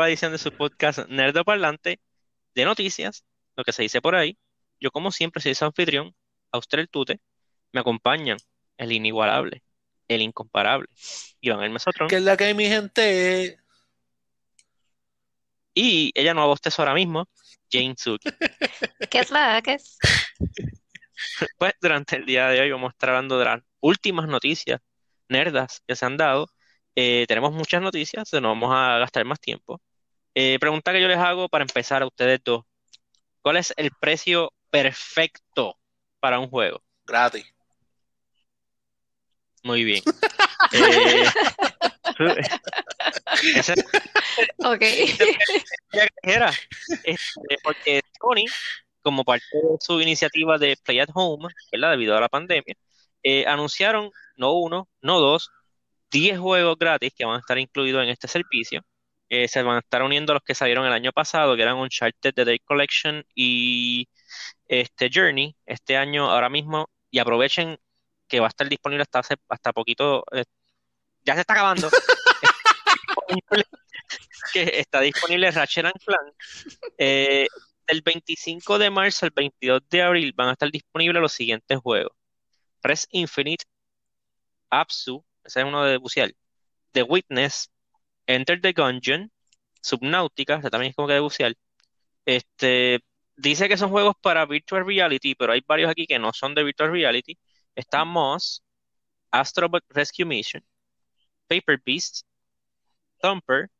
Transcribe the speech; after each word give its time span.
nueva 0.00 0.08
edición 0.08 0.32
de 0.32 0.38
su 0.38 0.50
podcast 0.50 1.00
Nerdo 1.10 1.44
Parlante 1.44 2.00
de 2.54 2.64
noticias, 2.64 3.22
lo 3.54 3.64
que 3.64 3.72
se 3.72 3.82
dice 3.82 4.00
por 4.00 4.14
ahí. 4.14 4.38
Yo, 4.80 4.90
como 4.90 5.12
siempre, 5.12 5.42
soy 5.42 5.54
su 5.54 5.66
anfitrión, 5.66 6.16
usted 6.54 6.78
el 6.78 6.88
Tute. 6.88 7.20
Me 7.70 7.80
acompañan 7.80 8.38
el 8.78 8.92
inigualable, 8.92 9.62
el 10.08 10.22
incomparable, 10.22 10.88
Iván 11.42 11.62
el 11.64 11.70
Mesotrón. 11.70 12.08
Que 12.08 12.16
es 12.16 12.22
la 12.22 12.38
que 12.38 12.44
hay 12.44 12.54
mi 12.54 12.64
gente. 12.64 13.58
Y 15.74 16.12
ella 16.14 16.32
no 16.32 16.44
abostezo 16.44 16.80
ahora 16.80 16.94
mismo, 16.94 17.28
Jane 17.70 17.94
Suk. 17.98 18.22
¿Qué 19.10 19.18
es 19.18 19.30
la 19.30 19.60
que 19.60 19.74
es? 19.74 19.98
Pues 21.58 21.74
durante 21.82 22.16
el 22.16 22.24
día 22.24 22.48
de 22.48 22.58
hoy 22.58 22.70
vamos 22.70 22.88
a 22.88 22.92
estar 22.92 23.10
hablando 23.10 23.38
de 23.38 23.44
las 23.44 23.62
últimas 23.80 24.26
noticias 24.26 24.80
nerdas 25.28 25.82
que 25.86 25.94
se 25.94 26.06
han 26.06 26.16
dado. 26.16 26.46
Eh, 26.94 27.26
tenemos 27.28 27.52
muchas 27.52 27.82
noticias, 27.82 28.32
no 28.32 28.48
vamos 28.48 28.70
a 28.74 28.96
gastar 28.96 29.26
más 29.26 29.38
tiempo. 29.38 29.82
Eh, 30.34 30.58
pregunta 30.60 30.92
que 30.92 31.00
yo 31.00 31.08
les 31.08 31.18
hago 31.18 31.48
para 31.48 31.62
empezar 31.64 32.02
a 32.02 32.06
ustedes 32.06 32.40
dos. 32.44 32.64
¿Cuál 33.42 33.56
es 33.56 33.72
el 33.76 33.90
precio 34.00 34.52
perfecto 34.70 35.76
para 36.20 36.38
un 36.38 36.48
juego? 36.48 36.82
Gratis. 37.06 37.46
Muy 39.62 39.84
bien. 39.84 40.02
Eh, 40.72 41.24
ese- 43.56 43.74
Ok. 44.58 44.82
ya 45.92 46.06
que 46.06 46.32
era, 46.32 46.52
este, 47.02 47.56
porque 47.62 48.02
Sony, 48.20 48.44
como 49.02 49.24
parte 49.24 49.44
de 49.52 49.76
su 49.80 50.00
iniciativa 50.00 50.58
de 50.58 50.76
Play 50.84 51.00
at 51.00 51.08
Home, 51.14 51.48
¿verdad? 51.72 51.90
Debido 51.92 52.16
a 52.16 52.20
la 52.20 52.28
pandemia, 52.28 52.74
eh, 53.22 53.46
anunciaron 53.46 54.10
no 54.36 54.52
uno, 54.52 54.88
no 55.00 55.18
dos, 55.18 55.50
10 56.10 56.38
juegos 56.38 56.76
gratis 56.78 57.12
que 57.16 57.24
van 57.24 57.36
a 57.36 57.40
estar 57.40 57.58
incluidos 57.58 58.02
en 58.04 58.10
este 58.10 58.28
servicio. 58.28 58.82
Eh, 59.30 59.48
se 59.48 59.62
van 59.62 59.76
a 59.76 59.78
estar 59.78 60.02
uniendo 60.02 60.32
a 60.32 60.34
los 60.34 60.42
que 60.42 60.54
salieron 60.56 60.86
el 60.86 60.92
año 60.92 61.12
pasado, 61.12 61.56
que 61.56 61.62
eran 61.62 61.76
Uncharted 61.78 62.34
The 62.34 62.44
Day 62.44 62.58
Collection 62.58 63.24
y 63.34 64.08
este 64.66 65.08
Journey, 65.12 65.56
este 65.66 65.96
año 65.96 66.30
ahora 66.30 66.48
mismo, 66.50 66.90
y 67.10 67.20
aprovechen 67.20 67.78
que 68.28 68.40
va 68.40 68.46
a 68.46 68.50
estar 68.50 68.68
disponible 68.68 69.02
hasta 69.02 69.20
hace, 69.20 69.36
hasta 69.48 69.72
poquito, 69.72 70.24
eh, 70.32 70.44
ya 71.24 71.34
se 71.34 71.40
está 71.40 71.54
acabando. 71.54 71.88
que 74.52 74.80
está 74.80 75.00
disponible 75.00 75.50
Ratchet 75.50 75.84
and 75.84 76.04
Clank. 76.04 76.34
Eh, 76.98 77.46
del 77.86 78.02
25 78.02 78.78
de 78.78 78.90
marzo 78.90 79.26
al 79.26 79.32
22 79.34 79.82
de 79.88 80.02
abril 80.02 80.32
van 80.36 80.48
a 80.48 80.52
estar 80.52 80.70
disponibles 80.70 81.22
los 81.22 81.32
siguientes 81.32 81.78
juegos: 81.78 82.12
Res 82.82 83.06
Infinite, 83.10 83.64
Apsu, 84.70 85.24
ese 85.44 85.60
es 85.60 85.66
uno 85.66 85.84
de 85.84 85.96
bucear, 85.98 86.32
The 86.92 87.02
Witness, 87.02 87.70
Enter 88.30 88.60
the 88.60 88.72
Gungeon, 88.72 89.30
Subnautica, 89.82 90.56
ese 90.56 90.70
también 90.70 90.90
es 90.90 90.96
como 90.96 91.08
que 91.08 91.14
de 91.14 91.20
bucear. 91.20 91.54
Este, 92.24 93.00
dice 93.36 93.68
que 93.68 93.76
son 93.76 93.90
juegos 93.90 94.14
para 94.20 94.46
Virtual 94.46 94.86
Reality, 94.86 95.34
pero 95.34 95.52
hay 95.52 95.62
varios 95.66 95.90
aquí 95.90 96.06
que 96.06 96.18
no 96.18 96.32
son 96.32 96.54
de 96.54 96.64
Virtual 96.64 96.92
Reality. 96.92 97.38
Está 97.74 98.04
Moss, 98.04 98.62
Astrobot 99.32 99.84
Rescue 99.90 100.24
Mission, 100.24 100.64
Paper 101.48 101.80
Beast, 101.84 102.24
Thumper, 103.20 103.70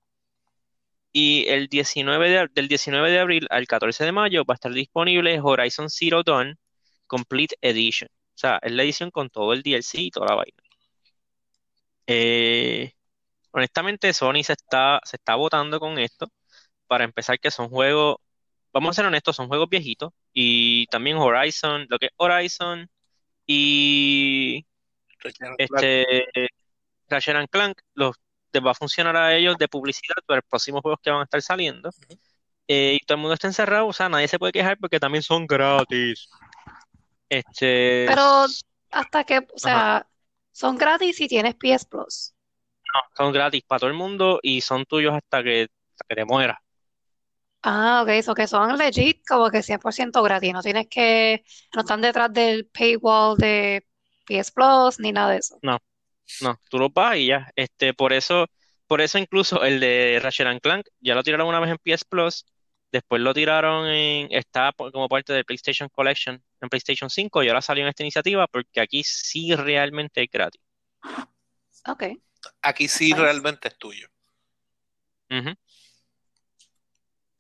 y 1.13 1.47
el 1.49 1.69
19 1.69 2.31
de, 2.31 2.49
del 2.53 2.69
19 2.69 3.11
de 3.11 3.19
abril 3.21 3.47
al 3.51 3.67
14 3.67 4.05
de 4.05 4.13
mayo 4.13 4.45
va 4.45 4.55
a 4.55 4.57
estar 4.57 4.73
disponible 4.73 5.41
Horizon 5.41 5.91
Zero 5.91 6.23
Dawn 6.23 6.59
Complete 7.07 7.57
Edition. 7.61 8.09
O 8.11 8.39
sea, 8.41 8.59
es 8.63 8.73
la 8.73 8.83
edición 8.85 9.11
con 9.11 9.31
todo 9.31 9.53
el 9.53 9.63
DLC 9.63 9.95
y 9.97 10.11
toda 10.11 10.29
la 10.29 10.35
vaina. 10.37 10.63
Eh, 12.07 12.93
honestamente, 13.53 14.13
Sony 14.13 14.43
se 14.45 14.55
está, 14.55 15.01
se 15.05 15.17
está 15.17 15.35
botando 15.37 15.81
con 15.81 15.99
esto. 15.99 16.29
Para 16.87 17.05
empezar, 17.05 17.39
que 17.39 17.51
son 17.51 17.69
juegos, 17.69 18.17
vamos 18.73 18.91
a 18.91 18.95
ser 18.95 19.07
honestos, 19.07 19.37
son 19.37 19.49
juegos 19.49 19.69
viejitos. 19.69 20.13
Y 20.33 20.87
también 20.87 21.17
Horizon, 21.17 21.87
lo 21.89 21.99
que 21.99 22.07
es 22.07 22.13
Horizon 22.17 22.89
y 23.47 24.67
este 25.59 26.25
Ratchet 27.09 27.37
and 27.37 27.49
Clank 27.51 27.81
los 27.95 28.17
les 28.53 28.65
va 28.65 28.73
a 28.73 28.75
funcionar 28.75 29.17
a 29.17 29.35
ellos 29.37 29.57
de 29.59 29.69
publicidad 29.69 30.17
para 30.27 30.39
los 30.39 30.49
próximos 30.49 30.83
juegos 30.83 31.01
que 31.03 31.11
van 31.11 31.21
a 31.21 31.25
estar 31.25 31.43
saliendo. 31.43 31.91
Eh, 32.67 32.99
y 33.01 33.05
todo 33.05 33.17
el 33.17 33.21
mundo 33.21 33.35
está 33.35 33.49
encerrado, 33.49 33.87
o 33.87 33.93
sea, 33.93 34.09
nadie 34.09 34.29
se 34.29 34.39
puede 34.39 34.53
quejar 34.53 34.79
porque 34.79 35.01
también 35.01 35.23
son 35.23 35.47
gratis. 35.47 36.29
Este, 37.29 38.07
Pero 38.09 38.47
hasta 38.91 39.25
que, 39.25 39.39
o 39.39 39.59
sea, 39.59 40.07
son 40.53 40.77
gratis 40.77 41.17
si 41.17 41.29
tienes 41.29 41.55
PS 41.55 41.87
Plus. 41.87 42.35
Son 43.17 43.33
gratis 43.33 43.63
para 43.67 43.81
todo 43.81 43.91
el 43.91 43.97
mundo 43.97 44.41
y 44.43 44.61
son 44.61 44.85
tuyos 44.85 45.15
hasta 45.15 45.43
que, 45.43 45.63
hasta 45.63 46.05
que 46.09 46.15
te 46.15 46.25
mueras. 46.25 46.59
Ah, 47.63 48.01
ok, 48.03 48.09
eso 48.11 48.35
que 48.35 48.47
son 48.47 48.79
legit, 48.79 49.23
como 49.29 49.51
que 49.51 49.63
100% 49.63 50.23
gratis. 50.23 50.53
No 50.53 50.63
tienes 50.63 50.89
que, 50.89 51.45
no 51.75 51.83
están 51.83 52.01
detrás 52.01 52.33
del 52.33 52.67
paywall 52.67 53.37
de 53.37 53.87
PS 54.27 54.53
Plus 54.53 54.99
ni 54.99 55.13
nada 55.13 55.33
de 55.33 55.39
eso. 55.39 55.59
No, 55.63 55.79
tú 56.71 56.79
lo 56.79 56.91
pagas 56.91 57.19
y 57.19 57.27
ya. 57.27 57.51
Este, 57.57 57.93
por 57.93 58.13
eso, 58.13 58.47
por 58.87 59.01
eso 59.01 59.19
incluso 59.19 59.63
el 59.63 59.81
de 59.81 60.21
Ratchet 60.23 60.47
and 60.47 60.61
Clank 60.61 60.87
ya 61.01 61.15
lo 61.15 61.23
tiraron 61.23 61.49
una 61.49 61.61
vez 61.61 61.71
en 61.71 61.79
PS 61.79 62.05
Plus, 62.09 62.47
después 62.91 63.21
lo 63.21 63.35
tiraron 63.35 63.87
en, 63.89 64.29
está 64.31 64.73
como 64.73 65.09
parte 65.09 65.33
del 65.33 65.45
PlayStation 65.45 65.89
Collection 65.91 66.43
en 66.61 66.69
PlayStation 66.69 67.11
5 67.11 67.43
y 67.43 67.49
ahora 67.49 67.63
salió 67.63 67.85
en 67.85 67.89
esta 67.89 68.03
iniciativa 68.05 68.47
porque 68.47 68.81
aquí 68.81 69.03
sí 69.05 69.55
realmente 69.55 70.23
es 70.23 70.31
gratis. 70.31 70.63
Ok. 71.87 72.05
Aquí 72.63 72.89
sí 72.89 73.11
Nice. 73.11 73.21
realmente 73.21 73.69
es 73.69 73.77
tuyo. 73.79 74.09
Ujú. 75.31 75.55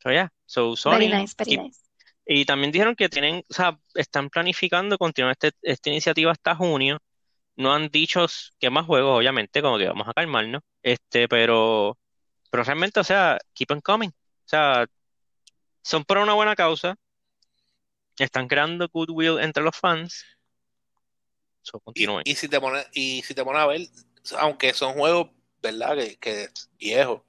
So, 0.03 0.11
yeah. 0.11 0.33
So, 0.47 0.75
Very 0.84 1.09
Sony, 1.09 1.21
nice, 1.21 1.34
very 1.37 1.53
y, 1.53 1.56
nice. 1.59 1.81
y 2.27 2.44
también 2.44 2.72
dijeron 2.72 2.94
que 2.97 3.09
tienen, 3.09 3.44
o 3.49 3.53
sea, 3.55 3.78
están 3.94 4.31
planificando 4.31 4.97
continuar 4.99 5.33
este- 5.39 5.56
esta 5.62 5.91
iniciativa 5.91 6.33
hasta 6.33 6.55
junio. 6.55 6.99
No 7.56 7.75
han 7.75 7.89
dicho 7.89 8.25
qué 8.59 8.71
más 8.71 8.87
juegos, 8.87 9.19
obviamente, 9.19 9.60
como 9.60 9.77
que 9.78 9.87
vamos 9.87 10.09
a 10.09 10.15
calmarnos. 10.15 10.62
Este, 10.83 11.28
pero, 11.28 11.99
pero 12.50 12.65
realmente, 12.65 13.00
o 13.00 13.05
sea, 13.05 13.39
keep 13.53 13.71
on 13.72 13.81
coming. 13.81 14.09
O 14.09 14.49
sea, 14.49 14.87
son 15.83 16.05
por 16.05 16.19
una 16.19 16.33
buena 16.33 16.56
causa. 16.56 16.97
Están 18.19 18.49
creando 18.49 18.89
goodwill 18.93 19.39
entre 19.41 19.62
los 19.62 19.77
fans. 19.77 20.25
So, 21.62 21.77
Y, 21.78 21.81
continúen. 21.84 22.22
y 22.25 22.34
si 22.37 22.49
te 22.49 22.59
pones, 22.60 22.87
y 22.94 23.22
si 23.22 23.34
te 23.34 23.44
pones 23.44 23.60
a 23.62 23.66
ver, 23.66 23.81
aunque 24.39 24.73
son 24.75 24.95
juegos, 24.95 25.29
¿verdad? 25.63 25.97
Que, 25.97 26.17
que 26.19 26.49
viejos, 26.79 27.23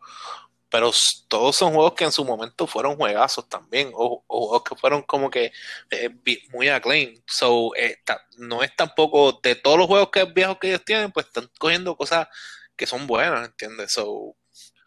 pero 0.69 0.91
todos 1.27 1.55
son 1.57 1.73
juegos 1.73 1.93
que 1.93 2.05
en 2.05 2.11
su 2.13 2.23
momento 2.25 2.65
fueron 2.67 2.95
juegazos 2.95 3.47
también, 3.49 3.91
o, 3.93 4.23
o 4.27 4.47
juegos 4.47 4.63
que 4.69 4.75
fueron 4.75 5.01
como 5.03 5.29
que 5.29 5.51
eh, 5.91 6.09
muy 6.53 6.69
acclaimed. 6.69 7.19
So, 7.27 7.75
eh, 7.75 7.97
ta- 8.05 8.21
no 8.37 8.63
es 8.63 8.75
tampoco 8.75 9.39
de 9.43 9.55
todos 9.55 9.77
los 9.77 9.87
juegos 9.87 10.09
que 10.11 10.23
viejos 10.25 10.57
que 10.59 10.69
ellos 10.69 10.85
tienen, 10.85 11.11
pues 11.11 11.27
están 11.27 11.49
cogiendo 11.59 11.95
cosas 11.97 12.27
que 12.75 12.87
son 12.87 13.05
buenas, 13.07 13.47
¿entiendes? 13.49 13.91
So, 13.93 14.35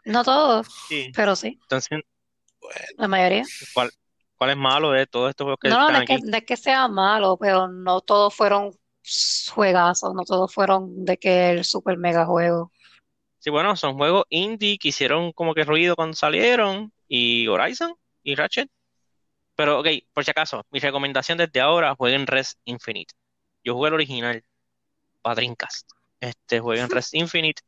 No 0.06 0.24
todos, 0.24 0.68
Sí. 0.88 1.12
pero 1.14 1.36
sí, 1.36 1.58
Entonces, 1.62 2.00
bueno, 2.60 2.80
la 2.96 3.08
mayoría. 3.08 3.44
¿cuál, 3.74 3.90
cuál 4.38 4.50
es 4.50 4.56
malo 4.56 4.90
de 4.90 5.06
todos 5.06 5.30
estos 5.30 5.44
juegos 5.44 5.58
que 5.60 5.68
No, 5.68 5.80
no, 5.80 5.90
no 5.92 5.98
es 5.98 6.06
que, 6.06 6.18
no 6.18 6.36
es 6.36 6.44
que 6.44 6.56
sea 6.56 6.88
malo, 6.88 7.36
pero 7.38 7.68
no 7.68 8.00
todos 8.00 8.34
fueron 8.34 8.72
juegazos, 9.52 10.14
no 10.14 10.24
todos 10.24 10.52
fueron 10.52 11.04
de 11.04 11.16
que 11.18 11.50
el 11.50 11.64
super 11.64 11.96
mega 11.98 12.24
juego. 12.26 12.72
Sí, 13.38 13.50
bueno, 13.50 13.76
son 13.76 13.96
juegos 13.96 14.24
indie 14.30 14.78
que 14.78 14.88
hicieron 14.88 15.32
como 15.32 15.54
que 15.54 15.64
ruido 15.64 15.96
cuando 15.96 16.16
salieron. 16.16 16.92
Y 17.06 17.46
Horizon 17.46 17.94
y 18.22 18.34
Ratchet. 18.34 18.70
Pero, 19.56 19.80
ok, 19.80 19.88
por 20.12 20.24
si 20.24 20.30
acaso, 20.30 20.64
mi 20.70 20.80
recomendación 20.80 21.38
desde 21.38 21.60
ahora, 21.60 21.94
jueguen 21.94 22.26
Res 22.26 22.58
Infinite. 22.64 23.14
Yo 23.62 23.74
jugué 23.74 23.88
el 23.88 23.94
original 23.94 24.44
para 25.22 25.36
Dreamcast. 25.36 25.90
Este, 26.20 26.60
jueguen 26.60 26.90
Res 26.90 27.12
Infinite. 27.14 27.62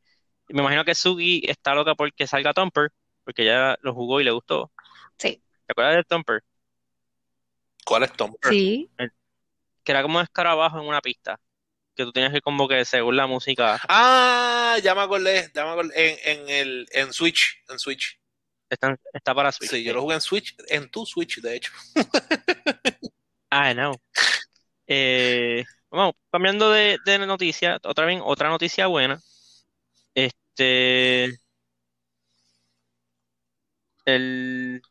Y 0.48 0.54
me 0.54 0.62
imagino 0.62 0.84
que 0.84 0.94
Sugi 0.94 1.42
está 1.46 1.74
loca 1.74 1.94
porque 1.94 2.26
salga 2.26 2.54
Thumper, 2.54 2.90
porque 3.24 3.44
ya 3.44 3.76
lo 3.82 3.94
jugó 3.94 4.20
y 4.20 4.24
le 4.24 4.30
gustó. 4.30 4.72
Sí, 5.18 5.42
¿Te 5.66 5.72
acuerdas 5.72 5.96
de 5.96 6.04
Thumper? 6.04 6.42
¿cuál 7.84 8.02
es 8.02 8.12
Tom? 8.12 8.34
sí. 8.42 8.90
Que 9.86 9.92
era 9.92 10.02
como 10.02 10.18
un 10.18 10.24
escarabajo 10.24 10.80
en 10.80 10.86
una 10.86 11.00
pista. 11.00 11.38
Que 11.94 12.04
tú 12.04 12.12
tenías 12.12 12.32
que 12.32 12.42
como 12.42 12.66
que 12.66 12.84
según 12.84 13.16
la 13.16 13.26
música. 13.26 13.80
Ah, 13.88 14.76
ya 14.82 14.94
me 14.96 15.02
acordé, 15.02 15.48
ya 15.54 15.64
me 15.64 15.70
acordé, 15.70 15.94
en, 15.94 16.40
en 16.40 16.48
el, 16.50 16.88
en 16.90 17.12
Switch, 17.12 17.62
en 17.68 17.78
Switch. 17.78 18.20
Está, 18.68 18.98
está 19.12 19.32
para 19.32 19.52
Switch. 19.52 19.70
Sí, 19.70 19.84
yo 19.84 19.94
lo 19.94 20.02
jugué 20.02 20.16
en 20.16 20.20
Switch, 20.20 20.56
en 20.68 20.90
tu 20.90 21.06
Switch, 21.06 21.40
de 21.40 21.56
hecho. 21.56 21.72
I 23.52 23.74
know. 23.74 23.94
Eh, 24.88 25.64
vamos, 25.88 26.14
cambiando 26.32 26.70
de, 26.70 26.98
de 27.04 27.18
noticia, 27.20 27.78
otra 27.84 28.06
vez, 28.06 28.20
otra 28.24 28.48
noticia 28.48 28.88
buena. 28.88 29.20
Este, 30.14 31.38
el, 34.04 34.82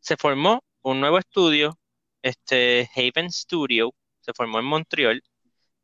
se 0.00 0.16
formó 0.16 0.62
un 0.82 1.00
nuevo 1.00 1.18
estudio, 1.18 1.78
este 2.22 2.88
Haven 2.96 3.30
Studio, 3.32 3.94
se 4.20 4.32
formó 4.34 4.58
en 4.60 4.64
Montreal, 4.66 5.22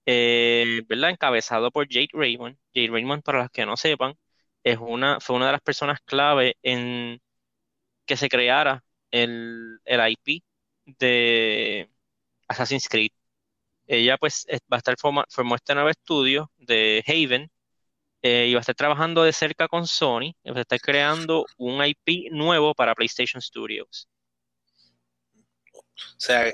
eh. 0.06 0.82
Encabezado 0.88 1.70
por 1.70 1.87
Jade 1.88 2.08
Raymond. 2.12 2.56
Jade 2.75 2.88
Raymond, 2.90 3.23
para 3.23 3.40
los 3.43 3.50
que 3.50 3.67
no 3.67 3.76
sepan, 3.76 4.14
es 4.64 4.79
una, 4.81 5.20
fue 5.20 5.37
una 5.37 5.46
de 5.46 5.52
las 5.52 5.61
personas 5.62 6.00
clave 6.05 6.56
en 6.62 7.20
que 8.06 8.17
se 8.17 8.29
creara 8.29 8.85
el, 9.11 9.81
el 9.85 10.00
IP 10.11 10.44
de 10.87 11.90
Assassin's 12.49 12.88
Creed. 12.88 13.11
Ella 13.87 14.19
pues 14.19 14.46
va 14.73 14.76
a 14.76 14.79
estar 14.79 14.96
formó 14.99 15.55
este 15.56 15.75
nuevo 15.75 15.91
estudio 15.91 16.50
de 16.58 17.05
Haven 17.06 17.50
eh, 18.23 18.46
y 18.49 18.55
va 18.55 18.61
a 18.61 18.62
estar 18.62 18.75
trabajando 18.75 19.23
de 19.25 19.32
cerca 19.32 19.69
con 19.69 19.87
Sony, 19.87 20.34
va 20.46 20.58
a 20.58 20.61
estar 20.62 20.81
creando 20.81 21.46
un 21.56 21.84
IP 21.84 22.31
nuevo 22.32 22.75
para 22.75 22.94
PlayStation 22.94 23.41
Studios. 23.43 24.08
O 25.98 26.20
sea, 26.20 26.52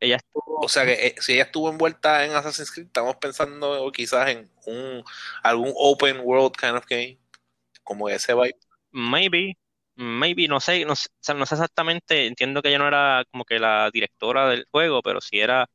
ella 0.00 0.16
estuvo, 0.16 0.60
o 0.60 0.68
sea 0.68 0.84
que 0.86 1.08
eh, 1.08 1.14
si 1.20 1.34
ella 1.34 1.44
estuvo 1.44 1.70
envuelta 1.70 2.24
en 2.24 2.32
Assassin's 2.32 2.70
Creed, 2.72 2.86
estamos 2.88 3.16
pensando 3.16 3.90
quizás 3.92 4.30
en 4.30 4.50
un 4.66 5.04
algún 5.42 5.72
open 5.76 6.20
world 6.22 6.52
kind 6.56 6.76
of 6.76 6.86
game, 6.88 7.18
como 7.84 8.08
ese 8.10 8.34
vibe. 8.34 8.56
maybe, 8.92 9.58
maybe, 9.96 10.48
no 10.48 10.60
sé, 10.60 10.84
no, 10.84 10.96
sé- 10.96 11.08
o 11.10 11.14
sea, 11.20 11.34
no 11.34 11.46
sé 11.46 11.54
exactamente, 11.54 12.26
entiendo 12.26 12.62
que 12.62 12.68
ella 12.68 12.78
no 12.78 12.88
era 12.88 13.24
como 13.30 13.44
que 13.44 13.58
la 13.58 13.90
directora 13.92 14.48
del 14.48 14.66
juego, 14.70 15.02
pero 15.02 15.20
sí 15.20 15.40
era 15.40 15.68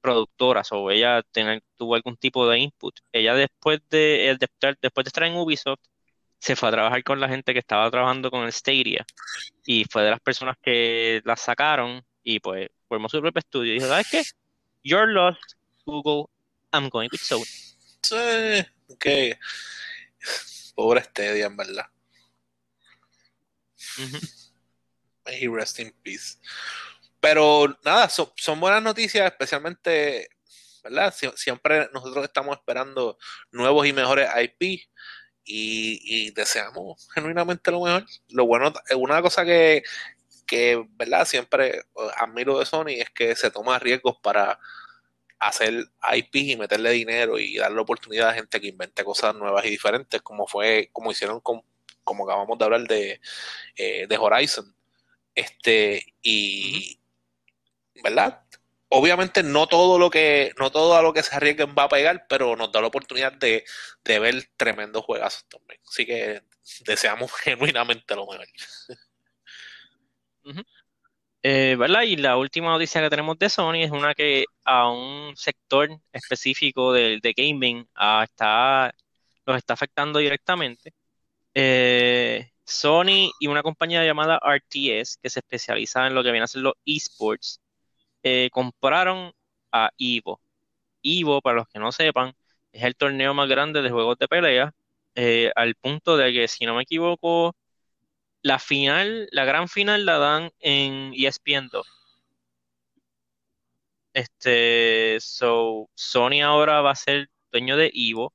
productora, 0.00 0.62
o 0.72 0.90
ella 0.92 1.22
ten- 1.32 1.62
tuvo 1.76 1.94
algún 1.96 2.16
tipo 2.16 2.48
de 2.48 2.58
input. 2.60 2.94
Ella 3.12 3.34
después 3.34 3.80
de, 3.90 4.30
eh, 4.32 4.36
de 4.38 4.48
después 4.82 5.04
de 5.04 5.08
estar 5.10 5.24
en 5.24 5.36
Ubisoft, 5.36 5.80
se 6.40 6.56
fue 6.56 6.68
a 6.70 6.72
trabajar 6.72 7.04
con 7.04 7.20
la 7.20 7.28
gente 7.28 7.52
que 7.54 7.60
estaba 7.60 7.90
trabajando 7.90 8.30
con 8.30 8.44
el 8.44 8.52
Stadia 8.52 9.06
y 9.64 9.84
fue 9.90 10.02
de 10.04 10.10
las 10.10 10.20
personas 10.20 10.56
que 10.62 11.22
la 11.24 11.36
sacaron 11.36 12.02
y 12.22 12.40
pues 12.40 12.68
formó 12.88 13.08
su 13.08 13.20
propio 13.20 13.38
estudio 13.40 13.72
y 13.72 13.74
dijo, 13.76 13.88
¿sabes 13.88 14.06
qué? 14.10 14.22
You're 14.82 15.12
lost, 15.12 15.40
Google, 15.84 16.26
I'm 16.72 16.88
going 16.88 17.08
with 17.12 17.20
Sony. 17.20 17.44
Sí, 18.02 18.66
ok. 18.88 19.06
Pobre 20.74 21.02
Stadia, 21.04 21.46
en 21.46 21.56
verdad. 21.56 21.86
May 25.24 25.36
he 25.44 25.48
rest 25.48 25.78
in 25.78 25.92
peace. 26.02 26.38
Pero 27.20 27.78
nada, 27.84 28.08
son, 28.08 28.32
son 28.36 28.58
buenas 28.58 28.82
noticias, 28.82 29.30
especialmente, 29.30 30.28
¿verdad? 30.82 31.14
Sie- 31.14 31.32
siempre 31.36 31.88
nosotros 31.92 32.24
estamos 32.24 32.56
esperando 32.56 33.16
nuevos 33.52 33.86
y 33.86 33.92
mejores 33.92 34.28
IP 34.42 34.62
y, 35.44 36.26
y 36.26 36.30
deseamos 36.32 37.08
genuinamente 37.14 37.70
lo 37.70 37.82
mejor. 37.84 38.04
Lo 38.30 38.46
bueno, 38.46 38.72
una 38.96 39.22
cosa 39.22 39.44
que, 39.44 39.84
que, 40.52 40.84
¿verdad? 40.90 41.24
Siempre 41.24 41.82
admiro 42.18 42.58
de 42.58 42.66
Sony 42.66 42.98
es 42.98 43.08
que 43.08 43.34
se 43.34 43.50
toma 43.50 43.78
riesgos 43.78 44.18
para 44.22 44.58
hacer 45.38 45.72
IP 46.14 46.34
y 46.36 46.56
meterle 46.56 46.90
dinero 46.90 47.38
y 47.38 47.56
darle 47.56 47.80
oportunidad 47.80 48.28
a 48.28 48.34
gente 48.34 48.60
que 48.60 48.68
invente 48.68 49.02
cosas 49.02 49.34
nuevas 49.34 49.64
y 49.64 49.70
diferentes, 49.70 50.20
como 50.20 50.46
fue, 50.46 50.90
como 50.92 51.10
hicieron 51.10 51.40
con, 51.40 51.62
como 52.04 52.24
acabamos 52.24 52.58
de 52.58 52.64
hablar 52.66 52.82
de, 52.82 53.20
eh, 53.76 54.06
de 54.06 54.18
Horizon. 54.18 54.76
Este, 55.34 56.14
y 56.20 57.00
¿verdad? 58.04 58.42
Obviamente 58.90 59.42
no 59.42 59.66
todo 59.68 59.98
lo 59.98 60.10
que, 60.10 60.52
no 60.58 60.70
todo 60.70 60.96
a 60.96 61.02
lo 61.02 61.14
que 61.14 61.22
se 61.22 61.34
arriesguen 61.34 61.74
va 61.76 61.84
a 61.84 61.88
pegar, 61.88 62.26
pero 62.28 62.56
nos 62.56 62.70
da 62.72 62.82
la 62.82 62.88
oportunidad 62.88 63.32
de, 63.32 63.64
de 64.04 64.18
ver 64.18 64.50
tremendos 64.58 65.02
juegazos 65.06 65.46
también. 65.48 65.80
Así 65.88 66.04
que 66.04 66.42
deseamos 66.84 67.32
genuinamente 67.40 68.14
lo 68.14 68.26
mejor. 68.26 68.46
¿Verdad? 71.42 72.02
Y 72.02 72.16
la 72.16 72.36
última 72.36 72.70
noticia 72.70 73.00
que 73.00 73.10
tenemos 73.10 73.38
de 73.38 73.48
Sony 73.48 73.82
es 73.82 73.90
una 73.90 74.14
que 74.14 74.44
a 74.64 74.88
un 74.90 75.36
sector 75.36 75.88
específico 76.12 76.92
de, 76.92 77.18
de 77.22 77.32
gaming 77.36 77.86
ah, 77.94 78.22
está, 78.24 78.94
los 79.46 79.56
está 79.56 79.74
afectando 79.74 80.18
directamente. 80.18 80.94
Eh, 81.54 82.50
Sony 82.64 83.30
y 83.40 83.48
una 83.48 83.62
compañía 83.62 84.04
llamada 84.04 84.38
RTS, 84.42 85.18
que 85.22 85.30
se 85.30 85.40
especializa 85.40 86.06
en 86.06 86.14
lo 86.14 86.22
que 86.22 86.30
viene 86.32 86.44
a 86.44 86.46
ser 86.48 86.62
los 86.62 86.74
esports, 86.86 87.60
eh, 88.22 88.48
compraron 88.52 89.32
a 89.72 89.90
Evo. 89.98 90.40
Evo, 91.02 91.40
para 91.42 91.58
los 91.58 91.68
que 91.68 91.78
no 91.80 91.92
sepan, 91.92 92.34
es 92.72 92.84
el 92.84 92.96
torneo 92.96 93.34
más 93.34 93.48
grande 93.48 93.82
de 93.82 93.90
juegos 93.90 94.18
de 94.18 94.28
pelea, 94.28 94.74
al 95.56 95.74
punto 95.76 96.16
de 96.16 96.32
que, 96.32 96.48
si 96.48 96.64
no 96.66 96.74
me 96.74 96.82
equivoco, 96.84 97.54
la 98.42 98.58
final, 98.58 99.28
la 99.32 99.44
gran 99.44 99.68
final 99.68 100.04
la 100.06 100.18
dan 100.18 100.50
en 100.60 101.12
ESPN 101.14 101.68
2. 101.70 101.86
Este, 104.14 105.18
so, 105.20 105.88
Sony 105.94 106.42
ahora 106.42 106.80
va 106.82 106.90
a 106.92 106.94
ser 106.94 107.28
dueño 107.50 107.76
de 107.76 107.90
Evo. 107.94 108.32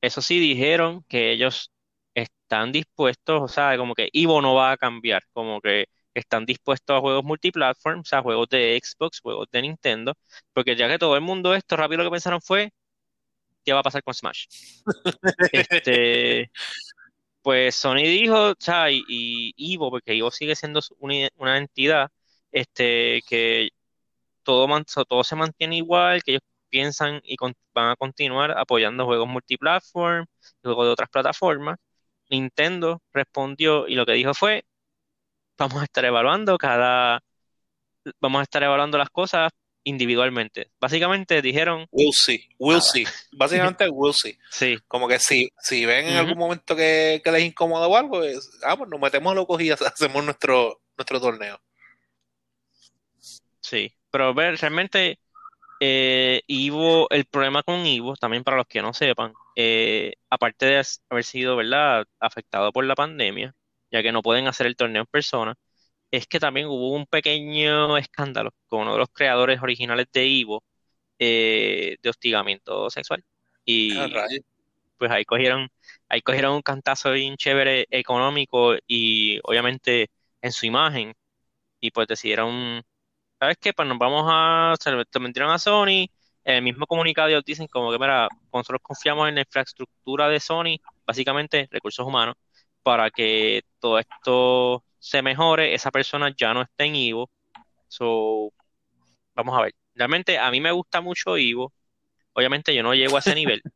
Eso 0.00 0.20
sí, 0.20 0.38
dijeron 0.38 1.02
que 1.08 1.32
ellos 1.32 1.70
están 2.14 2.72
dispuestos, 2.72 3.42
o 3.42 3.48
sea, 3.48 3.76
como 3.78 3.94
que 3.94 4.10
Evo 4.12 4.40
no 4.42 4.54
va 4.54 4.72
a 4.72 4.76
cambiar, 4.76 5.22
como 5.32 5.60
que 5.60 5.86
están 6.12 6.44
dispuestos 6.46 6.96
a 6.96 7.00
juegos 7.00 7.24
multiplatform, 7.24 8.00
o 8.00 8.04
sea, 8.04 8.22
juegos 8.22 8.48
de 8.50 8.80
Xbox, 8.82 9.20
juegos 9.20 9.48
de 9.50 9.62
Nintendo, 9.62 10.14
porque 10.52 10.76
ya 10.76 10.88
que 10.88 10.98
todo 10.98 11.16
el 11.16 11.22
mundo 11.22 11.54
esto, 11.54 11.76
rápido 11.76 12.02
lo 12.02 12.10
que 12.10 12.14
pensaron 12.14 12.40
fue, 12.42 12.70
¿qué 13.64 13.72
va 13.72 13.80
a 13.80 13.82
pasar 13.82 14.02
con 14.02 14.14
Smash? 14.14 14.46
Este, 15.52 16.50
pues 17.44 17.76
Sony 17.76 17.98
dijo, 18.04 18.52
o 18.52 18.56
y, 18.90 19.54
y 19.56 19.74
Evo, 19.76 19.90
porque 19.92 20.18
Evo 20.18 20.32
sigue 20.32 20.56
siendo 20.56 20.80
una, 21.00 21.58
entidad, 21.58 22.10
este, 22.52 23.22
que 23.28 23.70
todo, 24.42 24.66
todo 25.08 25.24
se 25.24 25.36
mantiene 25.36 25.76
igual, 25.78 26.22
que 26.22 26.32
ellos 26.32 26.42
piensan 26.70 27.20
y 27.24 27.36
con- 27.36 27.54
van 27.74 27.90
a 27.90 27.96
continuar 27.96 28.52
apoyando 28.58 29.06
juegos 29.06 29.28
multiplatform, 29.28 30.26
juegos 30.62 30.86
de 30.86 30.92
otras 30.92 31.10
plataformas. 31.10 31.78
Nintendo 32.30 33.02
respondió 33.12 33.88
y 33.88 33.94
lo 33.96 34.06
que 34.06 34.12
dijo 34.14 34.34
fue, 34.34 34.64
vamos 35.58 35.80
a 35.82 35.84
estar 35.84 36.04
evaluando 36.04 36.58
cada, 36.58 37.22
vamos 38.20 38.40
a 38.40 38.42
estar 38.44 38.62
evaluando 38.62 38.98
las 38.98 39.10
cosas 39.10 39.50
individualmente. 39.84 40.70
Básicamente 40.80 41.40
dijeron, 41.42 41.86
We'll 41.92 42.12
see, 42.12 42.48
we'll 42.58 42.78
Nada. 42.78 42.90
see. 42.90 43.04
Básicamente, 43.32 43.88
we'll 43.88 44.12
see. 44.12 44.36
sí, 44.50 44.78
Como 44.88 45.06
que 45.06 45.18
si, 45.18 45.50
si 45.60 45.86
ven 45.86 46.06
en 46.06 46.16
algún 46.16 46.38
momento 46.38 46.74
que, 46.74 47.20
que 47.24 47.30
les 47.32 47.44
incomoda 47.44 47.86
o 47.86 47.96
algo, 47.96 48.22
es, 48.22 48.50
ah, 48.64 48.76
pues 48.76 48.90
nos 48.90 49.00
metemos 49.00 49.34
locos 49.34 49.60
y 49.60 49.70
hacemos 49.70 50.24
nuestro, 50.24 50.80
nuestro 50.96 51.20
torneo. 51.20 51.60
sí. 53.60 53.92
Pero 54.10 54.32
ver, 54.32 54.56
realmente 54.60 55.18
eh, 55.80 56.42
Ivo, 56.46 57.08
el 57.10 57.24
problema 57.24 57.64
con 57.64 57.84
Ivo, 57.84 58.14
también 58.16 58.44
para 58.44 58.56
los 58.56 58.66
que 58.68 58.80
no 58.80 58.94
sepan, 58.94 59.32
eh, 59.56 60.12
aparte 60.30 60.66
de 60.66 60.82
haber 61.10 61.24
sido, 61.24 61.56
¿verdad?, 61.56 62.06
afectado 62.20 62.72
por 62.72 62.84
la 62.84 62.94
pandemia, 62.94 63.54
ya 63.90 64.02
que 64.02 64.12
no 64.12 64.22
pueden 64.22 64.46
hacer 64.46 64.66
el 64.68 64.76
torneo 64.76 65.02
en 65.02 65.06
persona, 65.06 65.56
es 66.16 66.26
que 66.26 66.40
también 66.40 66.66
hubo 66.68 66.92
un 66.92 67.06
pequeño 67.06 67.96
escándalo 67.98 68.50
con 68.68 68.82
uno 68.82 68.92
de 68.94 68.98
los 69.00 69.08
creadores 69.12 69.60
originales 69.62 70.06
de 70.12 70.26
Ivo 70.26 70.64
eh, 71.18 71.96
de 72.02 72.10
hostigamiento 72.10 72.90
sexual. 72.90 73.24
Y 73.64 74.08
Ah, 74.18 74.38
pues 74.98 75.10
ahí 75.12 75.24
cogieron, 75.26 75.68
ahí 76.08 76.22
cogieron 76.22 76.54
un 76.56 76.62
cantazo 76.62 77.12
bien 77.12 77.36
chévere 77.36 77.86
económico 77.90 78.74
y 78.86 79.40
obviamente 79.44 80.10
en 80.42 80.52
su 80.52 80.66
imagen. 80.66 81.14
Y 81.80 81.90
pues 81.90 82.08
decidieron, 82.08 82.82
¿sabes 83.40 83.56
qué? 83.60 83.72
Pues 83.74 83.88
nos 83.88 83.98
vamos 83.98 84.24
a, 84.28 84.74
se 84.80 84.90
lo 84.92 84.98
metieron 85.20 85.50
a 85.52 85.58
Sony. 85.58 86.06
En 86.44 86.56
el 86.56 86.62
mismo 86.62 86.86
comunicado 86.86 87.28
ellos 87.28 87.44
dicen 87.44 87.68
como 87.68 87.92
que, 87.92 87.98
mira, 87.98 88.28
nosotros 88.52 88.80
confiamos 88.82 89.28
en 89.28 89.36
la 89.36 89.42
infraestructura 89.42 90.28
de 90.28 90.40
Sony, 90.40 90.78
básicamente 91.06 91.68
recursos 91.70 92.06
humanos, 92.06 92.36
para 92.82 93.10
que 93.10 93.62
todo 93.80 93.98
esto 93.98 94.84
se 95.04 95.20
mejore, 95.20 95.74
esa 95.74 95.90
persona 95.90 96.34
ya 96.34 96.54
no 96.54 96.62
esté 96.62 96.84
en 96.84 96.96
Ivo. 96.96 97.30
So, 97.88 98.54
vamos 99.34 99.58
a 99.58 99.62
ver. 99.64 99.74
Realmente 99.94 100.38
a 100.38 100.50
mí 100.50 100.62
me 100.62 100.72
gusta 100.72 101.02
mucho 101.02 101.36
Ivo. 101.36 101.74
Obviamente 102.32 102.74
yo 102.74 102.82
no 102.82 102.94
llego 102.94 103.16
a 103.16 103.20
ese 103.20 103.34
nivel. 103.34 103.62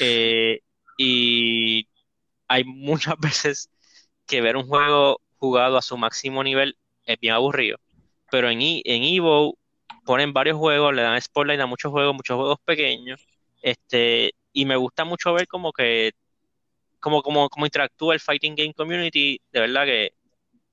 Eh, 0.00 0.62
y 0.96 1.86
hay 2.48 2.64
muchas 2.64 3.14
veces 3.20 3.68
que 4.26 4.40
ver 4.40 4.56
un 4.56 4.66
juego 4.66 5.20
jugado 5.36 5.76
a 5.76 5.82
su 5.82 5.98
máximo 5.98 6.42
nivel 6.42 6.78
es 7.04 7.20
bien 7.20 7.34
aburrido. 7.34 7.76
Pero 8.30 8.48
en, 8.48 8.62
en 8.62 9.02
Evo 9.04 9.58
ponen 10.06 10.32
varios 10.32 10.56
juegos, 10.56 10.94
le 10.94 11.02
dan 11.02 11.20
spotlight 11.20 11.60
a 11.60 11.66
muchos 11.66 11.92
juegos, 11.92 12.14
muchos 12.14 12.36
juegos 12.36 12.58
pequeños. 12.64 13.20
Este, 13.60 14.32
y 14.54 14.64
me 14.64 14.76
gusta 14.76 15.04
mucho 15.04 15.34
ver 15.34 15.46
como 15.46 15.74
que 15.74 16.12
como, 17.00 17.22
como, 17.22 17.50
como 17.50 17.66
interactúa 17.66 18.14
el 18.14 18.20
fighting 18.20 18.54
game 18.54 18.72
community. 18.72 19.38
De 19.52 19.60
verdad 19.60 19.84
que 19.84 20.14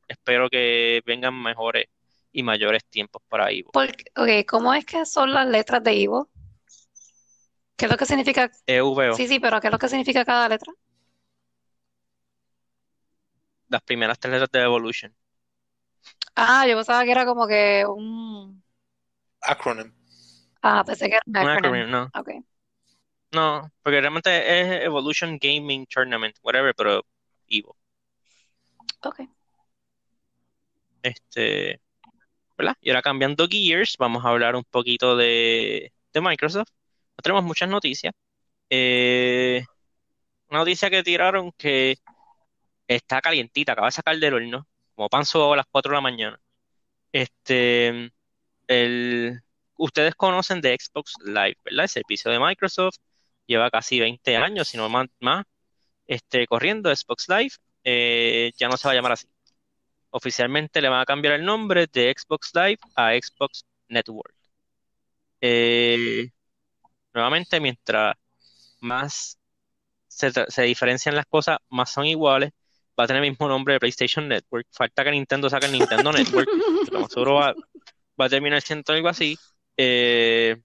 espero 0.09 0.49
que 0.49 1.01
vengan 1.05 1.41
mejores 1.41 1.87
y 2.33 2.43
mayores 2.43 2.85
tiempos 2.85 3.21
para 3.29 3.51
Evo. 3.51 3.73
Porque, 3.73 4.03
ok, 4.15 4.45
¿cómo 4.47 4.75
es 4.75 4.85
que 4.85 5.07
son 5.07 5.33
las 5.33 5.47
letras 5.47 5.83
de 5.83 5.95
Ivo? 5.95 6.29
¿Qué 7.77 7.85
es 7.85 7.91
lo 7.91 7.97
que 7.97 8.05
significa? 8.05 8.51
EVO, 8.67 8.95
Sí, 9.09 9.27
sí, 9.27 9.39
pero 9.39 9.59
¿qué 9.59 9.67
es 9.67 9.71
lo 9.73 9.79
que 9.79 9.89
significa 9.89 10.25
cada 10.25 10.49
letra? 10.49 10.71
las 13.69 13.81
primeras 13.81 14.19
tres 14.19 14.33
letras 14.33 14.51
de 14.51 14.61
Evolution. 14.63 15.15
Ah, 16.35 16.65
yo 16.67 16.75
pensaba 16.75 17.03
que 17.03 17.11
era 17.11 17.25
como 17.25 17.47
que 17.47 17.85
un... 17.87 18.63
Acronym. 19.53 19.91
Ah, 20.61 20.83
pensé 20.85 21.09
que 21.09 21.15
era 21.15 21.23
un 21.27 21.37
Un 21.39 21.47
acronym. 21.47 21.49
acronym, 21.49 21.89
no. 21.89 22.13
Ok. 22.13 22.29
No, 23.31 23.71
porque 23.83 24.01
realmente 24.01 24.61
es 24.61 24.85
Evolution 24.85 25.37
Gaming 25.39 25.85
Tournament, 25.87 26.35
whatever, 26.43 26.73
pero 26.75 27.05
Evo. 27.47 27.77
Ok. 29.03 29.19
Este, 31.03 31.81
¿verdad? 32.57 32.75
Y 32.81 32.89
ahora 32.89 33.01
cambiando 33.01 33.47
gears, 33.47 33.95
vamos 33.97 34.25
a 34.25 34.29
hablar 34.29 34.55
un 34.55 34.63
poquito 34.65 35.15
de, 35.15 35.93
de 36.13 36.21
Microsoft. 36.21 36.69
No 37.17 37.21
tenemos 37.23 37.43
muchas 37.43 37.69
noticias. 37.69 38.13
Eh, 38.69 39.63
una 40.49 40.59
noticia 40.59 40.89
que 40.89 41.03
tiraron 41.03 41.51
que 41.53 41.97
está 42.87 43.21
calientita, 43.21 43.73
acaba 43.73 43.87
de 43.87 43.91
sacar 43.93 44.17
del 44.17 44.33
horno, 44.33 44.67
como 44.95 45.09
pan 45.09 45.23
a 45.23 45.55
las 45.55 45.65
4 45.71 45.91
de 45.91 45.95
la 45.95 46.01
mañana. 46.01 46.41
Este, 47.11 48.11
el, 48.67 49.41
ustedes 49.77 50.15
conocen 50.15 50.61
de 50.61 50.77
Xbox 50.79 51.13
Live, 51.25 51.57
¿verdad? 51.65 51.83
El 51.85 51.89
servicio 51.89 52.31
de 52.31 52.39
Microsoft 52.39 52.97
lleva 53.47 53.71
casi 53.71 53.99
20 53.99 54.37
años, 54.37 54.67
si 54.67 54.77
no 54.77 54.89
más, 54.89 55.45
este, 56.07 56.47
corriendo 56.47 56.95
Xbox 56.95 57.27
Live. 57.29 57.51
Eh, 57.83 58.51
ya 58.57 58.67
no 58.69 58.77
se 58.77 58.87
va 58.87 58.91
a 58.93 58.95
llamar 58.95 59.13
así. 59.13 59.27
Oficialmente 60.11 60.81
le 60.81 60.89
van 60.89 61.01
a 61.01 61.05
cambiar 61.05 61.35
el 61.35 61.45
nombre 61.45 61.87
de 61.91 62.13
Xbox 62.17 62.51
Live 62.53 62.79
a 62.95 63.11
Xbox 63.13 63.65
Network. 63.87 64.33
Eh, 65.41 66.29
nuevamente, 67.13 67.59
mientras 67.59 68.15
más 68.81 69.39
se, 70.07 70.61
diferencian 70.63 71.15
las 71.15 71.25
cosas, 71.25 71.57
más 71.69 71.91
son 71.91 72.05
iguales. 72.05 72.51
Va 72.99 73.05
a 73.05 73.07
tener 73.07 73.23
el 73.23 73.29
mismo 73.31 73.47
nombre 73.47 73.73
de 73.75 73.79
PlayStation 73.79 74.27
Network. 74.27 74.67
Falta 74.71 75.03
que 75.03 75.11
Nintendo 75.11 75.49
saque 75.49 75.67
el 75.67 75.71
Nintendo 75.71 76.11
Network. 76.11 76.49
Más 76.91 77.11
seguro 77.11 77.35
va, 77.35 77.53
va, 78.19 78.25
a 78.25 78.29
terminar 78.29 78.61
siendo 78.61 78.91
algo 78.93 79.07
así. 79.07 79.37
Eh, 79.77 80.57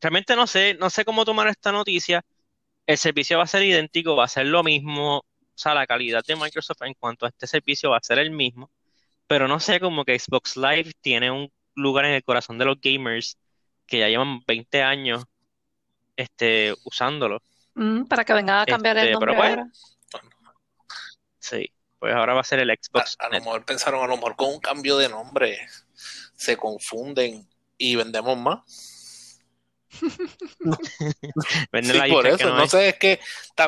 realmente 0.00 0.36
no 0.36 0.46
sé, 0.46 0.74
no 0.74 0.90
sé 0.90 1.04
cómo 1.04 1.24
tomar 1.24 1.48
esta 1.48 1.72
noticia. 1.72 2.24
El 2.86 2.98
servicio 2.98 3.38
va 3.38 3.44
a 3.44 3.48
ser 3.48 3.62
idéntico, 3.64 4.14
va 4.14 4.24
a 4.24 4.28
ser 4.28 4.46
lo 4.46 4.62
mismo. 4.62 5.24
O 5.54 5.58
sea, 5.58 5.74
la 5.74 5.86
calidad 5.86 6.24
de 6.26 6.36
Microsoft 6.36 6.82
en 6.82 6.94
cuanto 6.94 7.26
a 7.26 7.28
este 7.28 7.46
servicio 7.46 7.90
va 7.90 7.98
a 7.98 8.02
ser 8.02 8.18
el 8.18 8.30
mismo. 8.30 8.70
Pero 9.26 9.48
no 9.48 9.60
sé, 9.60 9.80
como 9.80 10.04
que 10.04 10.18
Xbox 10.18 10.56
Live 10.56 10.92
tiene 11.00 11.30
un 11.30 11.50
lugar 11.74 12.04
en 12.06 12.12
el 12.14 12.24
corazón 12.24 12.58
de 12.58 12.64
los 12.66 12.80
gamers 12.80 13.38
que 13.86 13.98
ya 14.00 14.08
llevan 14.08 14.40
20 14.46 14.82
años 14.82 15.24
este, 16.16 16.74
usándolo. 16.84 17.40
Mm, 17.74 18.04
para 18.04 18.24
que 18.24 18.32
vengan 18.34 18.60
a 18.60 18.66
cambiar 18.66 18.96
el 18.98 19.04
Este, 19.04 19.12
nombre 19.12 19.32
pero 19.32 19.42
bueno. 19.42 19.62
ahora. 19.62 19.72
Sí, 21.38 21.70
pues 21.98 22.14
ahora 22.14 22.34
va 22.34 22.40
a 22.40 22.44
ser 22.44 22.60
el 22.60 22.70
A, 22.70 22.74
Xbox 22.74 23.16
a 23.18 23.24
lo 23.24 23.30
Network. 23.30 23.44
mejor 23.44 23.64
pensaron, 23.64 24.02
a 24.04 24.06
lo 24.06 24.16
mejor 24.16 24.36
con 24.36 24.48
un 24.50 24.60
cambio 24.60 24.96
de 24.96 25.08
nombre 25.08 25.58
se 25.94 26.56
confunden 26.56 27.48
y 27.78 27.96
vendemos 27.96 28.36
más. 28.38 28.60
Sí, 31.82 31.92
la 31.92 32.06
por 32.08 32.26
eso, 32.26 32.50
no 32.50 32.66
sé, 32.68 32.88
es 32.90 32.98
que 32.98 33.20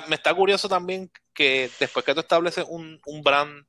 me 0.08 0.16
está 0.16 0.34
curioso 0.34 0.68
también 0.68 1.10
que 1.34 1.70
después 1.78 2.04
que 2.04 2.14
tú 2.14 2.20
estableces 2.20 2.64
un, 2.68 3.00
un 3.06 3.22
brand 3.22 3.64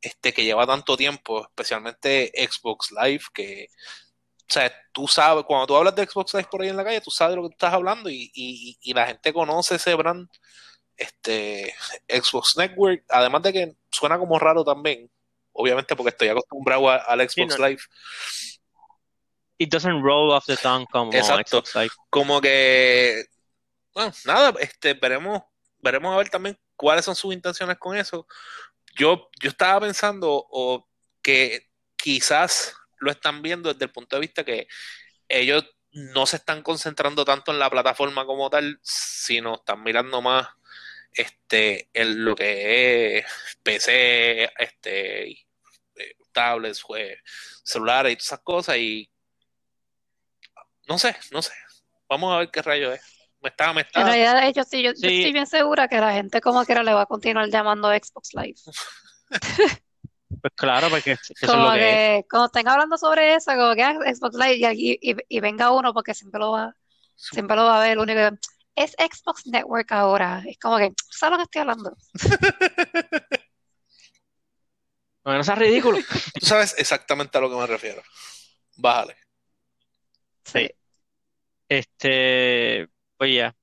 este, 0.00 0.32
que 0.32 0.44
lleva 0.44 0.66
tanto 0.66 0.96
tiempo, 0.96 1.42
especialmente 1.42 2.32
Xbox 2.36 2.90
Live, 2.92 3.22
que, 3.34 3.68
o 3.70 4.46
sea, 4.52 4.72
tú 4.92 5.08
sabes, 5.08 5.44
cuando 5.44 5.66
tú 5.66 5.76
hablas 5.76 5.94
de 5.94 6.06
Xbox 6.06 6.34
Live 6.34 6.48
por 6.50 6.62
ahí 6.62 6.68
en 6.68 6.76
la 6.76 6.84
calle, 6.84 7.00
tú 7.00 7.10
sabes 7.10 7.32
de 7.32 7.36
lo 7.36 7.42
que 7.42 7.48
tú 7.50 7.54
estás 7.54 7.74
hablando 7.74 8.08
y, 8.10 8.30
y, 8.34 8.78
y 8.80 8.94
la 8.94 9.06
gente 9.06 9.32
conoce 9.32 9.76
ese 9.76 9.94
brand, 9.94 10.28
este, 10.96 11.74
Xbox 12.08 12.56
Network, 12.56 13.04
además 13.08 13.42
de 13.42 13.52
que 13.52 13.72
suena 13.90 14.18
como 14.18 14.38
raro 14.38 14.64
también, 14.64 15.10
obviamente 15.52 15.96
porque 15.96 16.10
estoy 16.10 16.28
acostumbrado 16.28 16.90
a- 16.90 16.96
al 16.96 17.28
Sí, 17.28 17.42
Xbox 17.42 17.58
no, 17.58 17.68
Live, 17.68 17.82
it 19.58 19.70
doesn't 19.70 20.02
roll 20.02 20.32
off 20.32 20.46
the 20.46 20.56
tongue 20.56 20.86
como 20.90 21.12
exacto, 21.12 21.62
Live. 21.74 21.90
como 22.10 22.40
que, 22.40 23.26
bueno, 23.92 24.12
nada, 24.24 24.54
este, 24.60 24.94
veremos, 24.94 25.42
veremos 25.80 26.14
a 26.14 26.18
ver 26.18 26.30
también 26.30 26.58
cuáles 26.76 27.04
son 27.04 27.16
sus 27.16 27.34
intenciones 27.34 27.76
con 27.78 27.96
eso. 27.96 28.26
Yo, 28.96 29.28
yo 29.40 29.50
estaba 29.50 29.80
pensando 29.80 30.28
o 30.30 30.88
que 31.20 31.68
quizás 31.96 32.74
lo 32.98 33.10
están 33.10 33.42
viendo 33.42 33.72
desde 33.72 33.86
el 33.86 33.92
punto 33.92 34.16
de 34.16 34.20
vista 34.20 34.44
que 34.44 34.68
ellos 35.28 35.64
no 35.90 36.26
se 36.26 36.36
están 36.36 36.62
concentrando 36.62 37.24
tanto 37.24 37.50
en 37.50 37.58
la 37.58 37.70
plataforma 37.70 38.24
como 38.24 38.48
tal, 38.50 38.78
sino 38.82 39.56
están 39.56 39.82
mirando 39.82 40.22
más 40.22 40.48
este 41.12 41.88
en 41.92 42.24
lo 42.24 42.34
que 42.36 43.18
es 43.18 43.26
PC, 43.62 44.50
este 44.58 45.30
eh, 45.30 46.16
tablets, 46.32 46.84
celulares 47.64 48.12
y 48.12 48.16
todas 48.16 48.26
esas 48.26 48.40
cosas 48.40 48.76
y 48.76 49.10
no 50.88 50.98
sé, 50.98 51.16
no 51.32 51.42
sé. 51.42 51.52
Vamos 52.08 52.34
a 52.34 52.38
ver 52.38 52.50
qué 52.50 52.62
rayo 52.62 52.92
es. 52.92 53.02
Me 53.40 53.50
está, 53.50 53.72
me 53.72 53.82
En 53.94 54.06
está. 54.06 54.06
realidad, 54.06 54.46
ellos 54.48 54.66
sí, 54.68 54.82
yo, 54.82 54.92
yo 54.98 55.08
estoy 55.10 55.30
Sí, 55.30 55.32
bien 55.32 55.46
segura 55.46 55.88
que 55.88 55.98
la 56.00 56.12
gente 56.14 56.40
como 56.40 56.64
quiera 56.64 56.82
le 56.82 56.94
va 56.94 57.02
a 57.02 57.06
continuar 57.06 57.48
llamando 57.50 57.88
Xbox 57.90 58.32
Live. 58.34 58.54
pues 60.40 60.52
claro, 60.56 60.90
porque 60.90 61.12
eso 61.40 61.56
es 61.56 61.62
lo 61.62 61.70
Como 61.70 61.72
que 61.72 61.94
es. 61.94 62.00
que 62.00 62.26
cuando 62.30 62.46
estén 62.46 62.68
hablando 62.68 62.96
sobre 62.98 63.34
eso, 63.34 63.52
como 63.54 63.74
que 63.74 63.82
ah, 63.82 63.94
Xbox 64.14 64.34
Live 64.36 64.72
y, 64.74 64.98
y, 65.00 65.16
y 65.28 65.40
venga 65.40 65.72
uno 65.72 65.92
porque 65.94 66.14
siempre 66.14 66.40
lo 66.40 66.52
va, 66.52 66.74
siempre 67.16 67.56
lo 67.56 67.64
va 67.64 67.78
a 67.78 67.82
ver, 67.82 67.92
el 67.92 67.98
único 67.98 68.18
que- 68.20 68.38
es 68.76 68.92
Xbox 68.92 69.46
Network 69.46 69.90
ahora. 69.92 70.42
Es 70.46 70.58
como 70.58 70.78
que, 70.78 70.92
¿sabes 71.10 71.32
lo 71.32 71.36
que 71.38 71.42
estoy 71.44 71.60
hablando? 71.62 71.96
Bueno, 75.24 75.38
no 75.38 75.44
seas 75.44 75.58
ridículo. 75.58 75.98
Tú 76.38 76.46
sabes 76.46 76.74
exactamente 76.78 77.36
a 77.38 77.40
lo 77.40 77.50
que 77.50 77.56
me 77.56 77.66
refiero. 77.66 78.02
Bájale. 78.76 79.16
Sí. 80.44 80.68
Este, 81.68 82.88
pues 83.16 83.34
ya. 83.34 83.54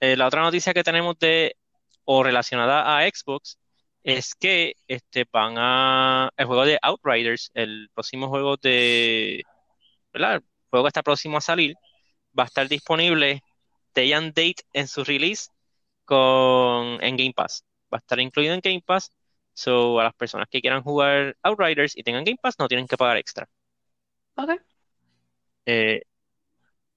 Eh, 0.00 0.16
la 0.16 0.26
otra 0.26 0.42
noticia 0.42 0.74
que 0.74 0.82
tenemos 0.84 1.18
de 1.18 1.56
o 2.04 2.22
relacionada 2.22 2.98
a 2.98 3.08
Xbox 3.08 3.58
es 4.02 4.34
que 4.34 4.74
este 4.88 5.26
van 5.32 5.54
a 5.58 6.30
el 6.36 6.46
juego 6.46 6.64
de 6.64 6.78
Outriders, 6.82 7.50
el 7.54 7.88
próximo 7.94 8.28
juego 8.28 8.56
de, 8.56 9.44
¿verdad? 10.12 10.36
El 10.36 10.42
juego 10.70 10.84
que 10.84 10.88
está 10.88 11.02
próximo 11.02 11.38
a 11.38 11.40
salir, 11.40 11.74
va 12.38 12.44
a 12.44 12.46
estar 12.46 12.68
disponible 12.68 13.42
day 13.94 14.12
and 14.12 14.34
date 14.34 14.64
en 14.72 14.88
su 14.88 15.04
release 15.04 15.50
con 16.04 17.02
en 17.02 17.16
Game 17.16 17.32
Pass. 17.34 17.64
Va 17.92 17.98
a 17.98 18.00
estar 18.00 18.18
incluido 18.20 18.54
en 18.54 18.60
Game 18.60 18.82
Pass. 18.84 19.10
So, 19.54 20.00
a 20.00 20.04
las 20.04 20.14
personas 20.14 20.48
que 20.50 20.60
quieran 20.60 20.82
jugar 20.82 21.36
Outriders 21.42 21.96
y 21.96 22.02
tengan 22.02 22.24
Game 22.24 22.38
Pass 22.42 22.58
no 22.58 22.68
tienen 22.68 22.86
que 22.86 22.96
pagar 22.96 23.18
extra. 23.18 23.48
Ok. 24.36 24.50
Eh, 25.66 26.02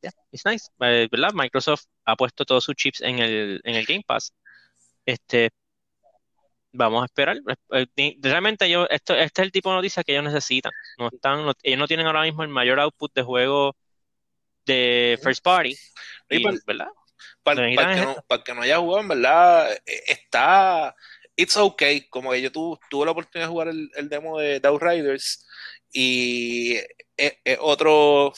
yeah, 0.06 0.12
it's 0.32 0.46
nice. 0.46 0.70
Eh, 0.82 1.08
¿verdad? 1.12 1.32
Microsoft 1.34 1.86
ha 2.06 2.16
puesto 2.16 2.46
todos 2.46 2.64
sus 2.64 2.76
chips 2.76 3.02
en 3.02 3.20
el, 3.20 3.62
en 3.64 3.76
el 3.76 3.86
Game 3.86 4.04
Pass. 4.06 4.34
Este, 5.06 5.50
vamos 6.72 7.02
a 7.02 7.06
esperar. 7.06 7.38
Eh, 7.72 7.86
ni- 7.96 8.18
Realmente 8.22 8.70
yo, 8.70 8.86
esto, 8.90 9.14
este 9.16 9.42
es 9.42 9.46
el 9.46 9.52
tipo 9.52 9.70
de 9.70 9.76
noticia 9.78 10.04
que 10.04 10.12
ellos 10.14 10.26
necesitan. 10.26 10.72
No 10.98 11.10
están, 11.12 11.46
no- 11.46 11.54
ellos 11.64 11.80
no 11.80 11.88
tienen 11.88 12.06
ahora 12.08 12.22
mismo 12.24 12.44
el 12.44 12.50
mayor 12.50 12.80
output 12.80 13.14
de 13.14 13.24
juego 13.24 13.76
de 14.66 15.20
first 15.22 15.44
party. 15.44 15.76
Y 16.30 16.40
para, 16.44 16.58
¿verdad? 16.66 16.88
para- 17.44 17.70
que 17.70 17.76
para 17.76 17.96
no, 18.04 18.16
para 18.28 18.44
que 18.44 18.54
no 18.54 18.62
haya 18.62 18.78
jugado, 18.78 19.02
en 19.02 19.08
verdad, 19.08 19.72
eh, 19.86 20.02
está. 20.08 20.96
It's 21.38 21.58
okay. 21.58 22.08
Como 22.10 22.32
que 22.32 22.42
yo 22.42 22.52
tu- 22.52 22.80
tuve 22.90 23.06
la 23.06 23.12
oportunidad 23.12 23.48
de 23.48 23.52
jugar 23.52 23.68
el, 23.68 23.90
el 23.96 24.10
demo 24.10 24.40
de 24.40 24.60
The 24.60 24.68
Outriders 24.70 25.46
y 25.92 26.76
es, 27.18 27.38
es 27.44 27.58
otro 27.60 28.34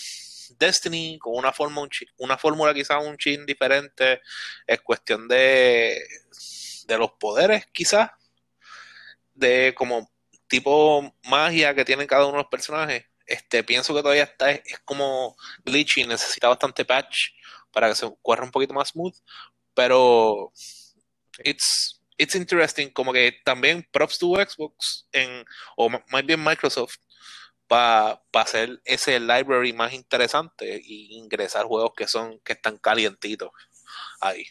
Destiny 0.58 1.18
con 1.20 1.36
una 1.36 1.52
forma, 1.52 1.82
un 1.82 1.90
una 2.18 2.38
fórmula 2.38 2.74
quizás 2.74 3.04
un 3.04 3.18
chin 3.18 3.46
diferente. 3.46 4.22
Es 4.66 4.82
cuestión 4.82 5.28
de, 5.28 6.02
de 6.88 6.98
los 6.98 7.12
poderes, 7.14 7.66
quizás, 7.68 8.12
de 9.34 9.74
como 9.76 10.12
tipo 10.48 11.16
magia 11.30 11.76
que 11.76 11.86
tienen 11.86 12.08
cada 12.08 12.26
uno 12.26 12.34
de 12.34 12.44
los 12.44 12.50
personajes. 12.50 13.06
Este, 13.26 13.64
pienso 13.64 13.94
que 13.94 14.02
todavía 14.02 14.24
está, 14.24 14.52
es, 14.52 14.80
como 14.86 15.36
glitchy, 15.66 16.06
necesita 16.06 16.48
bastante 16.48 16.86
patch 16.86 17.32
para 17.72 17.90
que 17.90 17.96
se 17.96 18.10
corra 18.22 18.46
un 18.46 18.52
poquito 18.52 18.74
más 18.74 18.90
smooth, 18.90 19.16
pero 19.74 20.52
it's, 21.44 22.02
it's 22.18 22.36
interesting, 22.36 22.90
como 22.90 23.12
que 23.12 23.34
también 23.44 23.88
props 23.92 24.18
to 24.18 24.36
Xbox 24.36 25.08
en, 25.12 25.46
o 25.76 25.90
más 25.90 26.26
bien 26.26 26.42
Microsoft 26.44 26.98
para 27.68 28.22
hacer 28.34 28.82
ese 28.86 29.20
library 29.20 29.74
más 29.74 29.94
interesante 29.94 30.80
y 30.84 31.18
ingresar 31.18 31.66
juegos 31.66 31.92
que 31.96 32.08
son 32.08 32.40
que 32.40 32.54
están 32.54 32.78
calientitos 32.78 33.52
ahí. 34.22 34.46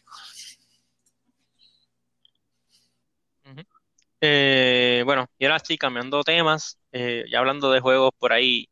Eh, 4.20 5.02
bueno, 5.04 5.26
y 5.38 5.44
ahora 5.44 5.58
sí, 5.61 5.76
cambiando 5.78 6.23
temas, 6.25 6.78
eh, 6.92 7.25
ya 7.30 7.38
hablando 7.38 7.70
de 7.70 7.80
juegos 7.80 8.12
por 8.18 8.32
ahí 8.32 8.68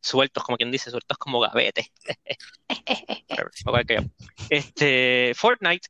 sueltos, 0.00 0.44
como 0.44 0.56
quien 0.58 0.70
dice, 0.70 0.90
sueltos 0.90 1.18
como 1.18 1.40
gavetes. 1.40 1.86
Este, 4.50 5.32
Fortnite, 5.34 5.88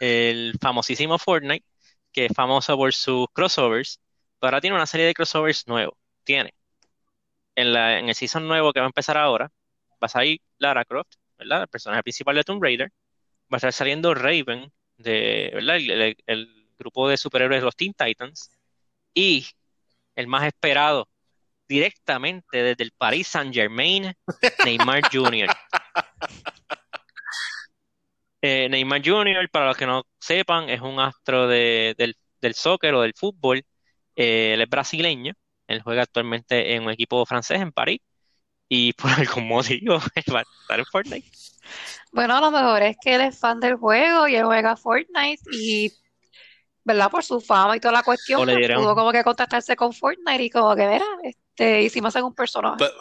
el 0.00 0.54
famosísimo 0.60 1.18
Fortnite, 1.18 1.64
que 2.12 2.26
es 2.26 2.32
famoso 2.34 2.76
por 2.76 2.92
sus 2.94 3.26
crossovers, 3.32 4.00
pero 4.38 4.48
ahora 4.48 4.60
tiene 4.60 4.76
una 4.76 4.86
serie 4.86 5.06
de 5.06 5.14
crossovers 5.14 5.66
nuevos. 5.68 5.96
Tiene 6.24 6.54
en 7.56 7.72
la, 7.72 7.98
en 7.98 8.08
el 8.08 8.14
season 8.14 8.46
nuevo 8.48 8.72
que 8.72 8.80
va 8.80 8.86
a 8.86 8.88
empezar 8.88 9.16
ahora, 9.16 9.46
va 9.92 10.06
a 10.06 10.08
salir 10.08 10.40
Lara 10.58 10.84
Croft, 10.84 11.14
¿verdad? 11.38 11.62
El 11.62 11.68
personaje 11.68 12.02
principal 12.02 12.36
de 12.36 12.44
Tomb 12.44 12.62
Raider. 12.62 12.90
va 13.52 13.56
a 13.56 13.58
estar 13.58 13.72
saliendo 13.72 14.14
Raven, 14.14 14.72
de, 14.96 15.50
¿verdad? 15.54 15.76
El, 15.76 15.90
el- 15.90 16.16
el 16.26 16.68
grupo 16.78 17.08
de 17.08 17.16
superhéroes 17.16 17.60
de 17.60 17.64
los 17.64 17.76
Teen 17.76 17.94
Titans. 17.94 18.50
Y 19.14 19.46
el 20.16 20.26
más 20.26 20.44
esperado, 20.44 21.08
directamente 21.68 22.62
desde 22.62 22.84
el 22.84 22.92
Paris 22.92 23.28
Saint-Germain, 23.28 24.12
Neymar 24.64 25.02
Jr. 25.12 25.48
Eh, 28.42 28.68
Neymar 28.68 29.00
Jr., 29.04 29.48
para 29.50 29.66
los 29.68 29.76
que 29.76 29.86
no 29.86 30.04
sepan, 30.18 30.68
es 30.68 30.80
un 30.80 31.00
astro 31.00 31.46
de- 31.48 31.94
del, 31.96 32.16
del 32.40 32.54
soccer 32.54 32.92
o 32.94 33.00
del 33.02 33.14
fútbol. 33.14 33.64
Eh, 34.16 34.52
él 34.54 34.60
es 34.62 34.68
brasileño. 34.68 35.32
Él 35.66 35.82
juega 35.82 36.02
actualmente 36.02 36.74
en 36.74 36.84
un 36.84 36.90
equipo 36.90 37.24
francés 37.26 37.60
en 37.60 37.72
París. 37.72 38.00
Y 38.68 38.92
por 38.94 39.10
algún 39.10 39.48
motivo 39.48 39.98
va 40.34 40.40
a 40.40 40.44
estar 40.62 40.78
en 40.78 40.86
Fortnite. 40.86 41.30
Bueno, 42.12 42.36
a 42.36 42.40
lo 42.40 42.50
mejor 42.50 42.82
es 42.82 42.96
que 43.02 43.14
él 43.14 43.22
es 43.22 43.38
fan 43.38 43.60
del 43.60 43.76
juego 43.76 44.28
y 44.28 44.36
él 44.36 44.44
juega 44.44 44.76
Fortnite 44.76 45.42
y, 45.52 45.92
¿verdad? 46.84 47.10
Por 47.10 47.24
su 47.24 47.40
fama 47.40 47.76
y 47.76 47.80
toda 47.80 47.92
la 47.92 48.02
cuestión, 48.02 48.40
O 48.40 48.44
le 48.44 48.52
pues 48.52 48.60
dieron- 48.66 48.82
pudo 48.82 48.94
como 48.94 49.12
que 49.12 49.24
contactarse 49.24 49.76
con 49.76 49.92
Fortnite 49.92 50.42
y 50.42 50.50
como 50.50 50.74
que, 50.76 50.86
mira, 50.86 51.04
este, 51.22 51.86
hacen 52.04 52.24
un 52.24 52.34
personaje. 52.34 52.76
Pero, 52.78 52.94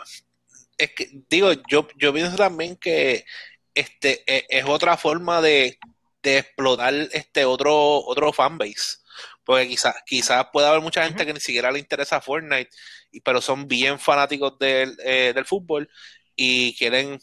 es 0.78 0.92
que, 0.94 1.10
digo, 1.30 1.52
yo, 1.70 1.88
yo 1.98 2.14
pienso 2.14 2.36
también 2.36 2.76
que 2.78 3.26
este 3.74 4.24
e- 4.28 4.46
es 4.50 4.66
otra 4.66 4.98
forma 4.98 5.42
de, 5.42 5.78
de 6.22 6.40
explotar 6.40 6.94
este 7.12 7.46
otro, 7.46 8.00
otro 8.06 8.34
fanbase. 8.34 9.03
Porque 9.46 9.68
quizás 9.68 9.96
quizás 10.06 10.46
pueda 10.54 10.70
haber 10.70 10.82
mucha 10.82 11.04
gente 11.06 11.26
que 11.26 11.34
ni 11.34 11.40
siquiera 11.40 11.72
le 11.72 11.80
interesa 11.80 12.22
Fortnite, 12.22 12.70
y- 13.12 13.22
pero 13.22 13.42
son 13.42 13.68
bien 13.68 14.00
fanáticos 14.00 14.58
del, 14.60 14.96
eh, 15.04 15.34
del 15.36 15.46
fútbol 15.46 15.90
y 16.36 16.76
quieren 16.78 17.20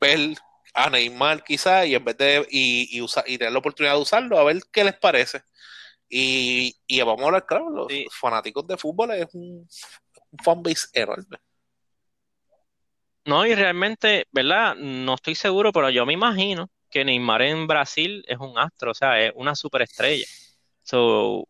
ver 0.00 0.36
a 0.74 0.90
Neymar 0.90 1.44
quizás 1.44 1.86
y 1.86 1.94
en 1.94 2.04
vez 2.04 2.16
de 2.18 2.46
y, 2.50 2.96
y, 2.98 3.00
usar, 3.02 3.24
y 3.26 3.38
tener 3.38 3.52
la 3.52 3.58
oportunidad 3.60 3.94
de 3.94 4.00
usarlo, 4.02 4.38
a 4.38 4.44
ver 4.44 4.60
qué 4.72 4.84
les 4.84 4.96
parece. 4.98 5.42
Y, 6.08 6.76
y 6.86 7.00
vamos 7.02 7.22
a 7.22 7.26
hablar, 7.26 7.46
claro, 7.46 7.70
los 7.70 7.88
Sí. 7.90 8.06
fanáticos 8.12 8.66
de 8.66 8.76
fútbol 8.76 9.12
es 9.12 9.28
un, 9.34 9.68
un 10.32 10.38
fanbase 10.44 10.88
enorme. 10.94 11.38
No, 13.26 13.46
y 13.46 13.54
realmente, 13.54 14.26
¿verdad? 14.32 14.74
No 14.76 15.14
estoy 15.14 15.34
seguro, 15.34 15.72
pero 15.72 15.88
yo 15.90 16.04
me 16.04 16.12
imagino 16.12 16.70
que 16.90 17.04
Neymar 17.04 17.42
en 17.42 17.66
Brasil 17.66 18.22
es 18.28 18.38
un 18.38 18.58
astro, 18.58 18.90
o 18.90 18.94
sea, 18.94 19.18
es 19.20 19.32
una 19.34 19.54
superestrella. 19.54 20.26
So, 20.84 21.48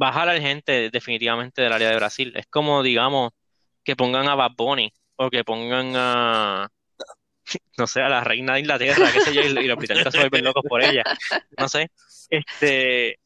va 0.00 0.08
a 0.08 0.12
jalar 0.12 0.38
gente 0.40 0.90
definitivamente 0.90 1.62
del 1.62 1.72
área 1.72 1.88
de 1.90 1.96
Brasil. 1.96 2.32
Es 2.36 2.46
como, 2.46 2.82
digamos, 2.82 3.32
que 3.82 3.96
pongan 3.96 4.28
a 4.28 4.34
Bad 4.34 4.52
Bunny 4.56 4.92
o 5.16 5.30
que 5.30 5.44
pongan 5.44 5.92
a, 5.96 6.68
no 7.78 7.86
sé, 7.86 8.02
a 8.02 8.08
la 8.08 8.22
reina 8.22 8.54
de 8.54 8.60
Inglaterra, 8.60 9.10
qué 9.12 9.20
sé 9.20 9.32
yo, 9.32 9.42
y, 9.42 9.46
y 9.46 9.68
los 9.68 9.78
británicos 9.78 10.12
se 10.12 10.18
vuelven 10.18 10.44
locos 10.44 10.64
por 10.68 10.82
ella. 10.82 11.02
No 11.56 11.68
sé. 11.68 11.90
Este, 12.28 13.18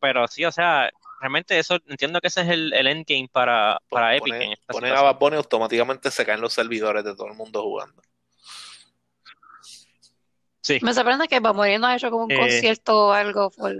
pero 0.00 0.26
sí, 0.26 0.44
o 0.44 0.50
sea, 0.50 0.90
realmente 1.20 1.58
eso, 1.58 1.78
entiendo 1.86 2.20
que 2.20 2.28
ese 2.28 2.40
es 2.42 2.48
el, 2.48 2.72
el 2.72 2.86
endgame 2.86 3.28
para, 3.30 3.78
para 3.88 4.16
Epic 4.16 4.32
Ponen, 4.32 4.42
en 4.42 4.52
esta 4.52 4.72
ponen 4.72 4.92
a. 4.92 5.02
Bad 5.02 5.18
Bunny, 5.18 5.36
automáticamente 5.36 6.10
se 6.10 6.24
caen 6.24 6.40
los 6.40 6.52
servidores 6.52 7.04
de 7.04 7.14
todo 7.14 7.28
el 7.28 7.34
mundo 7.34 7.62
jugando. 7.62 8.02
Sí. 10.60 10.78
Me 10.80 10.94
sorprende 10.94 11.28
que 11.28 11.40
Bad 11.40 11.54
Bunny 11.54 11.78
no 11.78 11.86
ha 11.86 11.96
hecho 11.96 12.10
como 12.10 12.24
un 12.24 12.32
Eh, 12.32 12.36
concierto 12.36 13.08
o 13.08 13.12
algo 13.12 13.50
por- 13.50 13.74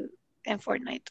en 0.44 0.60
Fortnite. 0.60 1.10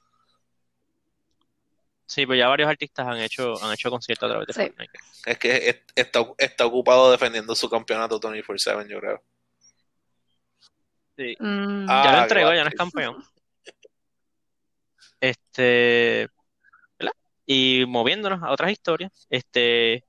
Sí, 2.05 2.25
pero 2.25 2.35
ya 2.35 2.47
varios 2.47 2.69
artistas 2.69 3.07
han 3.07 3.19
hecho, 3.19 3.53
han 3.63 3.73
hecho 3.73 3.89
conciertos 3.89 4.27
a 4.27 4.31
través 4.31 4.47
de 4.47 4.53
Sí. 4.53 4.61
Fortnite. 4.61 4.99
Es 5.25 5.37
que 5.39 5.69
es- 5.69 5.81
está, 5.95 6.19
está 6.37 6.65
ocupado 6.65 7.11
defendiendo 7.11 7.55
su 7.55 7.69
campeonato 7.69 8.19
24-7, 8.19 8.87
yo 8.89 8.99
creo. 8.99 9.23
Sí. 11.17 11.35
Mm, 11.39 11.85
Ah, 11.89 12.01
Ya 12.05 12.11
lo 12.11 12.17
qué 12.17 12.23
entregó, 12.23 12.53
ya 12.53 12.63
no 12.63 12.69
es 12.69 12.75
campeón. 12.75 13.17
Este, 15.19 16.29
¿verdad? 16.99 17.13
Y 17.45 17.85
moviéndonos 17.87 18.43
a 18.43 18.51
otras 18.51 18.71
historias, 18.71 19.25
este, 19.29 20.05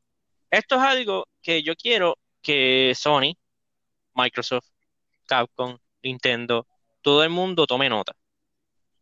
esto 0.50 0.74
es 0.76 0.80
algo 0.80 1.28
que 1.42 1.62
yo 1.62 1.74
quiero 1.76 2.18
que 2.42 2.92
Sony, 2.96 3.36
Microsoft, 4.14 4.66
Capcom, 5.26 5.78
Nintendo, 6.02 6.66
todo 7.00 7.22
el 7.22 7.30
mundo 7.30 7.66
tome 7.66 7.88
nota. 7.88 8.14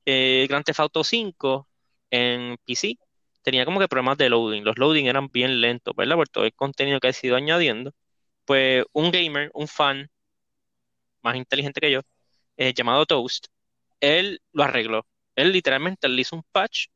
Eh, 0.06 0.46
Grand 0.48 0.64
Theft 0.64 0.80
Auto 0.80 1.04
5 1.04 1.68
en 2.10 2.56
PC 2.64 2.98
tenía 3.42 3.64
como 3.64 3.80
que 3.80 3.88
problemas 3.88 4.18
de 4.18 4.28
loading. 4.30 4.64
Los 4.64 4.78
loading 4.78 5.06
eran 5.06 5.28
bien 5.28 5.60
lentos, 5.60 5.94
¿verdad? 5.96 6.16
Por 6.16 6.28
todo 6.28 6.44
el 6.44 6.54
contenido 6.54 7.00
que 7.00 7.08
ha 7.08 7.12
sido 7.12 7.36
añadiendo. 7.36 7.92
Pues 8.44 8.84
un 8.92 9.10
gamer, 9.12 9.50
un 9.54 9.68
fan 9.68 10.10
más 11.22 11.36
inteligente 11.36 11.80
que 11.80 11.90
yo, 11.90 12.00
eh, 12.56 12.74
llamado 12.74 13.06
Toast, 13.06 13.46
él 14.00 14.40
lo 14.52 14.64
arregló. 14.64 15.06
Él 15.36 15.52
literalmente 15.52 16.08
le 16.08 16.22
hizo 16.22 16.36
un 16.36 16.44
patch 16.52 16.86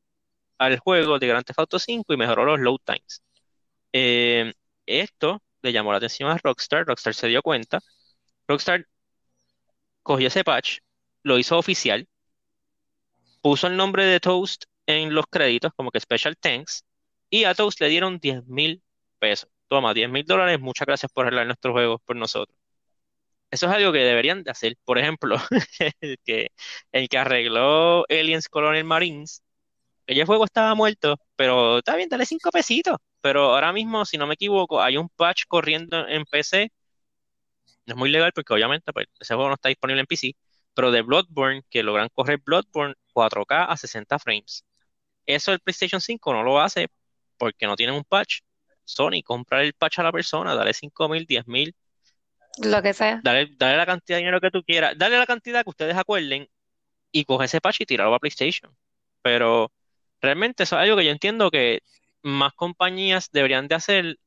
al 0.59 0.79
juego 0.81 1.19
de 1.19 1.29
Grand 1.29 1.45
Theft 1.47 1.61
Auto 1.61 1.79
5 1.79 2.15
y 2.15 2.17
mejoró 2.19 2.45
los 2.47 2.61
load 2.61 2.79
times. 2.85 3.23
Eh, 3.93 4.53
esto 4.87 5.43
le 5.63 5.73
llamó 5.73 5.93
la 5.93 5.99
atención 5.99 6.31
a 6.31 6.39
Rockstar. 6.39 6.87
Rockstar 6.87 7.15
se 7.15 7.29
dio 7.29 7.43
cuenta. 7.43 7.81
Rockstar 8.49 8.87
cogió 10.03 10.29
ese 10.29 10.45
patch, 10.45 10.79
lo 11.23 11.39
hizo 11.39 11.59
oficial, 11.59 12.09
puso 13.47 13.69
el 13.69 13.77
nombre 13.77 14.05
de 14.05 14.19
Toast 14.19 14.65
en 14.87 15.15
los 15.15 15.27
créditos 15.31 15.71
como 15.77 15.93
que 15.93 16.01
Special 16.01 16.37
Thanks 16.37 16.85
y 17.31 17.45
a 17.45 17.55
Toast 17.55 17.81
le 17.81 17.89
dieron 17.89 18.19
10 18.19 18.45
mil 18.47 18.83
pesos. 19.21 19.49
Toma, 19.69 19.95
10 19.95 20.11
mil 20.11 20.25
dólares, 20.25 20.59
muchas 20.59 20.85
gracias 20.85 21.13
por 21.13 21.27
arreglar 21.27 21.47
nuestros 21.47 21.73
juegos 21.73 22.01
por 22.05 22.17
nosotros. 22.17 22.57
Eso 23.49 23.67
es 23.67 23.73
algo 23.73 23.93
que 23.93 24.01
deberían 24.01 24.43
de 24.43 24.51
hacer. 24.51 24.77
Por 24.85 24.99
ejemplo, 24.99 25.37
el 26.01 26.19
que, 26.25 26.49
el 26.91 27.09
que 27.09 27.19
arregló 27.19 28.05
Aliens 28.09 28.49
Colonial 28.49 28.83
Marines, 28.83 29.45
el 30.07 30.25
juego 30.27 30.45
estaba 30.45 30.75
muerto, 30.75 31.17
pero 31.37 31.79
está 31.79 31.97
bien, 31.97 32.09
dale 32.09 32.27
cinco 32.27 32.51
pesitos. 32.51 32.97
Pero 33.21 33.55
ahora 33.55 33.73
mismo, 33.73 34.05
si 34.05 34.19
no 34.19 34.27
me 34.27 34.35
equivoco, 34.35 34.83
hay 34.83 34.97
un 34.97 35.09
patch 35.09 35.45
corriendo 35.49 36.09
en 36.09 36.25
PC. 36.25 36.73
No 37.87 37.95
es 37.95 37.99
muy 37.99 38.11
legal 38.11 38.33
porque 38.35 38.55
obviamente 38.55 38.93
pues, 38.93 39.07
ese 39.21 39.35
juego 39.35 39.51
no 39.51 39.55
está 39.55 39.69
disponible 39.69 40.01
en 40.01 40.07
PC, 40.07 40.35
pero 40.75 40.91
de 40.91 41.03
Bloodborne, 41.03 41.63
que 41.71 41.85
logran 41.85 42.09
correr 42.13 42.41
Bloodborne 42.45 42.95
4K 43.17 43.65
a 43.65 43.77
60 43.77 44.19
frames. 44.19 44.65
Eso 45.25 45.53
el 45.53 45.61
PlayStation 45.61 46.01
5 46.01 46.33
no 46.33 46.43
lo 46.43 46.61
hace 46.61 46.89
porque 47.39 47.67
no 47.67 47.77
tienen 47.77 47.97
un 47.97 48.05
patch. 48.05 48.41
Sony, 48.85 49.23
comprar 49.25 49.63
el 49.63 49.73
patch 49.73 49.99
a 49.99 50.03
la 50.05 50.13
persona, 50.13 50.55
dale 50.55 50.73
5 50.73 51.09
mil, 51.09 51.27
10 51.27 51.47
mil, 51.49 51.75
lo 52.63 52.81
que 52.83 52.93
sea. 52.93 53.21
dale, 53.25 53.49
dale 53.57 53.77
la 53.77 53.87
cantidad 53.87 54.17
de 54.19 54.21
dinero 54.21 54.41
que 54.41 54.51
tú 54.51 54.63
quieras, 54.63 54.95
dale 54.97 55.19
la 55.19 55.27
cantidad 55.27 55.65
que 55.65 55.71
ustedes 55.71 55.97
acuerden 55.97 56.49
y 57.11 57.25
coge 57.25 57.47
ese 57.47 57.61
patch 57.61 57.81
y 57.81 57.87
tirarlo 57.87 58.15
a 58.15 58.19
PlayStation. 58.21 58.77
Pero 59.23 59.73
realmente 60.21 60.63
eso 60.63 60.77
es 60.77 60.83
algo 60.83 60.97
que 60.97 61.05
yo 61.07 61.11
entiendo 61.11 61.51
que 61.51 61.81
más 62.23 62.53
compañías 62.55 63.31
deberían 63.33 63.67
de 63.67 63.75
hacer, 63.75 64.19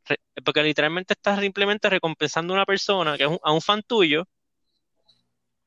porque 0.44 0.64
literalmente 0.64 1.14
estás 1.14 1.40
simplemente 1.40 1.90
recompensando 1.90 2.54
a 2.54 2.58
una 2.58 2.66
persona, 2.66 3.18
que 3.18 3.24
es 3.24 3.30
un- 3.30 3.40
a 3.44 3.52
un 3.54 3.62
fan 3.62 3.82
tuyo, 3.84 4.26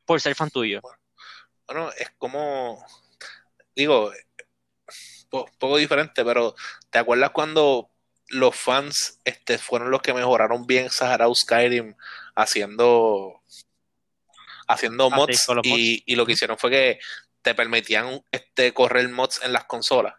por 0.04 0.20
ser 0.20 0.34
fan 0.34 0.50
tuyo. 0.50 0.80
Bueno, 1.66 1.90
es 1.92 2.10
como, 2.18 2.84
digo, 3.76 4.12
po- 5.30 5.46
poco 5.58 5.76
diferente, 5.76 6.24
pero 6.24 6.54
¿te 6.90 6.98
acuerdas 6.98 7.30
cuando 7.30 7.90
los 8.28 8.56
fans 8.56 9.20
este, 9.24 9.58
fueron 9.58 9.90
los 9.90 10.02
que 10.02 10.14
mejoraron 10.14 10.66
bien 10.66 10.90
Sahara 10.90 11.26
Skyrim 11.34 11.94
haciendo 12.34 13.42
haciendo 14.68 15.10
Ah, 15.10 15.16
mods 15.16 15.58
y, 15.62 16.02
y 16.06 16.16
lo 16.16 16.26
que 16.26 16.32
hicieron 16.32 16.58
fue 16.58 16.70
que 16.70 16.98
te 17.42 17.54
permitían 17.54 18.22
este, 18.30 18.72
correr 18.74 19.08
mods 19.08 19.40
en 19.42 19.52
las 19.52 19.64
consolas. 19.64 20.14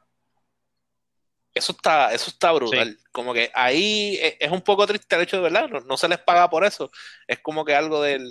Eso 1.53 1.73
está, 1.73 2.11
eso 2.13 2.31
está 2.31 2.51
brutal. 2.51 2.97
Como 3.11 3.31
que 3.33 3.51
ahí 3.53 4.17
es, 4.21 4.35
es 4.39 4.51
un 4.51 4.61
poco 4.63 4.87
triste 4.87 5.15
el 5.15 5.21
hecho 5.21 5.37
de 5.37 5.43
verdad, 5.43 5.69
no, 5.69 5.81
no 5.81 5.97
se 5.97 6.07
les 6.07 6.17
paga 6.19 6.49
por 6.49 6.65
eso. 6.65 6.89
Es 7.27 7.39
como 7.39 7.63
que 7.63 7.75
algo 7.75 8.01
del 8.01 8.27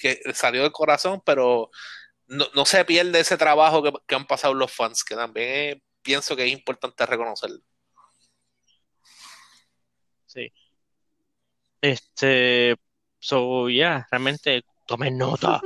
que 0.00 0.20
salió 0.32 0.62
del 0.62 0.72
corazón, 0.72 1.22
pero 1.26 1.70
no, 2.26 2.46
no 2.54 2.64
se 2.64 2.84
pierde 2.84 3.20
ese 3.20 3.36
trabajo 3.36 3.82
que, 3.82 4.14
han 4.14 4.26
pasado 4.26 4.54
los 4.54 4.72
fans, 4.72 5.04
que 5.04 5.14
también 5.14 5.82
pienso 6.02 6.36
que 6.36 6.46
es 6.46 6.52
importante 6.52 7.06
reconocerlo. 7.06 7.60
Sí. 10.26 10.52
Este, 11.80 12.76
so, 13.18 13.68
yeah, 13.68 14.06
realmente 14.10 14.62
tomen 14.86 15.18
nota 15.18 15.60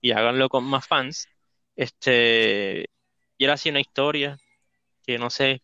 y 0.00 0.12
háganlo 0.12 0.48
con 0.48 0.64
más 0.64 0.86
fans. 0.86 1.26
Este, 1.76 2.86
y 3.38 3.44
era 3.44 3.54
así 3.54 3.70
una 3.70 3.80
historia 3.80 4.38
que 5.04 5.18
no 5.18 5.30
sé 5.30 5.62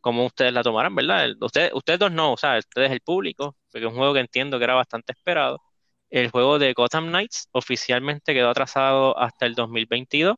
cómo 0.00 0.26
ustedes 0.26 0.52
la 0.52 0.62
tomarán, 0.62 0.94
¿verdad? 0.94 1.30
Ustedes, 1.40 1.72
ustedes 1.74 1.98
dos 2.00 2.12
no, 2.12 2.32
o 2.32 2.36
sea, 2.36 2.58
ustedes 2.58 2.90
el 2.90 3.00
público, 3.00 3.56
porque 3.70 3.86
es 3.86 3.92
un 3.92 3.98
juego 3.98 4.14
que 4.14 4.20
entiendo 4.20 4.58
que 4.58 4.64
era 4.64 4.74
bastante 4.74 5.12
esperado. 5.12 5.62
El 6.12 6.30
juego 6.30 6.58
de 6.58 6.74
Gotham 6.74 7.08
Knights 7.08 7.48
oficialmente 7.52 8.34
quedó 8.34 8.50
atrasado 8.50 9.18
hasta 9.18 9.46
el 9.46 9.54
2022. 9.54 10.36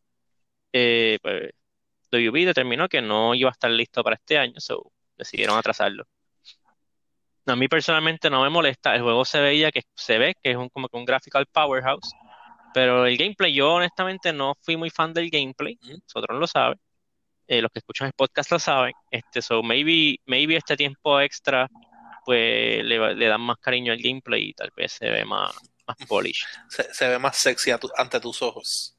Eh, 0.73 1.19
pues, 1.21 1.51
WB 2.13 2.47
determinó 2.47 2.89
que 2.89 3.03
no 3.03 3.35
iba 3.35 3.51
a 3.51 3.53
estar 3.53 3.73
listo 3.73 4.05
para 4.05 4.15
este 4.15 4.39
año, 4.39 4.61
so 4.61 4.93
decidieron 5.17 5.59
atrasarlo. 5.59 6.05
A 7.47 7.57
mí 7.57 7.67
personalmente 7.67 8.31
no 8.31 8.45
me 8.45 8.51
molesta. 8.51 8.95
El 8.95 9.03
juego 9.03 9.25
se 9.25 9.41
veía 9.41 9.73
que 9.73 9.83
se 9.97 10.17
ve 10.17 10.37
que 10.41 10.53
es 10.53 10.57
un, 10.57 10.69
como 10.69 10.89
que 10.89 10.97
un 10.97 11.05
graphical 11.05 11.45
powerhouse. 11.47 12.13
Pero 12.73 13.05
el 13.05 13.17
gameplay, 13.17 13.53
yo 13.53 13.75
honestamente 13.75 14.33
no 14.33 14.55
fui 14.61 14.77
muy 14.77 14.91
fan 14.91 15.13
del 15.13 15.29
gameplay, 15.29 15.77
Ujú. 15.83 15.99
nosotros 16.07 16.39
lo 16.39 16.47
saben, 16.47 16.79
eh, 17.49 17.61
los 17.61 17.71
que 17.73 17.81
escuchan 17.81 18.07
el 18.07 18.13
podcast 18.13 18.53
lo 18.53 18.61
saben, 18.61 18.93
este, 19.11 19.43
so 19.43 19.61
maybe, 19.61 20.19
maybe 20.27 20.57
este 20.57 20.77
tiempo 20.77 21.21
extra, 21.21 21.69
pues 22.25 22.85
le, 22.85 23.15
le 23.15 23.27
dan 23.27 23.41
más 23.41 23.59
cariño 23.59 23.93
al 23.93 24.01
gameplay 24.03 24.51
y 24.51 24.55
tal 24.55 24.73
vez 24.77 24.93
se 24.93 25.09
ve 25.11 25.25
más, 25.25 25.55
más 25.87 25.97
polished. 26.09 26.47
Se, 26.69 26.93
se 26.95 27.09
ve 27.09 27.19
más 27.19 27.37
sexy 27.37 27.71
tu- 27.79 27.91
ante 27.97 28.21
tus 28.21 28.41
ojos. 28.43 28.97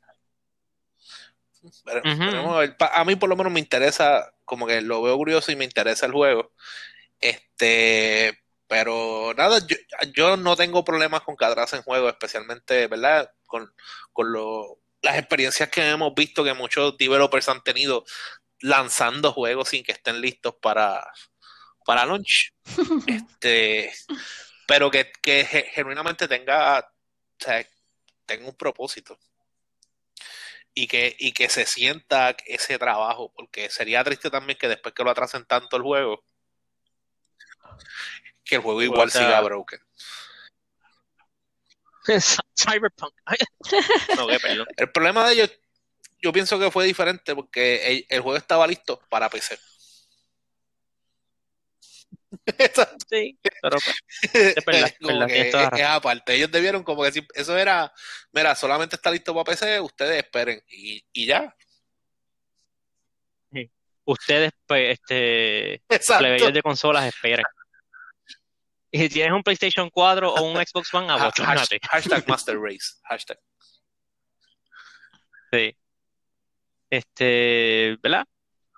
Pero- 1.83 2.01
a 2.93 3.05
mí 3.05 3.15
por 3.15 3.29
lo 3.29 3.35
menos 3.35 3.51
me 3.51 3.59
interesa, 3.59 4.31
como 4.45 4.67
que 4.67 4.81
lo 4.81 5.01
veo 5.01 5.17
curioso 5.17 5.51
y 5.51 5.55
me 5.55 5.65
interesa 5.65 6.05
el 6.05 6.11
juego. 6.11 6.53
Este, 7.19 8.43
pero 8.67 9.33
nada, 9.35 9.59
yo, 9.65 9.75
yo 10.15 10.37
no 10.37 10.55
tengo 10.55 10.83
problemas 10.83 11.21
con 11.21 11.35
que 11.35 11.45
atrasen 11.45 11.81
juegos, 11.81 12.11
especialmente, 12.11 12.87
¿verdad? 12.87 13.31
Con, 13.47 13.73
con 14.11 14.31
lo- 14.31 14.79
las 15.01 15.17
experiencias 15.17 15.69
que 15.69 15.87
hemos 15.89 16.13
visto 16.15 16.43
que 16.43 16.53
muchos 16.53 16.97
developers 16.97 17.49
han 17.49 17.61
tenido 17.63 18.03
lanzando 18.59 19.31
juegos 19.33 19.69
sin 19.69 19.83
que 19.83 19.91
estén 19.91 20.19
listos 20.21 20.55
para, 20.61 21.05
para 21.85 22.05
launch. 22.05 22.53
Este, 23.07 23.93
pero 24.67 24.89
que, 24.91 25.11
que 25.21 25.45
ge- 25.45 25.69
genuinamente 25.73 26.27
tenga, 26.27 26.79
o 26.79 27.43
sea, 27.43 27.65
tenga 28.25 28.47
un 28.47 28.55
propósito. 28.55 29.17
Y 30.73 30.87
que, 30.87 31.15
y 31.17 31.31
que 31.31 31.47
se 31.47 31.65
sienta 31.65 32.35
ese 32.45 32.77
trabajo, 32.77 33.31
porque 33.33 33.69
sería 33.69 34.03
triste 34.03 34.29
también 34.29 34.59
que 34.59 34.67
después 34.67 34.93
que 34.93 35.03
lo 35.03 35.11
atrasen 35.11 35.45
tanto 35.45 35.77
el 35.77 35.83
juego, 35.83 36.25
que 38.43 38.55
el 38.55 38.61
juego 38.61 38.81
igual 38.81 39.07
O 39.07 39.11
sea, 39.11 39.21
siga 39.21 39.41
broken. 39.41 39.79
Cyberpunk. 42.57 43.13
No. 44.17 44.27
El 44.77 44.91
problema 44.91 45.27
de 45.27 45.33
ellos, 45.33 45.51
yo 46.21 46.31
pienso 46.31 46.59
que 46.59 46.71
fue 46.71 46.85
diferente 46.85 47.33
porque 47.35 47.87
el, 47.87 48.05
el 48.09 48.21
juego 48.21 48.37
estaba 48.37 48.67
listo 48.67 48.99
para 49.09 49.29
PC. 49.29 49.57
Sí, 53.09 53.37
pero 53.61 53.77
pues, 53.77 53.95
es 54.57 54.65
verdad, 54.65 54.93
verdad, 55.01 55.27
que 55.27 55.49
es- 55.81 55.85
aparte. 55.87 56.33
Ellos 56.35 56.51
debieron 56.51 56.83
como 56.83 57.03
que 57.03 57.11
si- 57.11 57.27
eso 57.33 57.57
era, 57.57 57.91
mira, 58.31 58.55
solamente 58.55 58.95
está 58.95 59.11
listo 59.11 59.33
para 59.33 59.43
PC, 59.45 59.79
ustedes 59.79 60.23
esperen. 60.23 60.61
Y, 60.69 61.03
y 61.13 61.25
ya. 61.27 61.53
ustedes, 64.07 64.51
pues, 64.67 64.99
este, 64.99 65.81
plebeyos 66.19 66.53
de 66.53 66.61
consolas, 66.61 67.05
esperen. 67.07 67.43
Y 68.91 68.99
si 68.99 69.09
tienes 69.09 69.33
un 69.33 69.41
PlayStation 69.43 69.89
4 69.89 70.31
o 70.33 70.43
un 70.43 70.55
Xbox 70.63 70.93
One, 70.93 71.11
abochónate. 71.11 71.79
hash- 71.81 71.89
hashtag 71.89 72.23
Master 72.29 72.59
Race. 72.59 72.93
Hashtag. 73.03 73.39
Sí. 75.51 75.75
Este, 76.89 77.97
¿verdad? 78.01 78.25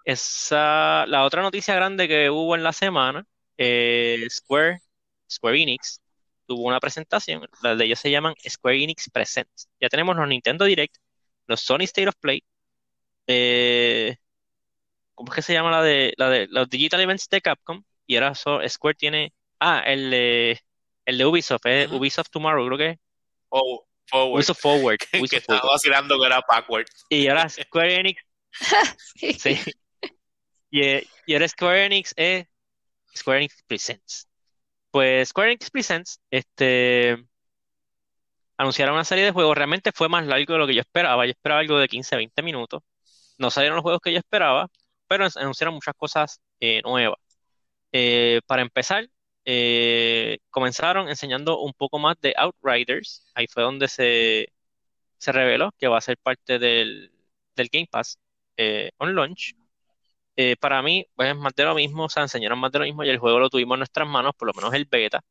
Esa, 0.05 1.05
la 1.07 1.23
otra 1.25 1.41
noticia 1.41 1.75
grande 1.75 2.07
que 2.07 2.29
hubo 2.29 2.55
en 2.55 2.63
la 2.63 2.71
semana, 2.71 3.25
eh, 3.57 4.25
Square, 4.29 4.81
Square 5.29 5.61
Enix, 5.61 6.01
tuvo 6.45 6.63
una 6.63 6.79
presentación, 6.79 7.47
las 7.61 7.77
de 7.77 7.85
ellos 7.85 7.99
se 7.99 8.11
llaman 8.11 8.33
Square 8.47 8.83
Enix 8.83 9.09
Presents. 9.09 9.69
Ya 9.79 9.89
tenemos 9.89 10.15
los 10.15 10.27
Nintendo 10.27 10.65
Direct, 10.65 10.95
los 11.47 11.61
Sony 11.61 11.81
State 11.83 12.07
of 12.09 12.15
Play, 12.19 12.43
eh, 13.27 14.17
¿cómo 15.15 15.31
es 15.31 15.35
que 15.35 15.41
se 15.41 15.53
llama 15.53 15.71
la 15.71 15.81
de, 15.83 16.13
la 16.17 16.29
de 16.29 16.47
los 16.49 16.69
Digital 16.69 17.01
Events 17.01 17.27
de 17.29 17.41
Capcom? 17.41 17.83
Y 18.05 18.15
ahora 18.15 18.35
so- 18.35 18.61
Square 18.67 18.95
tiene, 18.95 19.33
ah, 19.59 19.81
el 19.85 20.09
de, 20.11 20.61
el 21.05 21.17
de 21.17 21.25
Ubisoft, 21.25 21.65
eh. 21.65 21.87
Ubisoft 21.91 22.29
Tomorrow, 22.29 22.65
creo 22.67 22.77
que 22.77 22.89
es. 22.91 22.97
Oh, 23.49 23.85
forward. 24.05 24.35
Ubisoft 24.35 24.61
Forward, 24.61 24.97
que 25.11 25.19
Ubisoft 25.19 25.39
estaba 25.41 25.59
Forward. 25.59 25.73
vacilando 25.75 26.19
que 26.19 26.25
era 26.25 26.41
backward. 26.47 26.85
Y 27.09 27.27
ahora 27.27 27.49
Square 27.49 27.95
Enix 27.95 28.21
Sí. 29.15 29.33
Sí. 29.33 29.57
Y, 30.69 30.81
y 31.25 31.33
ahora 31.33 31.47
Square 31.47 31.85
Enix 31.85 32.13
es 32.17 32.45
Square 33.15 33.39
Enix 33.39 33.63
Presents. 33.67 34.27
Pues 34.91 35.29
Square 35.29 35.51
Enix 35.51 35.71
Presents, 35.71 36.21
este, 36.31 37.17
anunciaron 38.57 38.95
una 38.95 39.03
serie 39.05 39.25
de 39.25 39.31
juegos. 39.31 39.55
Realmente 39.57 39.91
fue 39.93 40.09
más 40.09 40.25
largo 40.25 40.53
de 40.53 40.59
lo 40.59 40.67
que 40.67 40.75
yo 40.75 40.81
esperaba. 40.81 41.25
Yo 41.25 41.31
esperaba 41.31 41.61
algo 41.61 41.77
de 41.79 41.87
15, 41.87 42.15
20 42.15 42.41
minutos. 42.41 42.81
No 43.37 43.51
salieron 43.51 43.77
los 43.77 43.83
juegos 43.83 44.01
que 44.03 44.11
yo 44.13 44.19
esperaba, 44.19 44.69
pero 45.07 45.27
anunciaron 45.37 45.75
muchas 45.75 45.95
cosas 45.95 46.41
eh, 46.59 46.81
nuevas. 46.83 47.19
Eh, 47.91 48.41
para 48.47 48.61
empezar, 48.63 49.07
eh, 49.45 50.39
comenzaron 50.49 51.09
enseñando 51.09 51.59
un 51.61 51.73
poco 51.73 51.99
más 51.99 52.19
de 52.21 52.33
Outriders. 52.37 53.25
Ahí 53.35 53.47
fue 53.47 53.63
donde 53.63 53.87
se, 53.87 54.49
se 55.17 55.31
reveló 55.31 55.71
que 55.79 55.87
va 55.87 55.97
a 55.99 56.01
ser 56.01 56.17
parte 56.19 56.59
del, 56.59 57.11
del 57.55 57.69
Game 57.71 57.87
Pass 57.91 58.19
on 58.99 59.15
launch. 59.15 59.55
Eh, 60.39 60.55
para 60.57 60.81
mí, 60.83 61.05
pues 61.15 61.29
es 61.31 61.35
más 61.37 61.53
de 61.55 61.63
lo 61.65 61.73
mismo, 61.75 62.05
o 62.05 62.09
sea, 62.09 62.23
enseñaron 62.23 62.59
más 62.59 62.71
de 62.71 62.79
lo 62.79 62.85
mismo 62.85 63.03
y 63.03 63.09
el 63.09 63.17
juego 63.17 63.39
lo 63.39 63.49
tuvimos 63.49 63.75
en 63.75 63.79
nuestras 63.79 64.07
manos, 64.07 64.33
por 64.37 64.47
lo 64.47 64.53
menos 64.53 64.73
el 64.73 64.85
beta. 64.85 65.21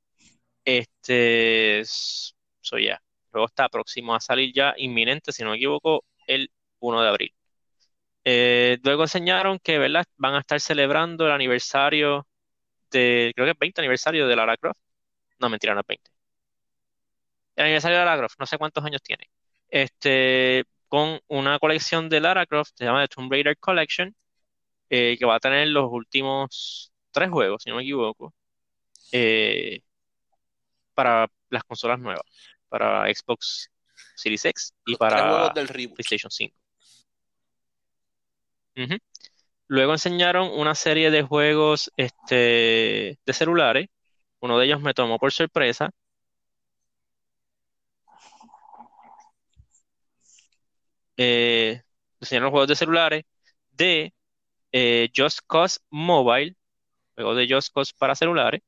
Este, 0.65 1.83
so 1.85 2.79
ya, 2.79 2.95
el 2.95 3.31
juego 3.31 3.47
está 3.47 3.69
próximo 3.69 4.15
a 4.15 4.21
salir 4.21 4.53
ya, 4.55 4.75
inminente, 4.79 5.33
si 5.33 5.45
no 5.45 5.51
me 5.51 5.57
equivoco, 5.57 6.05
el 6.27 6.51
1 6.81 7.03
de 7.03 7.09
abril. 7.09 7.35
Eh, 8.25 8.79
luego 8.85 9.05
enseñaron 9.05 9.59
que, 9.61 9.79
¿verdad? 9.79 10.05
Van 10.17 10.35
a 10.35 10.41
estar 10.41 10.61
celebrando 10.61 11.27
el 11.27 11.33
aniversario 11.33 12.27
de, 12.91 13.33
creo 13.37 13.47
que 13.47 13.53
es 13.53 13.59
20 13.59 13.81
aniversario 13.83 14.29
de 14.29 14.37
Lara 14.37 14.57
Croft. 14.59 14.81
No, 15.41 15.49
mentira, 15.51 15.75
no 15.75 15.81
es 15.81 15.87
20. 15.89 16.11
El 17.57 17.65
aniversario 17.65 17.99
de 17.99 18.05
Lara 18.05 18.19
Croft, 18.19 18.37
no 18.39 18.47
sé 18.47 18.59
cuántos 18.59 18.85
años 18.85 19.03
tiene. 19.03 19.31
Este, 19.69 20.65
con 20.89 21.21
una 21.29 21.59
colección 21.59 22.09
de 22.09 22.21
Lara 22.21 22.47
Croft, 22.47 22.73
se 22.75 22.85
llama 22.85 23.03
The 23.03 23.09
Tomb 23.15 23.31
Raider 23.33 23.59
Collection 23.59 24.15
eh, 24.91 25.17
que 25.19 25.27
va 25.27 25.37
a 25.37 25.41
tener 25.41 25.69
los 25.69 25.91
últimos 25.91 26.93
tres 27.11 27.31
juegos, 27.31 27.63
si 27.63 27.71
no 27.71 27.77
me 27.77 27.83
equivoco, 27.83 28.35
eh, 29.13 29.81
para 30.95 31.29
las 31.51 31.65
consolas 31.65 31.99
nuevas, 31.99 32.25
para 32.69 33.07
Xbox 33.13 33.71
Series 34.17 34.45
X 34.45 34.75
y 34.87 34.93
Los 34.93 34.99
para 34.99 35.51
del. 35.51 35.67
PlayStation 35.69 36.31
5. 36.31 36.57
Ujú. 38.77 38.97
Luego 39.69 39.93
enseñaron 39.93 40.49
una 40.53 40.75
serie 40.75 41.11
de 41.11 41.23
juegos 41.23 41.91
este, 41.97 43.19
de 43.25 43.33
celulares. 43.33 43.89
Uno 44.41 44.59
de 44.59 44.67
ellos 44.67 44.81
me 44.81 44.95
tomó 44.95 45.19
por 45.19 45.33
sorpresa. 45.33 45.91
Eh, 51.17 51.83
enseñaron 52.21 52.51
juegos 52.51 52.69
de 52.69 52.77
celulares 52.77 53.25
de 53.73 54.13
eh, 54.73 55.11
Just 55.15 55.41
Cause 55.47 55.81
Mobile, 55.91 56.57
juego 57.15 57.35
de 57.35 57.49
Just 57.49 57.73
Cause 57.75 57.93
para 57.99 58.15
celulares, 58.15 58.63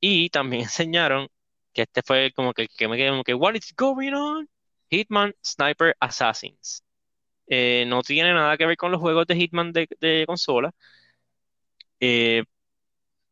y 0.00 0.30
también 0.30 0.62
enseñaron 0.64 1.28
que 1.72 1.82
este 1.82 2.02
fue 2.02 2.32
como 2.34 2.52
que, 2.52 2.68
que 2.68 2.88
me 2.88 2.96
quedé 2.96 3.10
como 3.10 3.24
que, 3.24 3.34
what 3.34 3.54
is 3.54 3.72
going 3.76 4.12
on? 4.12 4.48
Hitman 4.90 5.34
Sniper 5.42 5.96
Assassins. 6.00 6.84
Eh, 7.46 7.84
no 7.86 8.02
tiene 8.02 8.32
nada 8.34 8.56
que 8.56 8.66
ver 8.66 8.76
con 8.76 8.92
los 8.92 9.00
juegos 9.00 9.26
de 9.26 9.36
Hitman 9.36 9.72
de, 9.72 9.88
de 10.00 10.24
consola. 10.26 10.72
Eh, 11.98 12.44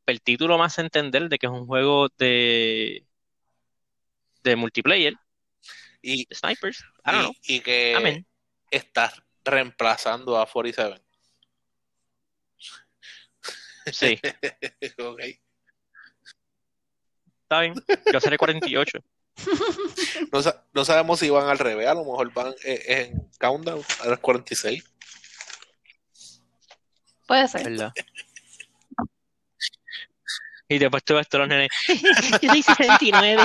el 0.07 0.23
título 0.23 0.59
más 0.59 0.79
a 0.79 0.83
entender 0.83 1.29
de 1.29 1.39
que 1.39 1.47
es 1.47 1.53
un 1.53 1.67
juego 1.67 2.09
de, 2.19 3.05
de 4.43 4.57
multiplayer, 4.57 5.15
Y, 6.03 6.27
de 6.27 6.35
snipers. 6.35 6.85
I 7.05 7.11
don't 7.13 7.21
know. 7.23 7.33
y, 7.43 7.61
que 7.61 7.95
Amén. 7.97 8.27
estás 8.71 9.23
reemplazando 9.45 10.39
a 10.41 10.47
47. 10.47 11.03
Sí, 13.93 14.21
Ok. 14.99 15.21
está 17.43 17.61
bien. 17.61 17.75
Yo 18.13 18.21
seré 18.21 18.37
48. 18.39 18.99
No, 20.33 20.43
sa- 20.43 20.65
no 20.73 20.85
sabemos 20.85 21.19
si 21.19 21.31
van 21.31 21.49
al 21.49 21.59
revés, 21.59 21.89
a 21.89 21.95
lo 21.95 22.05
mejor 22.05 22.33
van 22.33 22.55
eh, 22.65 22.83
en 23.11 23.31
countdown 23.39 23.83
a 24.03 24.09
las 24.09 24.19
46. 24.19 24.85
Puede 27.27 27.49
ser. 27.49 27.65
¿Verdad? 27.65 27.93
Y 30.69 30.79
después 30.79 31.03
tú 31.05 31.15
ves 31.15 31.29
todos 31.29 31.49
los 31.49 31.49
nenes. 31.49 31.69
Yo 32.43 32.49
soy 32.51 32.63
69. 32.63 33.43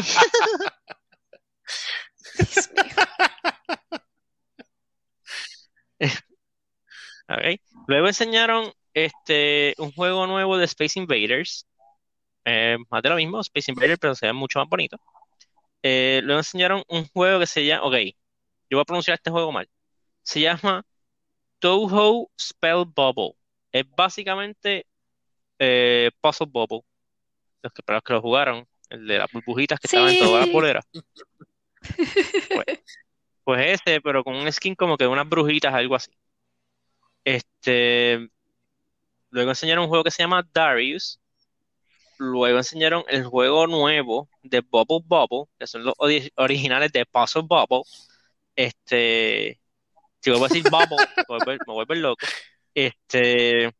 Dios 2.38 2.69
mío. 2.73 2.95
Ok. 7.29 7.60
Luego 7.88 8.08
enseñaron 8.08 8.71
este, 8.93 9.74
un 9.78 9.91
juego 9.91 10.28
nuevo 10.28 10.58
de 10.58 10.65
Space 10.65 11.00
Invaders. 11.00 11.67
Eh, 12.45 12.78
más 12.89 13.02
de 13.02 13.10
lo 13.10 13.15
mismo, 13.15 13.41
Space 13.41 13.71
Invaders, 13.71 14.00
pero 14.00 14.15
se 14.15 14.28
ve 14.28 14.34
mucho 14.34 14.60
más 14.60 14.67
bonito. 14.69 14.98
Eh, 15.84 16.21
luego 16.24 16.39
enseñaron 16.39 16.84
un 16.88 17.06
juego 17.08 17.39
que 17.39 17.48
se 17.48 17.65
llama. 17.65 17.84
Ok, 17.86 17.93
yo 18.69 18.78
voy 18.78 18.82
a 18.82 18.86
pronunciar 18.86 19.15
este 19.15 19.32
juego 19.32 19.52
mal. 19.52 19.69
Se 20.24 20.39
llama 20.41 20.84
Touhou 21.60 22.30
Spell 22.39 22.86
Bubble. 22.86 23.34
Es 23.71 23.86
básicamente 23.95 24.86
eh, 25.60 26.12
Puzzle 26.21 26.48
Bubble. 26.50 26.82
Los 27.62 27.74
que, 27.74 27.84
para 27.84 27.98
los 27.98 28.04
que 28.04 28.13
lo 28.13 28.21
jugaron, 28.21 28.67
el 28.89 29.08
de 29.08 29.17
las 29.17 29.32
burbujitas 29.32 29.80
que 29.80 29.88
estaban 29.88 30.10
en 30.10 30.19
todas 30.19 30.41
las 30.41 30.45
Sí. 30.48 30.54
boleras. 30.54 30.86
Pues, 32.50 32.65
pues 33.43 33.82
ese, 33.82 34.02
pero 34.02 34.24
con 34.24 34.36
un 34.36 34.52
skin 34.52 34.74
como 34.74 34.98
que 34.98 35.04
de 35.04 35.08
unas 35.10 35.30
brujitas, 35.30 35.71
algo 35.74 35.93
así. 35.95 36.12
Este, 37.26 38.30
luego 39.30 39.52
enseñaron 39.52 39.84
un 39.84 39.90
juego 39.90 40.04
que 40.04 40.12
se 40.12 40.24
llama 40.24 40.48
Darius. 40.54 41.20
Luego 42.18 42.58
enseñaron 42.58 43.04
el 43.10 43.26
juego 43.26 43.68
nuevo 43.68 44.30
de 44.44 44.62
Bubble 44.62 45.04
Bubble, 45.06 45.52
que 45.60 45.68
son 45.68 45.84
los 45.84 45.94
ori- 45.96 46.32
originales 46.38 46.92
de 46.94 47.06
Puzzle 47.06 47.44
Bubble. 47.44 47.84
Este, 48.56 49.60
si 50.22 50.30
vuelvo 50.32 50.46
a 50.46 50.50
decir 50.50 50.66
Bubble, 50.66 51.08
me 51.28 51.60
volver 51.68 51.98
loco. 51.98 52.26
Este, 52.76 53.72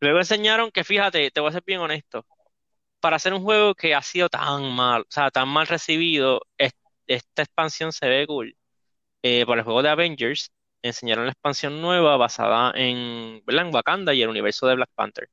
luego 0.00 0.18
enseñaron 0.18 0.70
que, 0.70 0.84
fíjate, 0.84 1.30
te 1.30 1.40
voy 1.40 1.50
a 1.50 1.52
ser 1.52 1.62
bien 1.66 1.80
honesto, 1.80 2.26
para 3.00 3.16
hacer 3.16 3.34
un 3.34 3.42
juego 3.42 3.74
que 3.74 3.94
ha 3.94 4.02
sido 4.02 4.28
tan 4.28 4.72
mal, 4.74 5.02
o 5.02 5.06
sea, 5.10 5.30
tan 5.30 5.48
mal 5.48 5.66
recibido, 5.66 6.42
es- 6.58 6.72
esta 7.06 7.42
expansión 7.42 7.92
se 7.92 8.08
ve 8.08 8.26
cool. 8.26 8.56
Eh, 9.22 9.46
para 9.46 9.60
el 9.60 9.64
juego 9.64 9.82
de 9.82 9.90
Avengers, 9.90 10.52
enseñaron 10.88 11.24
la 11.26 11.32
expansión 11.32 11.80
nueva 11.80 12.16
basada 12.16 12.72
en, 12.76 13.42
¿verdad? 13.46 13.66
en 13.66 13.74
Wakanda 13.74 14.14
y 14.14 14.22
el 14.22 14.28
universo 14.28 14.66
de 14.66 14.74
Black 14.76 14.90
Panther. 14.94 15.28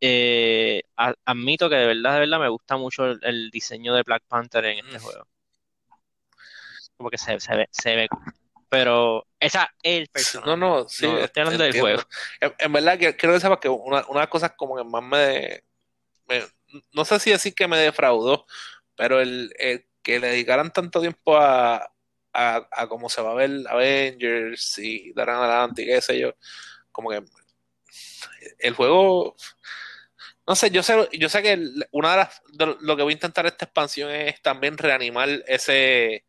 Eh, 0.00 0.82
a- 0.96 1.14
admito 1.24 1.68
que 1.70 1.76
de 1.76 1.86
verdad, 1.86 2.14
de 2.14 2.20
verdad 2.20 2.40
me 2.40 2.48
gusta 2.48 2.76
mucho 2.76 3.06
el, 3.06 3.18
el 3.22 3.50
diseño 3.50 3.94
de 3.94 4.02
Black 4.02 4.22
Panther 4.28 4.64
en 4.66 4.78
este 4.84 4.98
Mm. 4.98 5.02
juego. 5.02 5.26
Como 6.96 7.10
que 7.10 7.18
se, 7.18 7.38
se 7.40 7.54
ve, 7.54 7.68
se 7.70 7.96
ve. 7.96 8.08
Pero 8.68 9.26
esa 9.38 9.70
es 9.82 10.00
el 10.00 10.08
personaje. 10.08 10.50
No, 10.50 10.56
no, 10.56 10.88
sí, 10.88 11.06
No, 11.06 11.18
estoy 11.18 11.42
hablando 11.42 11.64
del 11.64 11.80
juego. 11.80 12.02
En, 12.40 12.54
en 12.58 12.72
verdad, 12.72 12.98
que, 12.98 13.16
quiero 13.16 13.34
que 13.34 13.40
sepas 13.40 13.58
que 13.58 13.68
una, 13.68 14.00
una 14.08 14.20
de 14.20 14.24
las 14.24 14.28
cosas 14.28 14.52
como 14.56 14.76
que 14.76 14.84
más 14.84 15.02
me, 15.02 15.62
me- 16.28 16.44
No 16.92 17.04
sé 17.04 17.18
si 17.20 17.30
decir 17.30 17.54
que 17.54 17.68
me 17.68 17.78
defraudó, 17.78 18.46
pero 18.96 19.20
el, 19.20 19.52
el 19.58 19.86
que 20.02 20.18
le 20.18 20.28
dedicaran 20.28 20.72
tanto 20.72 21.00
tiempo 21.00 21.36
a, 21.36 21.93
a, 22.34 22.68
a 22.70 22.86
cómo 22.88 23.08
se 23.08 23.22
va 23.22 23.30
a 23.30 23.34
ver 23.34 23.50
Avengers 23.68 24.78
y 24.78 25.12
darán 25.12 25.36
adelante 25.36 25.82
y 25.82 25.86
qué 25.86 26.00
sé 26.00 26.18
yo, 26.18 26.34
como 26.92 27.10
que 27.10 27.24
el 28.58 28.74
juego. 28.74 29.36
No 30.46 30.54
sé, 30.54 30.70
yo 30.70 30.82
sé, 30.82 31.08
yo 31.12 31.28
sé 31.30 31.42
que 31.42 31.58
una 31.92 32.10
de 32.10 32.16
las 32.18 32.42
de 32.52 32.76
lo 32.80 32.96
que 32.96 33.02
voy 33.02 33.12
a 33.12 33.14
intentar 33.14 33.46
esta 33.46 33.64
expansión 33.64 34.10
es 34.10 34.42
también 34.42 34.76
reanimar 34.76 35.28
ese 35.46 36.24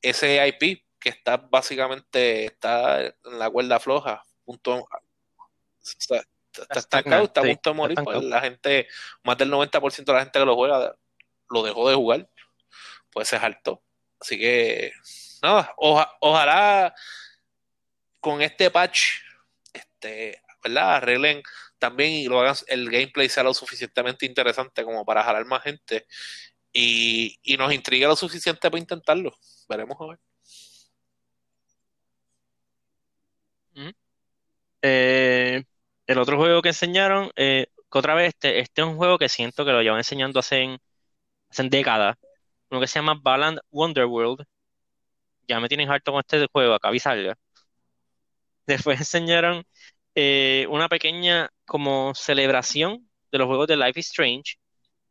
ese 0.00 0.46
IP 0.46 0.84
que 1.00 1.08
está 1.08 1.36
básicamente 1.36 2.44
está 2.44 3.06
en 3.06 3.38
la 3.38 3.50
cuerda 3.50 3.80
floja, 3.80 4.22
punto, 4.44 4.88
está, 5.82 6.22
está 6.52 6.78
estancado, 6.78 7.24
está 7.24 7.40
a 7.40 7.44
punto 7.44 7.70
de 7.70 7.76
morir, 7.76 7.98
pues 8.02 8.22
la 8.22 8.40
gente, 8.40 8.88
más 9.24 9.38
del 9.38 9.50
90% 9.50 10.04
de 10.04 10.12
la 10.12 10.20
gente 10.20 10.38
que 10.38 10.44
lo 10.44 10.54
juega 10.54 10.94
lo 11.50 11.62
dejó 11.62 11.88
de 11.88 11.94
jugar, 11.94 12.28
pues 13.10 13.28
se 13.28 13.38
saltó. 13.38 13.82
Así 14.20 14.38
que, 14.38 14.92
nada, 15.42 15.72
oja- 15.76 16.10
ojalá 16.20 16.94
con 18.20 18.42
este 18.42 18.70
patch, 18.70 19.00
este, 19.72 20.42
¿verdad? 20.62 20.96
Arreglen 20.96 21.42
también 21.78 22.10
y 22.12 22.26
lo 22.26 22.40
hagan, 22.40 22.56
el 22.66 22.90
gameplay 22.90 23.28
sea 23.28 23.42
lo 23.44 23.54
suficientemente 23.54 24.26
interesante 24.26 24.82
como 24.84 25.04
para 25.04 25.22
jalar 25.22 25.44
más 25.46 25.62
gente 25.62 26.06
y, 26.72 27.38
y 27.42 27.56
nos 27.56 27.72
intriga 27.72 28.08
lo 28.08 28.16
suficiente 28.16 28.70
para 28.70 28.80
intentarlo. 28.80 29.32
Veremos 29.68 29.96
a 30.00 30.06
ver. 30.06 30.18
Eh, 34.82 35.64
el 36.06 36.18
otro 36.18 36.36
juego 36.36 36.62
que 36.62 36.68
enseñaron, 36.70 37.30
eh, 37.36 37.66
que 37.90 37.98
otra 37.98 38.14
vez, 38.14 38.28
este, 38.28 38.60
este 38.60 38.82
es 38.82 38.86
un 38.86 38.96
juego 38.96 39.18
que 39.18 39.28
siento 39.28 39.64
que 39.64 39.72
lo 39.72 39.82
llevan 39.82 39.98
enseñando 39.98 40.40
hace, 40.40 40.78
hace 41.50 41.62
décadas. 41.68 42.16
Uno 42.70 42.80
que 42.80 42.86
se 42.86 42.98
llama 42.98 43.18
Balan 43.20 43.58
Wonderworld. 43.70 44.44
Ya 45.48 45.60
me 45.60 45.68
tienen 45.68 45.90
harto 45.90 46.12
con 46.12 46.20
este 46.20 46.46
juego, 46.52 46.74
acá 46.74 46.90
salga. 46.98 47.36
Después 48.66 48.98
enseñaron 49.00 49.64
eh, 50.14 50.66
una 50.70 50.88
pequeña 50.88 51.50
como 51.64 52.14
celebración 52.14 53.08
de 53.32 53.38
los 53.38 53.46
juegos 53.46 53.68
de 53.68 53.76
Life 53.76 54.00
is 54.00 54.06
Strange. 54.08 54.58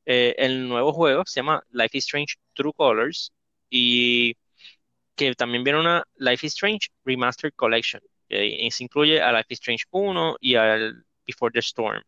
Eh, 0.06 0.36
el 0.38 0.68
nuevo 0.70 0.94
juego 0.94 1.24
se 1.26 1.40
llama 1.42 1.64
Life 1.72 1.98
is 1.98 2.06
Strange 2.06 2.36
True 2.54 2.74
Colors 2.74 3.32
y 3.70 4.36
que 5.16 5.34
también 5.36 5.64
viene 5.64 5.80
una 5.80 6.04
Life 6.18 6.46
is 6.48 6.54
Strange 6.54 6.90
Remastered 7.06 7.54
Collection. 7.56 8.02
que 8.30 8.70
se 8.72 8.84
incluye 8.84 9.22
a 9.22 9.32
Life 9.32 9.48
is 9.50 9.60
Strange 9.60 9.86
1 9.92 10.38
y 10.42 10.56
al 10.56 11.06
Before 11.26 11.52
the 11.54 11.60
Storm. 11.60 12.02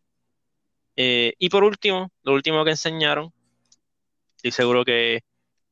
Eh, 0.96 1.34
y 1.38 1.48
por 1.48 1.64
último, 1.64 2.12
lo 2.22 2.34
último 2.34 2.64
que 2.64 2.70
enseñaron, 2.72 3.32
estoy 4.36 4.50
seguro 4.52 4.84
que, 4.84 5.20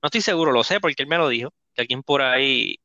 no 0.02 0.06
estoy 0.06 0.20
seguro, 0.20 0.52
lo 0.52 0.64
sé 0.64 0.80
porque 0.80 1.02
él 1.02 1.08
me 1.08 1.18
lo 1.18 1.28
dijo, 1.28 1.52
que 1.74 1.82
alguien 1.82 2.02
por 2.02 2.22
ahí 2.22 2.78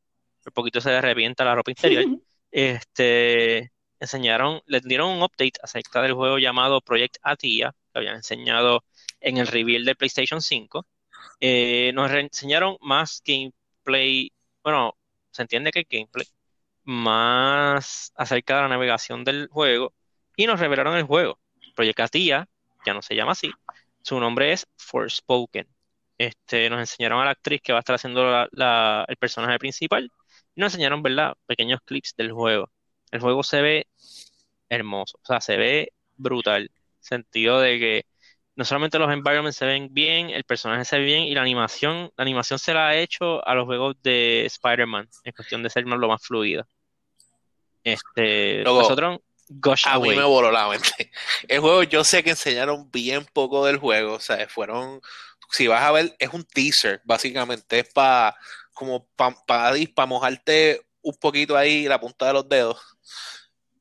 un 0.45 0.52
poquito 0.54 0.82
se 0.82 0.89
le 0.89 1.02
revienta 1.02 1.45
la 1.45 1.56
ropa 1.56 1.71
interior. 1.71 2.06
Este, 2.56 3.71
enseñaron, 3.99 4.62
les 4.67 4.84
dieron 4.84 5.10
un 5.10 5.23
update 5.23 5.54
acerca 5.63 6.04
del 6.04 6.13
juego 6.13 6.38
llamado 6.38 6.82
Project 6.82 7.17
Atia, 7.23 7.73
que 7.91 7.97
habían 7.99 8.17
enseñado 8.17 8.84
en 9.19 9.38
el 9.38 9.47
reveal 9.47 9.86
de 9.86 9.95
PlayStation 9.95 10.39
5. 10.39 10.86
Eh, 11.39 11.91
nos 11.95 12.12
enseñaron 12.12 12.78
más 12.80 13.23
gameplay, 13.26 14.32
bueno, 14.63 14.95
se 15.32 15.41
entiende 15.41 15.71
que 15.71 15.88
gameplay, 15.89 16.28
más 16.84 18.12
acerca 18.15 18.58
de 18.58 18.62
la 18.62 18.67
navegación 18.67 19.23
del 19.23 19.47
juego 19.47 19.93
y 20.36 20.45
nos 20.45 20.60
revelaron 20.60 20.95
el 20.95 21.04
juego. 21.06 21.39
Project 21.76 22.02
Atia, 22.02 22.47
ya 22.86 22.93
no 22.93 23.02
se 23.02 23.15
llama 23.15 23.32
así, 23.32 23.52
su 24.04 24.19
nombre 24.19 24.52
es 24.54 24.67
Forspoken. 24.78 25.73
Este, 26.17 26.69
nos 26.69 26.80
enseñaron 26.80 27.21
a 27.21 27.26
la 27.26 27.32
actriz 27.32 27.62
que 27.62 27.73
va 27.73 27.80
a 27.80 27.82
estar 27.82 27.95
haciendo 27.95 28.23
la- 28.30 28.47
la- 28.52 29.06
el 29.08 29.17
personaje 29.17 29.58
principal 29.60 30.10
y 30.56 30.62
nos 30.62 30.73
enseñaron, 30.73 31.02
¿verdad? 31.04 31.34
Pequeños 31.45 31.80
clips 31.86 32.13
del 32.15 32.32
juego. 32.32 32.69
El 33.12 33.19
juego 33.19 33.43
se 33.43 33.62
ve 33.62 33.88
hermoso, 34.69 35.17
o 35.21 35.26
sea, 35.26 35.41
se 35.41 35.58
ve 35.58 35.91
brutal. 36.17 36.69
Sentido 36.99 37.60
de 37.60 37.80
que 37.80 38.06
no 38.56 38.65
solamente 38.65 38.99
los 38.99 39.12
environments 39.12 39.58
se 39.58 39.65
ven 39.65 39.89
bien, 39.91 40.30
el 40.30 40.43
personaje 40.43 40.86
se 40.86 40.97
ve 40.99 41.06
bien 41.06 41.23
y 41.23 41.34
la 41.34 41.41
animación, 41.41 42.12
la 42.15 42.21
animación 42.21 42.60
se 42.60 42.73
la 42.73 42.89
ha 42.89 42.95
hecho 42.95 43.45
a 43.47 43.56
los 43.56 43.65
juegos 43.65 43.95
de 44.04 44.45
Spider-Man, 44.45 45.10
en 45.23 45.34
cuestión 45.34 45.63
de 45.63 45.69
ser 45.69 45.86
más- 45.86 45.99
lo 45.99 46.08
más 46.08 46.21
fluida. 46.26 46.65
Este, 47.84 48.63
Luego, 48.63 48.82
nosotros, 48.82 49.19
Gosh 49.49 49.84
A 49.86 49.99
mí 49.99 50.10
me 50.15 50.23
voló 50.23 50.52
la 50.52 50.69
mente. 50.69 51.12
El 51.47 51.60
juego, 51.60 51.84
yo 51.84 52.04
sé 52.04 52.23
que 52.23 52.30
enseñaron 52.32 52.89
bien 52.89 53.26
poco 53.34 53.65
del 53.65 53.78
juego, 53.78 54.13
o 54.13 54.19
sea, 54.19 54.47
fueron, 54.47 55.02
si 55.52 55.68
vas 55.68 55.82
a 55.84 55.92
ver, 55.92 56.16
es 56.20 56.30
un 56.30 56.44
teaser, 56.46 57.02
básicamente, 57.04 57.80
es 57.80 57.90
para, 57.94 58.36
como 58.74 59.08
para 59.16 59.36
pa, 59.46 60.06
mojarte 60.06 60.82
un 61.02 61.16
poquito 61.20 61.58
ahí 61.58 61.88
la 61.88 62.00
punta 62.00 62.28
de 62.28 62.34
los 62.34 62.50
dedos. 62.50 62.82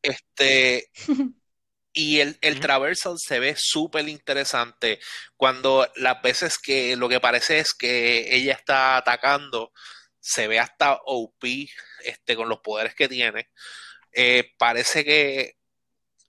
Este, 0.03 0.91
y 1.93 2.21
el, 2.21 2.39
el 2.41 2.61
traversal 2.61 3.17
se 3.19 3.39
ve 3.39 3.55
súper 3.57 4.09
interesante 4.09 4.99
cuando 5.37 5.91
las 5.97 6.21
veces 6.23 6.59
que 6.59 6.97
lo 6.97 7.09
que 7.09 7.21
parece 7.21 7.59
es 7.59 7.75
que 7.75 8.35
ella 8.35 8.55
está 8.55 8.97
atacando, 8.97 9.73
se 10.21 10.49
ve 10.49 10.59
hasta 10.59 11.01
OP, 11.05 11.45
este, 12.05 12.37
con 12.37 12.49
los 12.49 12.61
poderes 12.61 12.95
que 12.95 13.09
tiene. 13.09 13.51
Eh, 14.13 14.53
parece 14.59 15.05
que 15.05 15.57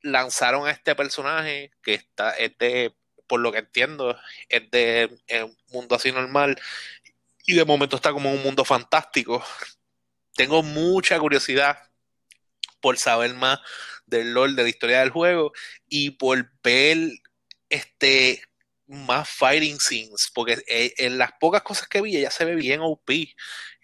lanzaron 0.01 0.67
a 0.67 0.71
este 0.71 0.95
personaje 0.95 1.71
que 1.81 1.95
está, 1.95 2.31
es 2.31 2.57
de, 2.57 2.95
por 3.27 3.39
lo 3.39 3.51
que 3.51 3.59
entiendo, 3.59 4.17
es 4.49 4.69
de 4.71 5.09
un 5.43 5.57
mundo 5.71 5.95
así 5.95 6.11
normal 6.11 6.59
y 7.45 7.55
de 7.55 7.65
momento 7.65 7.95
está 7.95 8.11
como 8.11 8.29
en 8.29 8.37
un 8.37 8.43
mundo 8.43 8.63
fantástico. 8.65 9.43
Tengo 10.35 10.63
mucha 10.63 11.19
curiosidad 11.19 11.77
por 12.79 12.97
saber 12.97 13.33
más 13.33 13.59
del 14.05 14.33
lore, 14.33 14.53
de 14.53 14.63
la 14.63 14.69
historia 14.69 14.99
del 14.99 15.09
juego 15.09 15.53
y 15.87 16.11
por 16.11 16.51
ver 16.63 16.97
este 17.69 18.43
más 18.87 19.29
fighting 19.29 19.79
scenes, 19.79 20.29
porque 20.33 20.61
eh, 20.67 20.93
en 20.97 21.17
las 21.17 21.31
pocas 21.39 21.63
cosas 21.63 21.87
que 21.87 22.01
vi 22.01 22.17
ella 22.17 22.31
se 22.31 22.45
ve 22.45 22.55
bien 22.55 22.81
OP. 22.81 23.09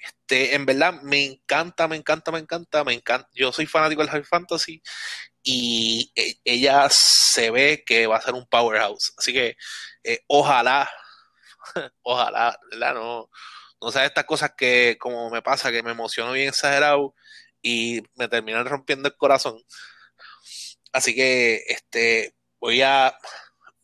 Este, 0.03 0.55
en 0.55 0.65
verdad 0.65 1.01
me 1.01 1.25
encanta, 1.25 1.87
me 1.87 1.95
encanta, 1.95 2.31
me 2.31 2.39
encanta, 2.39 2.83
me 2.83 2.93
encanta. 2.93 3.29
Yo 3.33 3.51
soy 3.51 3.65
fanático 3.65 4.01
del 4.01 4.11
High 4.11 4.23
Fantasy 4.23 4.81
y 5.43 6.11
eh, 6.15 6.35
ella 6.43 6.87
se 6.91 7.51
ve 7.51 7.83
que 7.85 8.07
va 8.07 8.17
a 8.17 8.21
ser 8.21 8.33
un 8.33 8.47
powerhouse. 8.47 9.13
Así 9.17 9.33
que 9.33 9.55
eh, 10.03 10.19
ojalá, 10.27 10.89
ojalá. 12.03 12.57
No, 12.93 13.29
no 13.81 13.91
sea 13.91 14.05
estas 14.05 14.25
cosas 14.25 14.51
que 14.57 14.97
como 14.99 15.29
me 15.29 15.41
pasa, 15.41 15.71
que 15.71 15.83
me 15.83 15.91
emociono 15.91 16.33
bien 16.33 16.49
exagerado 16.49 17.15
y 17.61 18.01
me 18.15 18.27
terminan 18.27 18.65
rompiendo 18.65 19.09
el 19.09 19.17
corazón. 19.17 19.61
Así 20.91 21.15
que 21.15 21.63
este 21.67 22.35
voy 22.59 22.81
a 22.81 23.15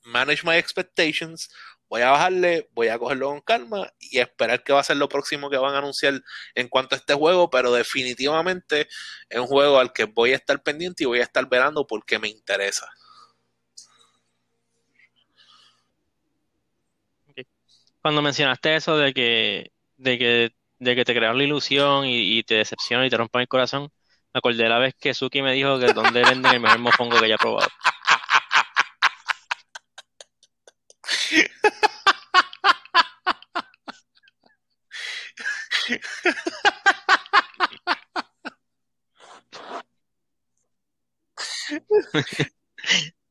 manage 0.04 0.44
my 0.46 0.56
expectations, 0.58 1.50
voy 1.96 2.02
a 2.02 2.12
bajarle, 2.12 2.70
voy 2.74 2.90
a 2.90 3.00
cogerlo 3.00 3.30
con 3.30 3.40
calma 3.40 3.90
y 4.02 4.20
esperar 4.20 4.62
que 4.66 4.74
va 4.74 4.82
a 4.82 4.84
ser 4.84 4.98
lo 4.98 5.08
próximo 5.08 5.50
que 5.50 5.56
van 5.56 5.76
a 5.76 5.78
anunciar 5.78 6.22
en 6.54 6.68
cuanto 6.68 6.94
a 6.94 6.98
este 6.98 7.14
juego, 7.14 7.50
pero 7.50 7.72
definitivamente 7.72 8.90
es 9.30 9.40
un 9.40 9.48
juego 9.48 9.80
al 9.80 9.94
que 9.94 10.04
voy 10.04 10.34
a 10.34 10.36
estar 10.36 10.62
pendiente 10.62 11.04
y 11.04 11.06
voy 11.06 11.20
a 11.20 11.24
estar 11.24 11.48
verando 11.48 11.88
porque 11.88 12.20
me 12.20 12.28
interesa. 12.28 12.90
Cuando 18.02 18.22
mencionaste 18.22 18.76
eso 18.76 18.98
de 18.98 19.14
que, 19.14 19.72
de 19.96 20.18
que, 20.18 20.52
de 20.80 20.96
que 20.98 21.06
te 21.06 21.16
crearon 21.16 21.38
la 21.38 21.46
ilusión 21.46 22.06
y, 22.08 22.44
te 22.44 22.56
decepciona 22.56 23.06
y 23.06 23.10
te 23.10 23.16
rompen 23.16 23.44
el 23.44 23.48
corazón, 23.48 23.84
me 24.34 24.40
acordé 24.40 24.68
la 24.68 24.80
vez 24.80 24.96
que 25.00 25.14
Suki 25.14 25.42
me 25.42 25.54
dijo 25.54 25.80
que 25.80 25.94
dónde 25.94 26.24
venden 26.24 26.56
el 26.56 26.60
mejor 26.60 26.80
mofongo 26.80 27.18
que 27.20 27.26
haya 27.26 27.38
probado. 27.38 27.70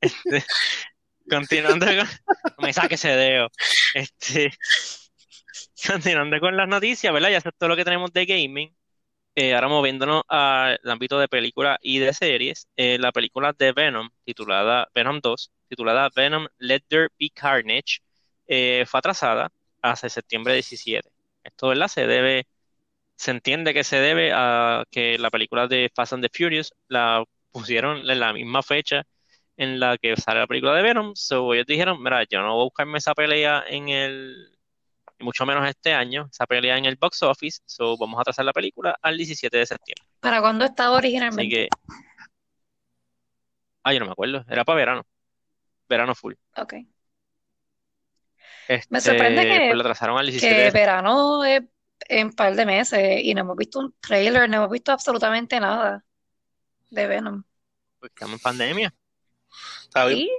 Este, 0.00 0.44
continuando 1.28 1.86
con, 1.86 2.08
me 2.58 2.72
saque 2.72 2.96
ese 2.96 3.08
dedo. 3.10 3.48
Este, 3.94 4.50
continuando 5.86 6.40
con 6.40 6.56
las 6.56 6.68
noticias, 6.68 7.12
¿verdad? 7.12 7.30
Ya 7.30 7.38
es 7.38 7.44
todo 7.58 7.68
lo 7.68 7.76
que 7.76 7.84
tenemos 7.84 8.12
de 8.12 8.26
gaming. 8.26 8.76
Eh, 9.37 9.53
ahora 9.55 9.66
moviéndonos 9.68 10.23
al 10.29 10.79
ámbito 10.85 11.18
de 11.18 11.27
películas 11.29 11.79
y 11.83 11.99
de 11.99 12.12
series, 12.12 12.68
eh, 12.77 12.99
la 13.01 13.11
película 13.11 13.53
de 13.53 13.73
Venom, 13.73 14.09
titulada 14.25 14.88
Venom 14.94 15.20
2, 15.20 15.51
titulada 15.68 16.09
Venom 16.14 16.47
Let 16.59 16.83
There 16.88 17.09
Be 17.18 17.31
Carnage, 17.31 17.99
eh, 18.47 18.85
fue 18.87 18.99
atrasada 18.99 19.51
hasta 19.83 20.09
septiembre 20.09 20.55
17. 20.55 21.11
Esto. 21.42 21.75
Se 21.88 22.07
debe, 22.07 22.47
se 23.16 23.31
entiende 23.33 23.75
que 23.75 23.85
se 23.85 23.97
debe 23.99 24.33
a 24.35 24.85
que 24.90 25.18
la 25.18 25.31
película 25.31 25.66
de 25.68 25.90
Fast 25.94 26.14
and 26.14 26.25
the 26.25 26.31
Furious 26.33 26.73
la 26.88 27.25
pusieron 27.53 28.09
en 28.11 28.20
la 28.20 28.33
misma 28.33 28.62
fecha 28.62 29.05
en 29.57 29.81
la 29.81 29.99
que 29.99 30.16
sale 30.16 30.40
la 30.40 30.47
película 30.47 30.75
de 30.75 30.83
Venom. 30.83 31.14
So 31.16 31.55
ellos 31.55 31.66
dijeron, 31.66 32.03
mira, 32.03 32.25
yo 32.25 32.40
no 32.42 32.55
voy 32.55 32.62
a 32.62 32.64
buscarme 32.64 32.99
esa 32.99 33.14
pelea 33.14 33.64
en 33.68 33.88
el, 33.88 34.55
y 35.18 35.24
mucho 35.24 35.46
menos 35.46 35.68
este 35.68 35.92
año, 35.92 36.29
esa 36.31 36.46
pelea 36.46 36.77
en 36.77 36.85
el 36.87 36.96
box 36.96 37.22
office. 37.22 37.61
So 37.66 37.96
vamos 37.96 38.20
a 38.20 38.24
trazar 38.24 38.44
la 38.44 38.53
película 38.53 38.96
al 39.00 39.16
17 39.16 39.57
de 39.57 39.66
septiembre. 39.66 40.05
¿Para 40.20 40.40
cuándo 40.40 40.64
estaba 40.64 40.96
Así 40.98 41.07
originalmente? 41.07 41.48
que, 41.55 41.68
ah, 43.83 43.92
yo 43.92 44.00
no 44.00 44.07
me 44.07 44.12
acuerdo, 44.12 44.44
era 44.48 44.64
para 44.64 44.77
verano, 44.77 45.07
verano 45.88 46.14
full. 46.14 46.35
Ok. 46.57 46.74
Me 48.88 49.00
sorprende 49.00 49.42
Este, 49.42 49.59
que, 49.59 49.66
pues 49.66 49.77
lo 49.77 49.83
trazaron 49.83 50.18
al 50.18 50.24
17 50.27 50.55
que 50.57 50.62
de 50.62 50.70
verano 50.70 51.44
es 51.44 51.62
en 52.09 52.29
un 52.29 52.33
par 52.33 52.55
de 52.55 52.66
meses 52.66 53.20
y 53.22 53.35
no 53.35 53.42
hemos 53.42 53.57
visto 53.57 53.79
un 53.79 53.94
trailer, 54.00 54.48
no 54.48 54.57
hemos 54.57 54.70
visto 54.70 54.90
absolutamente 54.92 55.61
nada 55.61 56.03
de 56.90 57.07
Venom. 57.07 57.44
pues, 57.98 58.11
estamos 58.12 58.35
en 58.35 58.40
pandemia. 58.40 58.94
Bien. 59.94 60.16
¿Sí? 60.16 60.31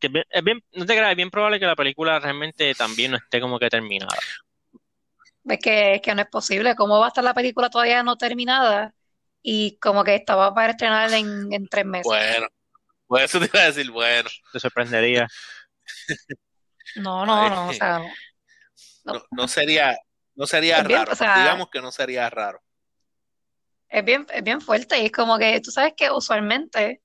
Que 0.00 0.10
es 0.30 0.44
bien, 0.44 0.62
no 0.72 0.86
te 0.86 0.94
creas, 0.96 1.10
es 1.10 1.16
bien 1.16 1.30
probable 1.30 1.60
que 1.60 1.66
la 1.66 1.76
película 1.76 2.18
realmente 2.18 2.74
también 2.74 3.10
no 3.12 3.18
esté 3.18 3.40
como 3.40 3.58
que 3.58 3.68
terminada. 3.68 4.16
Es 5.44 5.58
que, 5.58 5.94
es 5.94 6.02
que 6.02 6.14
no 6.14 6.22
es 6.22 6.28
posible. 6.28 6.74
¿Cómo 6.74 6.98
va 6.98 7.06
a 7.06 7.08
estar 7.08 7.24
la 7.24 7.34
película 7.34 7.70
todavía 7.70 8.02
no 8.02 8.16
terminada? 8.16 8.94
Y 9.42 9.78
como 9.78 10.04
que 10.04 10.14
estaba 10.14 10.54
para 10.54 10.72
estrenar 10.72 11.12
en, 11.12 11.52
en 11.52 11.68
tres 11.68 11.84
meses. 11.86 12.04
Bueno, 12.04 12.46
pues 13.06 13.24
eso 13.24 13.40
te 13.40 13.46
iba 13.46 13.60
a 13.62 13.66
decir, 13.66 13.90
bueno. 13.90 14.28
Te 14.52 14.60
sorprendería. 14.60 15.26
No, 16.96 17.24
no, 17.24 17.48
no, 17.48 17.68
o 17.68 17.72
sea, 17.72 17.98
no. 18.00 18.10
No, 19.04 19.22
no 19.30 19.48
sería, 19.48 19.96
no 20.34 20.46
sería 20.46 20.82
bien, 20.82 20.98
raro. 20.98 21.12
o 21.12 21.14
sea- 21.14 21.36
Digamos 21.38 21.68
que 21.70 21.80
no 21.80 21.92
sería 21.92 22.28
raro. 22.28 22.60
Es 23.88 24.04
bien, 24.04 24.26
es 24.32 24.42
bien 24.42 24.60
fuerte 24.60 24.98
y 25.00 25.06
es 25.06 25.12
como 25.12 25.38
que 25.38 25.60
tú 25.60 25.70
sabes 25.70 25.94
que 25.96 26.10
usualmente 26.10 27.00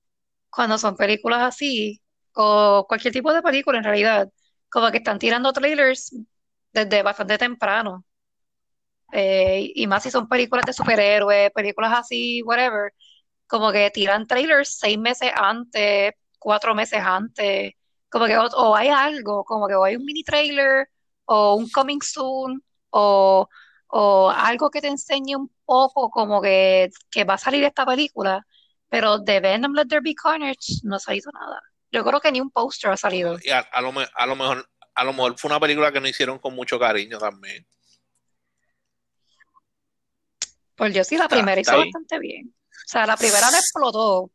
cuando 0.50 0.78
son 0.78 0.96
películas 0.96 1.42
así 1.42 2.02
o 2.36 2.86
cualquier 2.88 3.14
tipo 3.14 3.34
de 3.34 3.42
película 3.42 3.78
en 3.80 3.84
realidad, 3.86 4.30
como 4.70 4.92
que 4.92 4.98
están 5.00 5.20
tirando 5.20 5.54
trailers 5.54 6.16
desde 6.74 7.04
bastante 7.04 7.38
temprano. 7.38 8.06
Eh, 9.12 9.72
y 9.76 9.88
más 9.88 10.04
si 10.04 10.12
son 10.12 10.28
películas 10.28 10.66
de 10.66 10.74
superhéroes, 10.74 11.52
películas 11.52 11.94
así, 11.98 12.42
whatever, 12.44 12.94
como 13.48 13.72
que 13.72 13.92
tiran 13.92 14.28
trailers 14.28 14.78
seis 14.80 14.98
meses 14.98 15.32
antes, 15.36 16.14
cuatro 16.40 16.76
meses 16.76 17.02
antes, 17.04 17.74
como 18.10 18.26
que 18.28 18.38
o, 18.38 18.76
hay 18.76 18.90
algo, 18.90 19.44
como 19.46 19.68
que 19.68 19.76
o 19.76 19.84
hay 19.84 19.96
un 19.96 20.06
mini 20.06 20.24
trailer 20.24 20.90
o 21.26 21.56
un 21.56 21.70
coming 21.70 22.00
soon 22.02 22.64
o, 22.92 23.48
o 23.88 24.30
algo 24.32 24.70
que 24.70 24.82
te 24.82 24.88
enseñe 24.88 25.36
un 25.36 25.50
poco 25.66 26.10
como 26.10 26.42
que, 26.42 26.90
que 27.12 27.24
va 27.26 27.36
a 27.36 27.38
salir 27.38 27.64
esta 27.64 27.86
película, 27.86 28.46
pero 28.90 29.20
de 29.20 29.40
Venom 29.40 29.74
Let 29.74 29.88
There 29.88 30.02
Be 30.02 30.16
Carnage 30.16 30.82
no 30.84 30.96
ha 30.98 31.00
salido 31.00 31.32
nada. 31.34 31.62
Yo 31.96 32.04
creo 32.04 32.20
que 32.20 32.30
ni 32.32 32.42
un 32.42 32.52
póster 32.52 32.92
ha 32.92 32.98
salido. 32.98 33.38
Y 33.42 33.50
a, 33.52 33.60
a 33.60 33.82
lo, 33.82 33.94
me- 33.94 34.08
a 34.14 34.26
lo 34.26 34.36
mejor, 34.36 34.70
a 34.94 35.04
lo 35.06 35.14
mejor 35.14 35.40
fue 35.40 35.50
una 35.50 35.60
película 35.62 35.92
que 35.94 36.02
no 36.02 36.08
hicieron 36.10 36.40
con 36.40 36.54
mucho 36.54 36.78
cariño 36.78 37.18
también. 37.18 37.66
Por 40.76 40.92
Dios, 40.92 41.08
sí, 41.08 41.16
la 41.18 41.24
Está- 41.26 41.36
primera 41.38 41.62
está 41.62 41.72
hizo 41.74 41.82
ahí. 41.82 41.88
bastante 41.90 42.20
bien. 42.20 42.54
O 42.70 42.88
sea, 42.88 43.06
la 43.06 43.16
primera 43.16 43.50
la 43.50 43.58
explotó, 43.60 44.30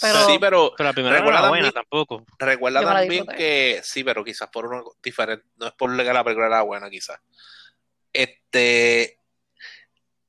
pero 0.00 0.26
sí, 0.26 0.38
pero 0.40 0.72
Pero 0.76 0.88
la 0.88 0.92
primera 0.92 1.20
no 1.20 1.28
era 1.28 1.40
buena 1.40 1.42
también, 1.42 1.72
tampoco. 1.72 2.24
recuerda 2.38 2.80
Yo 2.80 2.88
también 2.88 3.26
que 3.26 3.80
sí, 3.84 4.02
pero 4.02 4.24
quizás 4.24 4.48
por 4.48 4.66
una 4.66 4.82
diferente, 5.02 5.46
no 5.56 5.66
es 5.68 5.72
por 5.74 5.96
que 5.96 6.02
la 6.12 6.24
película 6.24 6.46
era 6.46 6.62
buena, 6.62 6.90
quizás. 6.90 7.20
Este, 8.12 9.20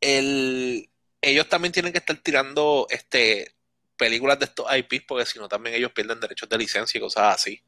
el, 0.02 0.90
ellos 1.22 1.50
también 1.50 1.72
tienen 1.72 1.92
que 1.92 1.98
estar 2.00 2.16
tirando 2.18 2.86
este 2.90 3.56
películas 4.00 4.40
de 4.40 4.46
estos 4.46 4.66
IPs 4.74 5.04
porque 5.06 5.26
si 5.26 5.38
no 5.38 5.48
también 5.50 5.76
ellos 5.76 5.92
pierden 5.92 6.20
derechos 6.20 6.50
de 6.50 6.58
licencia 6.58 6.98
y 6.98 7.02
cosas 7.02 7.36
así. 7.36 7.62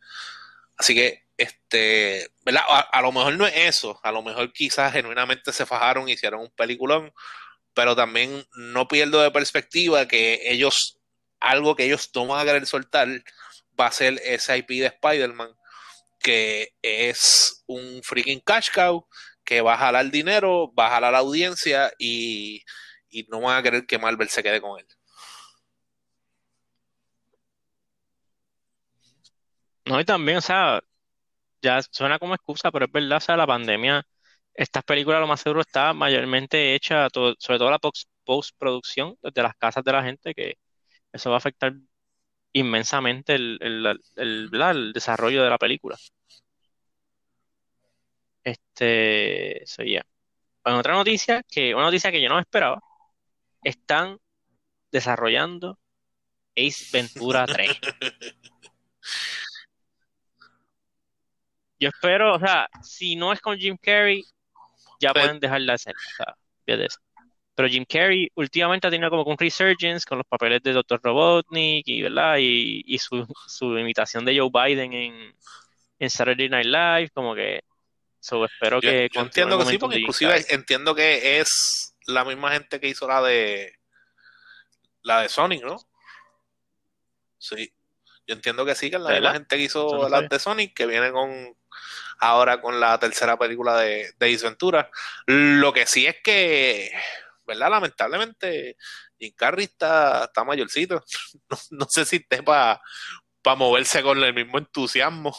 Así 0.77 0.95
que, 0.95 1.25
este, 1.37 2.31
¿verdad? 2.43 2.63
A, 2.67 3.01
lo 3.01 3.11
mejor 3.11 3.35
no 3.35 3.45
es 3.45 3.53
eso, 3.55 3.99
a 4.01 4.11
lo 4.11 4.23
mejor 4.23 4.51
quizás 4.53 4.93
genuinamente 4.93 5.51
se 5.51 5.65
fajaron, 5.65 6.09
hicieron 6.09 6.41
un 6.41 6.51
peliculón, 6.51 7.13
pero 7.73 7.95
también 7.95 8.47
no 8.55 8.87
pierdo 8.87 9.21
de 9.21 9.31
perspectiva 9.31 10.07
que 10.07 10.39
ellos, 10.45 10.97
algo 11.39 11.75
que 11.75 11.85
ellos 11.85 12.09
no 12.15 12.27
van 12.27 12.41
a 12.41 12.45
querer 12.45 12.65
soltar 12.65 13.07
va 13.79 13.87
a 13.87 13.91
ser 13.91 14.19
ese 14.23 14.57
IP 14.57 14.69
de 14.69 14.87
Spider-Man, 14.87 15.51
que 16.19 16.75
es 16.81 17.63
un 17.67 18.01
freaking 18.03 18.41
cash 18.41 18.69
cow, 18.73 19.07
que 19.43 19.61
va 19.61 19.73
a 19.73 19.77
jalar 19.77 20.09
dinero, 20.11 20.73
va 20.73 20.87
a 20.87 20.91
jalar 20.91 21.15
audiencia 21.15 21.91
y, 21.99 22.63
y 23.09 23.23
no 23.29 23.41
van 23.41 23.57
a 23.57 23.63
querer 23.63 23.85
que 23.85 23.99
Marvel 23.99 24.29
se 24.29 24.43
quede 24.43 24.61
con 24.61 24.79
él. 24.79 24.87
No, 29.85 29.99
y 29.99 30.05
también, 30.05 30.37
o 30.37 30.41
sea, 30.41 30.81
ya 31.61 31.81
suena 31.83 32.19
como 32.19 32.35
excusa, 32.35 32.71
pero 32.71 32.85
es 32.85 32.91
verdad, 32.91 33.17
o 33.17 33.21
sea, 33.21 33.37
la 33.37 33.47
pandemia, 33.47 34.03
estas 34.53 34.83
películas 34.83 35.21
lo 35.21 35.27
más 35.27 35.41
seguro 35.41 35.61
está 35.61 35.93
mayormente 35.93 36.75
hecha, 36.75 37.09
sobre 37.13 37.59
todo 37.59 37.71
la 37.71 37.79
post- 37.79 38.09
postproducción 38.25 39.15
desde 39.21 39.43
las 39.43 39.55
casas 39.57 39.83
de 39.83 39.91
la 39.93 40.03
gente, 40.03 40.33
que 40.35 40.55
eso 41.13 41.29
va 41.31 41.37
a 41.37 41.39
afectar 41.39 41.73
inmensamente 42.53 43.35
el, 43.35 43.57
el, 43.61 43.87
el, 44.17 44.51
el 44.61 44.93
desarrollo 44.93 45.43
de 45.43 45.49
la 45.49 45.57
película. 45.57 45.97
Este, 48.43 49.63
eso 49.63 49.83
ya. 49.83 50.03
Otra 50.63 50.93
noticia, 50.93 51.43
que 51.49 51.73
una 51.75 51.85
noticia 51.85 52.11
que 52.11 52.21
yo 52.21 52.29
no 52.29 52.39
esperaba, 52.39 52.81
están 53.63 54.17
desarrollando 54.91 55.79
Ace 56.57 56.87
Ventura 56.93 57.45
3. 57.47 57.71
Yo 61.81 61.89
espero, 61.89 62.35
o 62.35 62.39
sea, 62.39 62.69
si 62.83 63.15
no 63.15 63.33
es 63.33 63.41
con 63.41 63.57
Jim 63.57 63.75
Carrey, 63.81 64.23
ya 64.99 65.13
pueden 65.13 65.39
dejar 65.39 65.61
de 65.63 65.73
hacerlo, 65.73 65.99
o 65.99 66.15
sea, 66.15 66.35
eso. 66.85 66.99
Pero 67.55 67.67
Jim 67.67 67.85
Carrey 67.89 68.29
últimamente 68.35 68.85
ha 68.85 68.91
tenido 68.91 69.09
como 69.09 69.23
un 69.23 69.37
resurgence 69.37 70.05
con 70.07 70.19
los 70.19 70.27
papeles 70.27 70.61
de 70.61 70.73
Dr. 70.73 71.01
Robotnik 71.03 71.87
y, 71.87 72.03
¿verdad? 72.03 72.37
Y, 72.39 72.83
y 72.85 72.99
su, 72.99 73.27
su 73.47 73.77
imitación 73.79 74.23
de 74.25 74.37
Joe 74.39 74.51
Biden 74.53 74.93
en, 74.93 75.35
en 75.97 76.09
Saturday 76.11 76.49
Night 76.49 76.67
Live, 76.67 77.09
como 77.15 77.33
que 77.33 77.61
so, 78.19 78.45
espero 78.45 78.79
Yo, 78.79 78.89
que 78.89 79.09
yo 79.11 79.21
entiendo 79.21 79.57
que 79.57 79.65
sí, 79.65 79.77
porque 79.79 79.99
inclusive 79.99 80.31
Carrey. 80.31 80.45
entiendo 80.49 80.93
que 80.93 81.39
es 81.39 81.95
la 82.05 82.23
misma 82.23 82.51
gente 82.51 82.79
que 82.79 82.89
hizo 82.89 83.07
la 83.07 83.23
de 83.23 83.73
la 85.01 85.23
de 85.23 85.29
Sonic, 85.29 85.63
¿no? 85.63 85.77
Sí. 87.39 87.73
Yo 88.27 88.35
entiendo 88.35 88.65
que 88.65 88.75
sí, 88.75 88.91
que 88.91 88.97
es 88.97 89.01
la 89.01 89.09
¿De 89.09 89.15
misma 89.15 89.33
gente 89.33 89.57
que 89.57 89.63
hizo 89.63 89.83
no 89.97 90.07
sabía. 90.07 90.27
de 90.29 90.39
Sonic, 90.39 90.75
que 90.75 90.85
viene 90.85 91.11
con 91.11 91.57
ahora 92.19 92.61
con 92.61 92.79
la 92.79 92.97
tercera 92.99 93.37
película 93.37 93.77
de, 93.77 94.13
de 94.17 94.33
Ace 94.33 94.45
Ventura. 94.45 94.89
Lo 95.25 95.73
que 95.73 95.85
sí 95.85 96.05
es 96.07 96.17
que, 96.23 96.91
¿verdad? 97.45 97.69
Lamentablemente, 97.69 98.77
Jim 99.19 99.33
Carrey 99.35 99.65
está, 99.65 100.25
está 100.25 100.43
mayorcito. 100.43 101.03
No, 101.49 101.57
no 101.71 101.85
sé 101.89 102.05
si 102.05 102.17
esté 102.17 102.43
para 102.43 102.79
moverse 103.57 104.01
con 104.03 104.23
el 104.23 104.33
mismo 104.33 104.57
entusiasmo. 104.57 105.35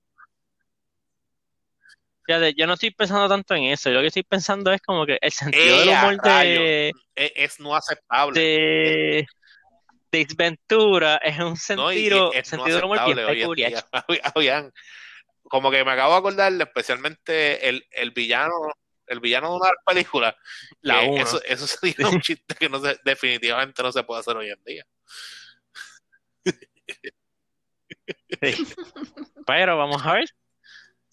Fíjate, 2.26 2.54
yo 2.56 2.68
no 2.68 2.74
estoy 2.74 2.92
pensando 2.92 3.28
tanto 3.28 3.56
en 3.56 3.64
eso, 3.64 3.90
yo 3.90 3.96
lo 3.96 4.02
que 4.02 4.08
estoy 4.08 4.22
pensando 4.22 4.72
es 4.72 4.80
como 4.82 5.04
que 5.04 5.18
el 5.20 5.32
sentido 5.32 5.80
del 5.80 5.90
¡Ea, 5.90 6.00
humor 6.04 6.22
de, 6.22 6.92
Es, 7.16 7.32
es 7.36 7.60
no 7.60 7.76
aceptable. 7.76 8.40
de, 8.40 9.28
Ventura 10.36 11.18
es 11.18 11.38
un 11.38 11.50
No, 11.50 11.56
sentido, 11.56 12.34
es 12.34 12.52
no 12.52 12.58
sentido 12.58 12.76
del 12.78 12.86
humor 12.86 13.06
bien 13.06 13.28
peculiar. 13.28 13.86
Oigan, 14.36 14.74
como 15.44 15.72
que 15.72 15.84
me 15.84 15.92
acabo 15.92 16.14
de 16.14 16.20
acordar 16.20 16.54
especialmente 16.54 17.68
el, 17.68 17.86
el 17.92 18.12
villano, 18.12 18.54
el 19.08 19.20
villano 19.20 19.52
de 19.52 19.58
una 19.58 19.70
película. 19.86 20.36
La 20.82 21.02
uno. 21.02 21.22
eso, 21.24 21.42
eso 21.44 21.68
sería 21.68 22.08
un 22.08 22.22
chiste 22.22 22.56
que 22.56 22.70
no 22.70 22.80
se, 22.80 22.98
definitivamente 23.04 23.84
no 23.84 23.92
se 23.92 24.04
puede 24.04 24.22
hacer 24.22 24.38
hoy 24.38 24.50
en 24.50 24.64
día. 24.64 24.86
Sí. 28.42 28.66
Pero 29.46 29.78
vamos 29.78 30.04
a 30.06 30.14
ver. 30.14 30.30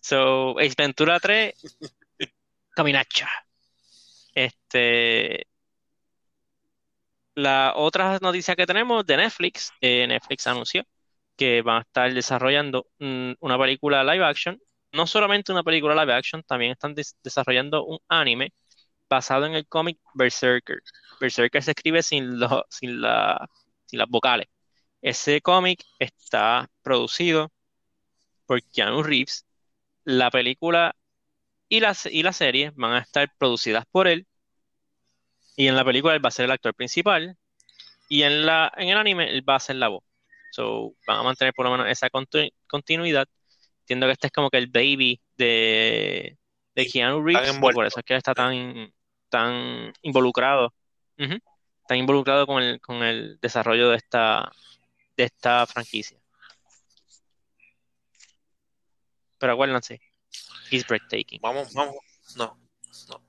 So, 0.00 0.58
Ace 0.58 0.74
Ventura 0.76 1.18
3, 1.18 1.52
Caminacha. 2.70 3.28
Este. 4.34 5.46
La 7.36 7.74
otra 7.76 8.18
noticia 8.20 8.56
que 8.56 8.66
tenemos 8.66 9.06
de 9.06 9.16
Netflix, 9.18 9.72
eh, 9.82 10.06
Netflix 10.08 10.46
anunció 10.48 10.84
que 11.36 11.62
van 11.62 11.78
a 11.78 11.82
estar 11.82 12.14
desarrollando 12.14 12.88
mm, 13.00 13.32
una 13.40 13.58
película 13.58 14.04
live 14.04 14.24
action. 14.26 14.58
No 14.92 15.06
solamente 15.06 15.52
una 15.52 15.64
película 15.64 15.94
live 15.94 16.14
action, 16.14 16.42
también 16.44 16.72
están 16.72 16.94
des- 16.94 17.16
desarrollando 17.22 17.84
un 17.84 17.98
anime 18.08 18.54
basado 19.10 19.46
en 19.46 19.54
el 19.54 19.66
cómic 19.68 19.98
Berserker. 20.14 20.80
Berserker 21.20 21.62
se 21.62 21.72
escribe 21.72 22.02
sin, 22.02 22.40
los 22.40 22.62
sin, 22.70 23.00
la, 23.02 23.48
sin 23.86 23.98
las 24.00 24.08
vocales. 24.10 24.48
Ese 25.02 25.40
cómic 25.42 25.84
está 26.00 26.68
producido 26.82 27.52
por 28.46 28.62
Keanu 28.62 29.02
Reeves. 29.02 29.46
La 30.04 30.30
película 30.30 30.96
y 31.68 31.78
y 32.10 32.22
la 32.24 32.32
serie 32.34 32.72
van 32.76 32.92
a 32.94 33.00
estar 33.00 33.30
producidas 33.38 33.84
por 33.90 34.08
él. 34.08 34.26
Y 35.56 35.68
en 35.68 35.76
la 35.76 35.84
película 35.84 36.14
él 36.14 36.24
va 36.24 36.28
a 36.28 36.32
ser 36.32 36.44
el 36.44 36.50
actor 36.50 36.74
principal. 36.74 37.36
Y 38.08 38.22
en 38.22 38.46
la, 38.46 38.72
en 38.76 38.88
el 38.88 38.98
anime 38.98 39.30
él 39.30 39.48
va 39.48 39.56
a 39.56 39.60
ser 39.60 39.76
la 39.76 39.88
voz. 39.88 40.04
So, 40.52 40.94
van 41.06 41.18
a 41.18 41.22
mantener 41.22 41.52
por 41.54 41.66
lo 41.66 41.72
menos 41.72 41.88
esa 41.88 42.08
continu- 42.08 42.52
continuidad. 42.66 43.26
Entiendo 43.80 44.06
que 44.06 44.12
este 44.12 44.26
es 44.28 44.32
como 44.32 44.50
que 44.50 44.58
el 44.58 44.68
baby 44.68 45.20
de, 45.36 46.36
de 46.74 46.86
Keanu 46.86 47.22
Reeves. 47.22 47.56
y 47.56 47.60
por 47.60 47.86
eso 47.86 48.00
es 48.00 48.04
que 48.04 48.14
él 48.14 48.18
está 48.18 48.34
tan, 48.34 48.92
tan 49.28 49.92
involucrado. 50.02 50.72
Tan 51.88 51.98
involucrado 51.98 52.46
con 52.46 52.62
el, 52.62 52.80
con 52.80 53.02
el 53.02 53.38
desarrollo 53.40 53.90
de 53.90 53.96
esta, 53.96 54.50
de 55.16 55.24
esta 55.24 55.66
franquicia. 55.66 56.18
Pero 59.38 59.52
acuérdense, 59.52 60.00
he's 60.70 60.86
breathtaking. 60.86 61.40
Vamos, 61.40 61.72
vamos. 61.74 61.96
No. 62.36 62.58
¿No? 63.08 63.25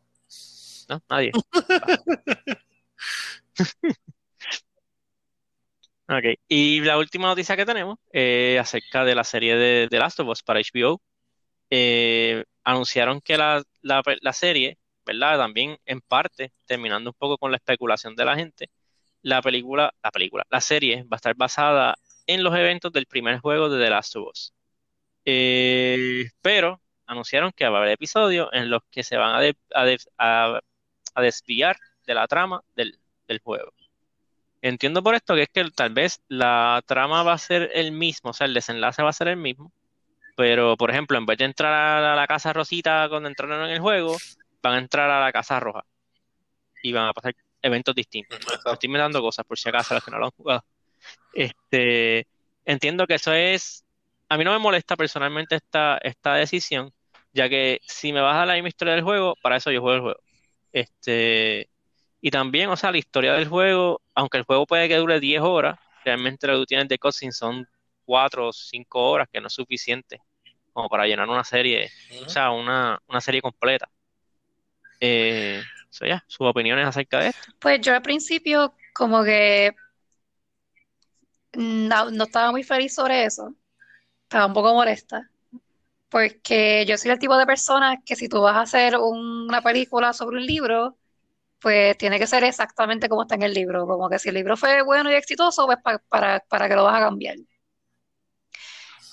Nadie. 1.10 1.32
Ok, 6.10 6.24
y 6.48 6.80
la 6.82 6.98
última 6.98 7.28
noticia 7.28 7.58
que 7.58 7.66
tenemos 7.66 7.98
eh, 8.14 8.58
acerca 8.62 9.04
de 9.04 9.14
la 9.14 9.26
serie 9.26 9.56
de 9.58 9.88
The 9.90 10.00
Last 10.00 10.20
of 10.22 10.30
Us 10.30 10.42
para 10.44 10.60
HBO. 10.62 11.02
Eh, 11.70 12.46
anunciaron 12.64 13.20
que 13.22 13.38
la, 13.38 13.62
la, 13.82 14.02
la 14.22 14.32
serie, 14.34 14.78
¿verdad? 15.06 15.38
También 15.38 15.78
en 15.86 16.00
parte, 16.02 16.54
terminando 16.66 17.10
un 17.12 17.16
poco 17.18 17.38
con 17.38 17.52
la 17.52 17.58
especulación 17.58 18.16
de 18.16 18.24
la 18.26 18.36
gente, 18.38 18.70
la 19.24 19.42
película, 19.42 19.94
la 20.04 20.12
película, 20.12 20.46
la 20.50 20.62
serie 20.62 21.04
va 21.04 21.10
a 21.14 21.18
estar 21.18 21.36
basada 21.36 21.96
en 22.28 22.44
los 22.44 22.56
eventos 22.56 22.92
del 22.94 23.06
primer 23.08 23.40
juego 23.40 23.68
de 23.70 23.84
The 23.84 23.90
Last 23.92 24.16
of 24.18 24.30
Us. 24.32 24.54
Eh, 25.26 26.26
pero 26.42 26.82
anunciaron 27.06 27.52
que 27.56 27.68
va 27.70 27.78
a 27.80 27.82
haber 27.82 27.94
episodios 27.94 28.50
en 28.54 28.70
los 28.70 28.82
que 28.92 29.04
se 29.04 29.18
van 29.18 29.36
a, 29.36 29.42
de- 29.42 29.58
a 29.76 29.86
de- 29.86 29.98
a- 30.18 30.60
a 31.18 31.22
desviar 31.22 31.78
de 32.06 32.14
la 32.14 32.28
trama 32.28 32.62
del, 32.76 32.98
del 33.28 33.40
juego. 33.40 33.74
Entiendo 34.62 35.04
por 35.04 35.16
esto 35.16 35.36
que 35.36 35.44
es 35.44 35.50
que 35.50 35.70
tal 35.72 35.94
vez 35.94 36.22
la 36.28 36.82
trama 36.86 37.24
va 37.24 37.34
a 37.34 37.38
ser 37.38 37.72
el 37.74 37.92
mismo, 37.92 38.32
o 38.32 38.34
sea, 38.34 38.48
el 38.48 38.54
desenlace 38.54 39.04
va 39.04 39.10
a 39.10 39.14
ser 39.14 39.28
el 39.28 39.38
mismo, 39.38 39.72
pero 40.36 40.78
por 40.78 40.92
ejemplo, 40.92 41.18
en 41.18 41.26
vez 41.26 41.38
de 41.38 41.46
entrar 41.46 41.74
a 41.74 42.16
la 42.16 42.28
casa 42.28 42.54
rosita 42.54 43.08
cuando 43.10 43.30
entraron 43.30 43.66
en 43.66 43.72
el 43.72 43.80
juego, 43.80 44.18
van 44.62 44.74
a 44.74 44.78
entrar 44.80 45.10
a 45.10 45.20
la 45.20 45.32
casa 45.32 45.60
roja 45.60 45.84
y 46.82 46.92
van 46.92 47.08
a 47.08 47.14
pasar 47.14 47.36
eventos 47.62 47.96
distintos. 47.96 48.40
Me 48.40 48.72
estoy 48.72 48.88
inventando 48.88 49.22
cosas 49.22 49.46
por 49.46 49.58
si 49.58 49.70
acaso 49.70 49.94
los 49.94 50.04
que 50.04 50.12
no 50.12 50.20
lo 50.20 50.26
han 50.26 50.32
jugado. 50.32 50.64
Este, 51.34 52.28
entiendo 52.66 53.08
que 53.08 53.16
eso 53.16 53.34
es, 53.34 53.84
a 54.30 54.38
mí 54.38 54.44
no 54.44 54.52
me 54.52 54.60
molesta 54.60 54.96
personalmente 54.96 55.56
esta, 55.56 55.98
esta 56.00 56.36
decisión, 56.36 56.92
ya 57.34 57.50
que 57.50 57.80
si 57.88 58.12
me 58.12 58.22
vas 58.22 58.38
a 58.38 58.46
la 58.46 58.54
misma 58.54 58.70
historia 58.70 58.96
del 58.96 59.04
juego, 59.04 59.36
para 59.42 59.58
eso 59.58 59.72
yo 59.72 59.82
juego 59.82 59.96
el 59.96 60.02
juego. 60.02 60.20
Este, 60.72 61.70
y 62.22 62.32
también, 62.32 62.70
o 62.70 62.78
sea, 62.78 62.92
la 62.92 62.98
historia 62.98 63.34
del 63.34 63.48
juego, 63.48 64.02
aunque 64.14 64.38
el 64.38 64.44
juego 64.44 64.66
puede 64.66 64.88
que 64.88 64.98
dure 64.98 65.20
10 65.20 65.42
horas, 65.42 65.80
realmente 66.04 66.48
lo 66.48 66.54
que 66.54 66.60
tú 66.60 66.66
tienes 66.66 66.88
de 66.88 67.00
cutscene 67.00 67.32
son 67.32 67.68
4 68.06 68.48
o 68.48 68.54
5 68.54 69.10
horas, 69.10 69.28
que 69.32 69.42
no 69.42 69.48
es 69.48 69.54
suficiente 69.54 70.20
como 70.74 70.90
para 70.90 71.08
llenar 71.08 71.28
una 71.28 71.44
serie, 71.44 71.90
o 72.24 72.30
sea, 72.30 72.52
una, 72.52 73.00
una 73.08 73.20
serie 73.20 73.42
completa. 73.42 73.90
Eh, 75.00 75.62
so, 75.90 76.06
ya, 76.06 76.24
sus 76.28 76.46
opiniones 76.46 76.86
acerca 76.86 77.20
de 77.20 77.30
esto. 77.30 77.52
Pues 77.60 77.82
yo 77.82 77.96
al 77.96 78.04
principio 78.04 78.76
como 78.94 79.24
que 79.24 79.76
no, 81.54 82.12
no 82.12 82.24
estaba 82.26 82.52
muy 82.52 82.64
feliz 82.64 82.94
sobre 82.94 83.26
eso. 83.26 83.56
Estaba 84.24 84.46
un 84.46 84.54
poco 84.54 84.74
molesta. 84.74 85.30
Porque 86.10 86.86
yo 86.88 86.98
soy 86.98 87.12
el 87.12 87.20
tipo 87.20 87.38
de 87.38 87.46
persona 87.46 88.02
que 88.06 88.16
si 88.16 88.30
tú 88.30 88.42
vas 88.42 88.56
a 88.56 88.62
hacer 88.62 88.96
una 88.98 89.62
película 89.62 90.14
sobre 90.14 90.38
un 90.38 90.46
libro, 90.46 90.98
pues 91.60 91.98
tiene 91.98 92.20
que 92.20 92.28
ser 92.28 92.44
exactamente 92.46 93.10
como 93.10 93.24
está 93.24 93.36
en 93.36 93.44
el 93.44 93.54
libro. 93.54 93.88
Como 93.88 94.10
que 94.10 94.20
si 94.20 94.30
el 94.30 94.36
libro 94.36 94.58
fue 94.58 94.84
bueno 94.84 95.12
y 95.12 95.16
exitoso, 95.16 95.66
pues 95.68 95.80
pa- 95.84 96.00
para, 96.10 96.40
para 96.50 96.70
que 96.70 96.76
lo 96.76 96.84
vas 96.86 96.98
a 97.02 97.06
cambiar. 97.06 97.38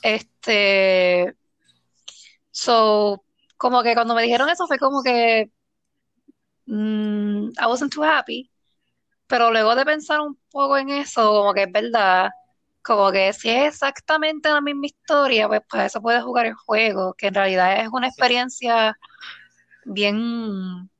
Este, 0.02 1.34
so, 2.50 3.24
como 3.56 3.82
que 3.82 3.94
cuando 3.94 4.14
me 4.14 4.22
dijeron 4.22 4.48
eso 4.50 4.66
fue 4.66 4.78
como 4.78 5.02
que 5.02 5.50
mm, 6.66 7.52
I 7.58 7.66
wasn't 7.66 7.92
too 7.92 8.02
happy. 8.04 8.50
Pero 9.28 9.50
luego 9.52 9.74
de 9.76 9.84
pensar 9.86 10.20
un 10.20 10.38
poco 10.50 10.78
en 10.78 10.90
eso, 10.90 11.22
como 11.32 11.54
que 11.54 11.64
es 11.64 11.72
verdad, 11.72 12.30
como 12.84 13.10
que 13.12 13.32
si 13.32 13.48
es 13.50 13.74
exactamente 13.74 14.50
la 14.50 14.60
misma 14.60 14.86
historia, 14.86 15.48
pues 15.48 15.62
para 15.68 15.86
eso 15.86 16.02
puedes 16.02 16.22
jugar 16.22 16.46
el 16.46 16.54
juego, 16.54 17.14
que 17.14 17.28
en 17.28 17.34
realidad 17.34 17.80
es 17.80 17.88
una 17.90 18.08
experiencia 18.08 18.98
bien 19.86 20.90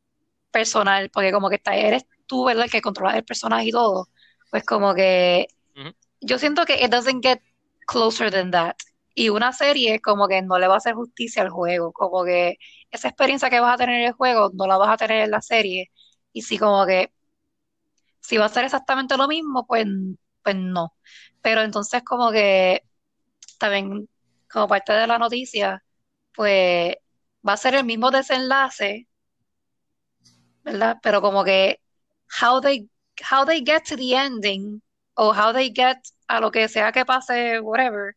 personal, 0.51 1.11
porque 1.11 1.32
como 1.32 1.51
que 1.51 1.57
está, 1.57 1.76
eres 1.76 2.07
tú, 2.26 2.45
¿verdad? 2.45 2.64
El 2.64 2.70
que 2.70 2.80
controlas 2.82 3.16
el 3.16 3.24
personaje 3.24 3.66
y 3.66 3.70
todo. 3.72 4.09
Pues 4.51 4.64
como 4.64 4.95
que 4.95 5.49
yo 6.20 6.39
siento 6.39 6.64
que 6.64 6.82
it 6.82 6.91
doesn't 6.91 7.22
get 7.22 7.41
closer 7.87 8.30
than 8.30 8.51
that. 8.51 8.76
Y 9.14 9.28
una 9.28 9.53
serie 9.53 10.01
como 10.01 10.26
que 10.28 10.43
no 10.43 10.59
le 10.59 10.68
va 10.68 10.74
a 10.74 10.78
hacer 10.78 10.95
justicia 10.95 11.43
al 11.43 11.51
juego, 11.51 11.93
como 11.93 12.24
que 12.24 12.59
esa 12.91 13.09
experiencia 13.09 13.51
que 13.51 13.61
vas 13.61 13.74
a 13.74 13.78
tener 13.78 14.01
en 14.01 14.07
el 14.09 14.12
juego 14.12 14.51
no 14.55 14.66
la 14.66 14.78
vas 14.78 14.91
a 14.91 14.97
tener 14.97 15.22
en 15.24 15.30
la 15.30 15.43
serie. 15.43 15.91
Y 16.32 16.43
sí, 16.43 16.59
como 16.59 16.87
que 16.87 17.12
si 18.20 18.39
va 18.39 18.47
a 18.47 18.49
ser 18.49 18.64
exactamente 18.64 19.16
lo 19.16 19.28
mismo, 19.28 19.66
pues, 19.66 19.87
pues 20.43 20.57
no. 20.57 20.95
Pero 21.45 21.62
entonces 21.62 22.03
como 22.05 22.32
que 22.32 22.84
también 23.59 24.09
como 24.51 24.68
parte 24.68 24.95
de 24.95 25.07
la 25.07 25.18
noticia, 25.18 25.84
pues 26.34 26.95
va 27.47 27.55
a 27.55 27.57
ser 27.59 27.74
el 27.74 27.84
mismo 27.84 28.11
desenlace, 28.11 29.09
¿verdad? 30.64 30.99
Pero 31.03 31.20
como 31.20 31.45
que 31.45 31.80
how 32.42 32.61
they, 32.62 32.88
how 33.30 33.45
they 33.45 33.62
get 33.64 33.82
to 33.88 33.97
the 33.97 34.14
ending 34.16 34.82
o 35.14 35.34
how 35.34 35.53
they 35.53 35.70
get 35.74 35.99
a 36.28 36.40
lo 36.40 36.51
que 36.51 36.68
sea 36.68 36.92
que 36.92 37.05
pase, 37.05 37.61
whatever, 37.61 38.16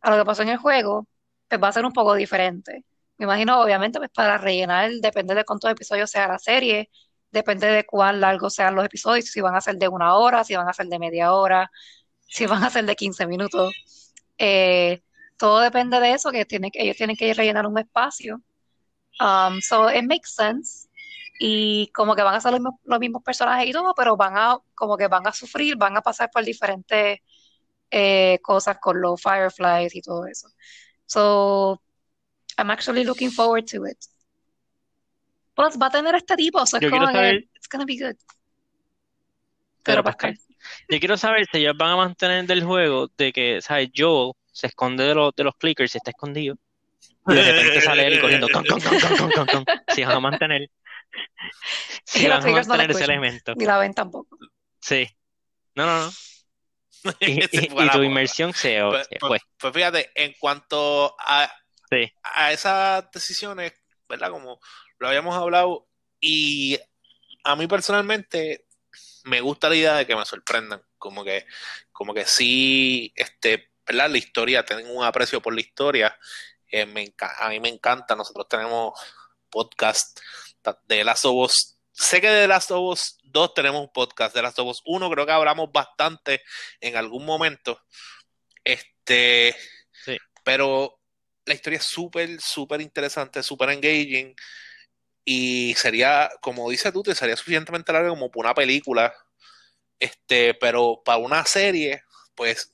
a 0.00 0.10
lo 0.10 0.18
que 0.18 0.24
pasó 0.24 0.42
en 0.42 0.50
el 0.50 0.58
juego, 0.58 1.06
pues 1.48 1.62
va 1.62 1.68
a 1.68 1.72
ser 1.72 1.84
un 1.84 1.92
poco 1.92 2.14
diferente. 2.14 2.84
Me 3.18 3.24
imagino, 3.26 3.60
obviamente, 3.60 3.98
pues 3.98 4.10
para 4.10 4.38
rellenar, 4.38 4.90
depende 5.02 5.34
de 5.34 5.44
cuántos 5.44 5.70
episodios 5.70 6.10
sea 6.10 6.28
la 6.28 6.38
serie, 6.38 6.90
depende 7.30 7.66
de 7.68 7.84
cuán 7.84 8.20
largos 8.20 8.54
sean 8.54 8.74
los 8.74 8.86
episodios, 8.86 9.26
si 9.26 9.40
van 9.42 9.54
a 9.54 9.60
ser 9.60 9.76
de 9.76 9.88
una 9.88 10.16
hora, 10.16 10.44
si 10.44 10.56
van 10.56 10.68
a 10.68 10.72
ser 10.72 10.86
de 10.86 10.98
media 10.98 11.34
hora, 11.34 11.70
si 12.26 12.46
van 12.46 12.64
a 12.64 12.70
ser 12.70 12.84
de 12.86 12.96
15 12.96 13.26
minutos. 13.26 13.74
Eh, 14.38 15.02
todo 15.36 15.60
depende 15.60 16.00
de 16.00 16.12
eso, 16.12 16.30
que 16.30 16.44
tienen, 16.44 16.70
ellos 16.74 16.96
tienen 16.96 17.16
que 17.16 17.32
rellenar 17.34 17.66
un 17.66 17.78
espacio. 17.78 18.40
Um, 19.20 19.60
so 19.60 19.90
it 19.90 20.04
makes 20.04 20.34
sense. 20.34 20.88
Y 21.38 21.90
como 21.92 22.14
que 22.14 22.22
van 22.22 22.34
a 22.34 22.40
ser 22.40 22.52
los 22.52 22.60
mismos, 22.60 22.80
los 22.84 23.00
mismos 23.00 23.22
personajes 23.22 23.68
y 23.68 23.72
todo, 23.72 23.94
pero 23.94 24.16
van 24.16 24.36
a, 24.36 24.58
como 24.74 24.96
que 24.96 25.08
van 25.08 25.26
a 25.26 25.32
sufrir, 25.32 25.76
van 25.76 25.96
a 25.96 26.00
pasar 26.00 26.30
por 26.30 26.44
diferentes 26.44 27.18
eh, 27.90 28.38
cosas 28.42 28.78
con 28.80 29.00
los 29.00 29.20
Fireflies 29.20 29.94
y 29.94 30.00
todo 30.00 30.26
eso. 30.26 30.48
So 31.06 31.80
I'm 32.56 32.70
actually 32.70 33.04
looking 33.04 33.30
forward 33.30 33.64
to 33.66 33.84
it. 33.86 33.98
Plus 35.54 35.76
va 35.78 35.86
a 35.86 35.90
tener 35.90 36.14
este 36.14 36.36
tipo, 36.36 36.64
so 36.66 36.76
es 36.78 36.80
como 36.90 37.06
saber- 37.12 37.48
it's 37.54 37.68
gonna 37.68 37.84
be 37.84 37.96
good. 37.98 38.16
Pero, 39.82 40.02
Pascal, 40.02 40.38
Yo 40.88 40.98
quiero 40.98 41.16
saber 41.16 41.46
si 41.50 41.58
ellos 41.58 41.74
van 41.76 41.90
a 41.90 41.96
mantener 41.96 42.46
del 42.46 42.64
juego 42.64 43.08
de 43.16 43.32
que, 43.32 43.60
¿sabes? 43.60 43.90
Joel 43.96 44.32
se 44.52 44.68
esconde 44.68 45.04
de 45.04 45.14
los, 45.14 45.34
de 45.34 45.44
los 45.44 45.54
clickers 45.56 45.94
y 45.94 45.98
está 45.98 46.10
escondido. 46.10 46.56
Y 47.26 47.34
de 47.34 47.52
repente 47.52 47.80
sale 47.80 48.06
él 48.06 48.14
y 48.14 48.20
corriendo. 48.20 48.48
Con, 48.48 48.64
con, 48.66 48.80
con, 48.80 49.30
con, 49.30 49.46
con. 49.46 49.64
Si 49.94 50.04
van 50.04 50.16
a 50.16 50.20
mantener. 50.20 50.70
Si 52.04 52.26
van 52.26 52.46
a 52.46 52.50
mantener 52.50 52.90
ese 52.90 53.04
elemento. 53.04 53.54
ni 53.56 53.64
la 53.64 53.78
ven 53.78 53.94
tampoco. 53.94 54.36
Sí. 54.80 55.08
No, 55.74 55.86
no, 55.86 56.06
no. 56.06 56.12
Y, 57.20 57.46
tu 57.90 58.02
inmersión 58.02 58.52
se, 58.54 58.80
Pues, 58.82 59.06
se 59.08 59.16
pues- 59.18 59.28
fue. 59.28 59.38
pues 59.58 59.74
fíjate, 59.74 60.10
en 60.14 60.34
cuanto 60.40 61.14
a, 61.18 61.50
Sí. 61.90 62.10
a 62.22 62.52
esas 62.52 63.10
decisiones, 63.10 63.74
¿verdad? 64.08 64.30
Como 64.30 64.58
lo 64.98 65.08
habíamos 65.08 65.36
hablado, 65.36 65.86
y 66.20 66.78
a 67.44 67.56
mí 67.56 67.66
personalmente 67.66 68.64
me 69.24 69.40
gusta 69.40 69.68
la 69.68 69.76
idea 69.76 69.94
de 69.96 70.06
que 70.06 70.16
me 70.16 70.24
sorprendan, 70.24 70.82
como 70.98 71.24
que, 71.24 71.46
como 71.92 72.14
que 72.14 72.24
sí, 72.26 73.12
este, 73.16 73.70
¿verdad? 73.86 74.10
La 74.10 74.18
historia, 74.18 74.64
tienen 74.64 74.86
un 74.94 75.04
aprecio 75.04 75.42
por 75.42 75.54
la 75.54 75.60
historia, 75.60 76.18
eh, 76.68 76.86
me 76.86 77.12
a 77.18 77.48
mí 77.48 77.60
me 77.60 77.68
encanta, 77.68 78.16
nosotros 78.16 78.48
tenemos 78.48 78.98
podcast 79.50 80.18
de 80.86 81.04
Last 81.04 81.24
of 81.26 81.34
Us, 81.34 81.78
sé 81.92 82.20
que 82.20 82.28
de 82.28 82.48
Last 82.48 82.70
of 82.70 82.80
Us 82.92 83.18
2 83.24 83.54
tenemos 83.54 83.80
un 83.80 83.92
podcast, 83.92 84.34
de 84.34 84.42
Last 84.42 84.58
of 84.58 84.68
Us 84.68 84.82
1 84.84 85.10
creo 85.10 85.26
que 85.26 85.32
hablamos 85.32 85.70
bastante 85.72 86.42
en 86.80 86.96
algún 86.96 87.24
momento, 87.24 87.80
este, 88.62 89.56
Sí. 90.04 90.16
pero 90.42 91.00
la 91.46 91.54
historia 91.54 91.78
es 91.78 91.84
súper, 91.84 92.40
súper 92.40 92.80
interesante, 92.80 93.42
súper 93.42 93.70
engaging. 93.70 94.34
Y 95.24 95.74
sería, 95.76 96.30
como 96.40 96.70
dice 96.70 96.92
tú, 96.92 97.02
te 97.02 97.14
sería 97.14 97.36
suficientemente 97.36 97.92
larga 97.92 98.10
como 98.10 98.30
para 98.30 98.48
una 98.48 98.54
película. 98.54 99.14
Este, 99.98 100.54
pero 100.54 101.02
para 101.04 101.18
una 101.18 101.44
serie, 101.46 102.02
pues 102.34 102.72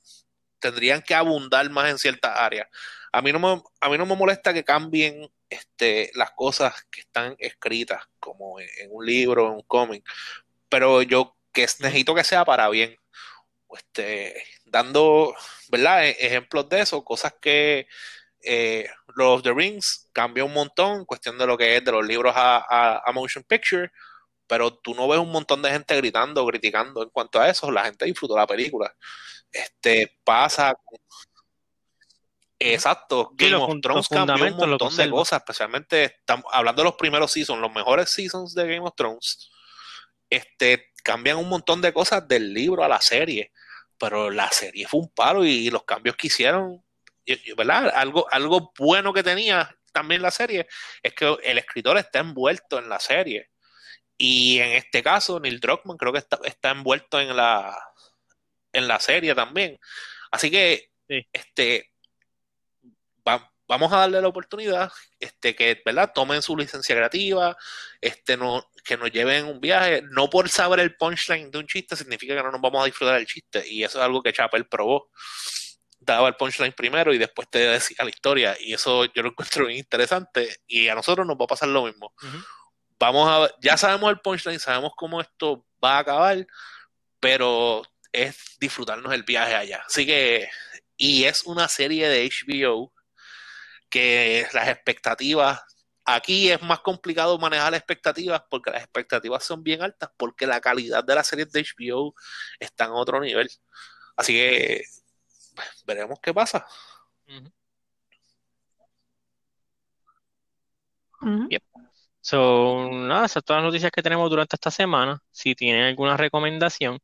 tendrían 0.59 1.01
que 1.01 1.15
abundar 1.15 1.69
más 1.69 1.89
en 1.91 1.97
ciertas 1.99 2.37
áreas. 2.37 2.67
A 3.13 3.21
mí 3.21 3.31
no 3.31 3.39
me, 3.39 3.61
a 3.81 3.89
mí 3.89 3.97
no 3.97 4.05
me 4.05 4.15
molesta 4.15 4.53
que 4.53 4.63
cambien 4.63 5.29
este, 5.49 6.11
las 6.15 6.31
cosas 6.31 6.73
que 6.91 7.01
están 7.01 7.35
escritas, 7.39 8.03
como 8.19 8.59
en, 8.59 8.67
en 8.79 8.89
un 8.91 9.05
libro, 9.05 9.47
en 9.47 9.53
un 9.55 9.63
cómic. 9.63 10.05
Pero 10.69 11.01
yo 11.03 11.37
que 11.53 11.63
necesito 11.81 12.15
que 12.15 12.23
sea 12.23 12.45
para 12.45 12.69
bien. 12.69 12.95
Este, 13.75 14.43
dando, 14.65 15.33
¿verdad? 15.69 16.05
E- 16.07 16.17
Ejemplos 16.19 16.67
de 16.69 16.81
eso, 16.81 17.03
cosas 17.03 17.33
que 17.41 17.87
eh, 18.43 18.89
Lord 19.15 19.37
of 19.39 19.43
the 19.43 19.53
Rings 19.53 20.09
cambió 20.13 20.45
un 20.45 20.53
montón 20.53 21.05
cuestión 21.05 21.37
de 21.37 21.45
lo 21.47 21.57
que 21.57 21.77
es 21.77 21.83
de 21.85 21.91
los 21.91 22.05
libros 22.05 22.33
a, 22.35 22.57
a- 22.57 23.01
a 23.05 23.11
motion 23.11 23.43
picture, 23.43 23.91
pero 24.47 24.73
tú 24.77 24.93
no 24.93 25.07
ves 25.07 25.19
un 25.19 25.31
montón 25.31 25.61
de 25.61 25.69
gente 25.71 25.95
gritando, 25.95 26.45
criticando 26.45 27.03
en 27.03 27.09
cuanto 27.09 27.39
a 27.39 27.49
eso, 27.49 27.71
la 27.71 27.85
gente 27.85 28.05
disfrutó 28.05 28.35
la 28.35 28.47
película. 28.47 28.93
Este 29.51 30.17
pasa, 30.23 30.73
exacto, 32.59 33.31
Game 33.33 33.51
los 33.51 33.61
of 33.63 33.67
Thrones 33.81 34.07
cambió 34.27 34.35
un 34.35 34.39
montón 34.71 34.89
de 34.89 35.03
cosas, 35.11 35.39
especialmente 35.39 36.03
estamos 36.05 36.45
hablando 36.51 36.81
de 36.81 36.85
los 36.85 36.95
primeros 36.95 37.31
seasons, 37.31 37.59
los 37.61 37.71
mejores 37.73 38.11
seasons 38.11 38.53
de 38.53 38.63
Game 38.67 38.87
of 38.87 38.93
Thrones, 38.95 39.49
este 40.29 40.91
cambian 41.03 41.37
un 41.37 41.49
montón 41.49 41.81
de 41.81 41.91
cosas 41.93 42.27
del 42.27 42.53
libro 42.53 42.83
a 42.83 42.87
la 42.87 43.01
serie, 43.01 43.51
pero 43.97 44.29
la 44.29 44.49
serie 44.51 44.87
fue 44.87 44.99
un 45.01 45.09
palo 45.09 45.43
y 45.43 45.69
los 45.69 45.83
cambios 45.83 46.15
que 46.15 46.27
hicieron 46.27 46.83
¿verdad? 47.55 47.91
Algo, 47.95 48.27
algo 48.31 48.71
bueno 48.77 49.13
que 49.13 49.23
tenía 49.23 49.73
también 49.91 50.21
la 50.21 50.31
serie 50.31 50.67
es 51.03 51.13
que 51.13 51.37
el 51.43 51.57
escritor 51.57 51.97
está 51.97 52.19
envuelto 52.19 52.79
en 52.79 52.89
la 52.89 52.99
serie. 52.99 53.49
Y 54.17 54.59
en 54.59 54.73
este 54.73 55.01
caso, 55.01 55.39
Neil 55.39 55.59
Druckmann 55.59 55.97
creo 55.97 56.13
que 56.13 56.19
está, 56.19 56.39
está 56.43 56.71
envuelto 56.71 57.19
en 57.19 57.35
la, 57.35 57.77
en 58.71 58.87
la 58.87 58.99
serie 58.99 59.33
también. 59.35 59.79
Así 60.31 60.49
que, 60.51 60.89
Sí. 61.09 61.27
este, 61.33 61.91
va- 63.27 63.51
vamos 63.67 63.91
a 63.93 63.97
darle 63.97 64.21
la 64.21 64.27
oportunidad, 64.27 64.91
este, 65.19 65.55
que, 65.55 65.81
¿verdad? 65.85 66.11
Tomen 66.13 66.41
su 66.41 66.55
licencia 66.55 66.95
creativa, 66.95 67.55
este, 67.99 68.37
no, 68.37 68.69
que 68.83 68.95
nos 68.97 69.11
lleven 69.11 69.45
un 69.45 69.59
viaje. 69.59 70.03
No 70.11 70.29
por 70.29 70.49
saber 70.49 70.79
el 70.79 70.95
punchline 70.95 71.51
de 71.51 71.57
un 71.57 71.67
chiste 71.67 71.95
significa 71.95 72.35
que 72.35 72.43
no 72.43 72.51
nos 72.51 72.61
vamos 72.61 72.81
a 72.83 72.85
disfrutar 72.85 73.15
del 73.17 73.25
chiste. 73.27 73.67
Y 73.67 73.83
eso 73.83 73.97
es 73.99 74.05
algo 74.05 74.21
que 74.21 74.33
Chappell 74.33 74.67
probó 74.67 75.09
daba 76.01 76.27
el 76.27 76.35
punchline 76.35 76.73
primero 76.73 77.13
y 77.13 77.17
después 77.17 77.47
te 77.49 77.59
decía 77.59 78.03
la 78.03 78.09
historia 78.09 78.57
y 78.59 78.73
eso 78.73 79.05
yo 79.05 79.21
lo 79.21 79.29
encuentro 79.29 79.67
bien 79.67 79.79
interesante 79.79 80.57
y 80.67 80.87
a 80.87 80.95
nosotros 80.95 81.25
nos 81.25 81.37
va 81.37 81.45
a 81.45 81.47
pasar 81.47 81.69
lo 81.69 81.85
mismo. 81.85 82.13
Vamos 82.99 83.29
a 83.29 83.55
ya 83.61 83.77
sabemos 83.77 84.09
el 84.09 84.19
punchline, 84.19 84.59
sabemos 84.59 84.93
cómo 84.95 85.21
esto 85.21 85.65
va 85.83 85.97
a 85.97 85.99
acabar, 85.99 86.45
pero 87.19 87.83
es 88.11 88.57
disfrutarnos 88.59 89.13
el 89.13 89.23
viaje 89.23 89.55
allá. 89.55 89.83
Así 89.87 90.05
que 90.05 90.49
y 90.97 91.23
es 91.25 91.43
una 91.45 91.67
serie 91.67 92.09
de 92.09 92.29
HBO 92.29 92.93
que 93.89 94.47
las 94.53 94.69
expectativas 94.69 95.61
aquí 96.05 96.49
es 96.51 96.61
más 96.63 96.79
complicado 96.79 97.37
manejar 97.37 97.71
las 97.71 97.79
expectativas 97.79 98.41
porque 98.49 98.71
las 98.71 98.81
expectativas 98.81 99.43
son 99.43 99.63
bien 99.63 99.83
altas 99.83 100.09
porque 100.17 100.47
la 100.47 100.59
calidad 100.61 101.03
de 101.03 101.15
las 101.15 101.27
series 101.27 101.51
de 101.51 101.63
HBO 101.63 102.15
está 102.59 102.85
en 102.85 102.91
otro 102.91 103.19
nivel. 103.19 103.49
Así 104.15 104.33
que 104.33 104.83
veremos 105.85 106.19
qué 106.21 106.33
pasa. 106.33 106.65
Ujú. 111.21 111.49
So, 112.21 112.89
nada, 112.91 113.25
esas 113.25 113.33
son 113.33 113.41
todas 113.43 113.63
las 113.63 113.69
noticias 113.69 113.91
que 113.91 114.03
tenemos 114.03 114.29
durante 114.29 114.55
esta 114.55 114.71
semana. 114.71 115.19
Si 115.31 115.55
tienen 115.55 115.83
alguna 115.85 116.17
recomendación, 116.17 116.99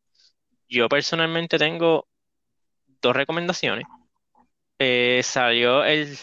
yo 0.69 0.89
personalmente 0.89 1.57
tengo 1.59 2.07
dos 3.01 3.15
recomendaciones. 3.15 3.85
Eh, 4.79 5.21
salió 5.23 5.83
el. 5.85 6.17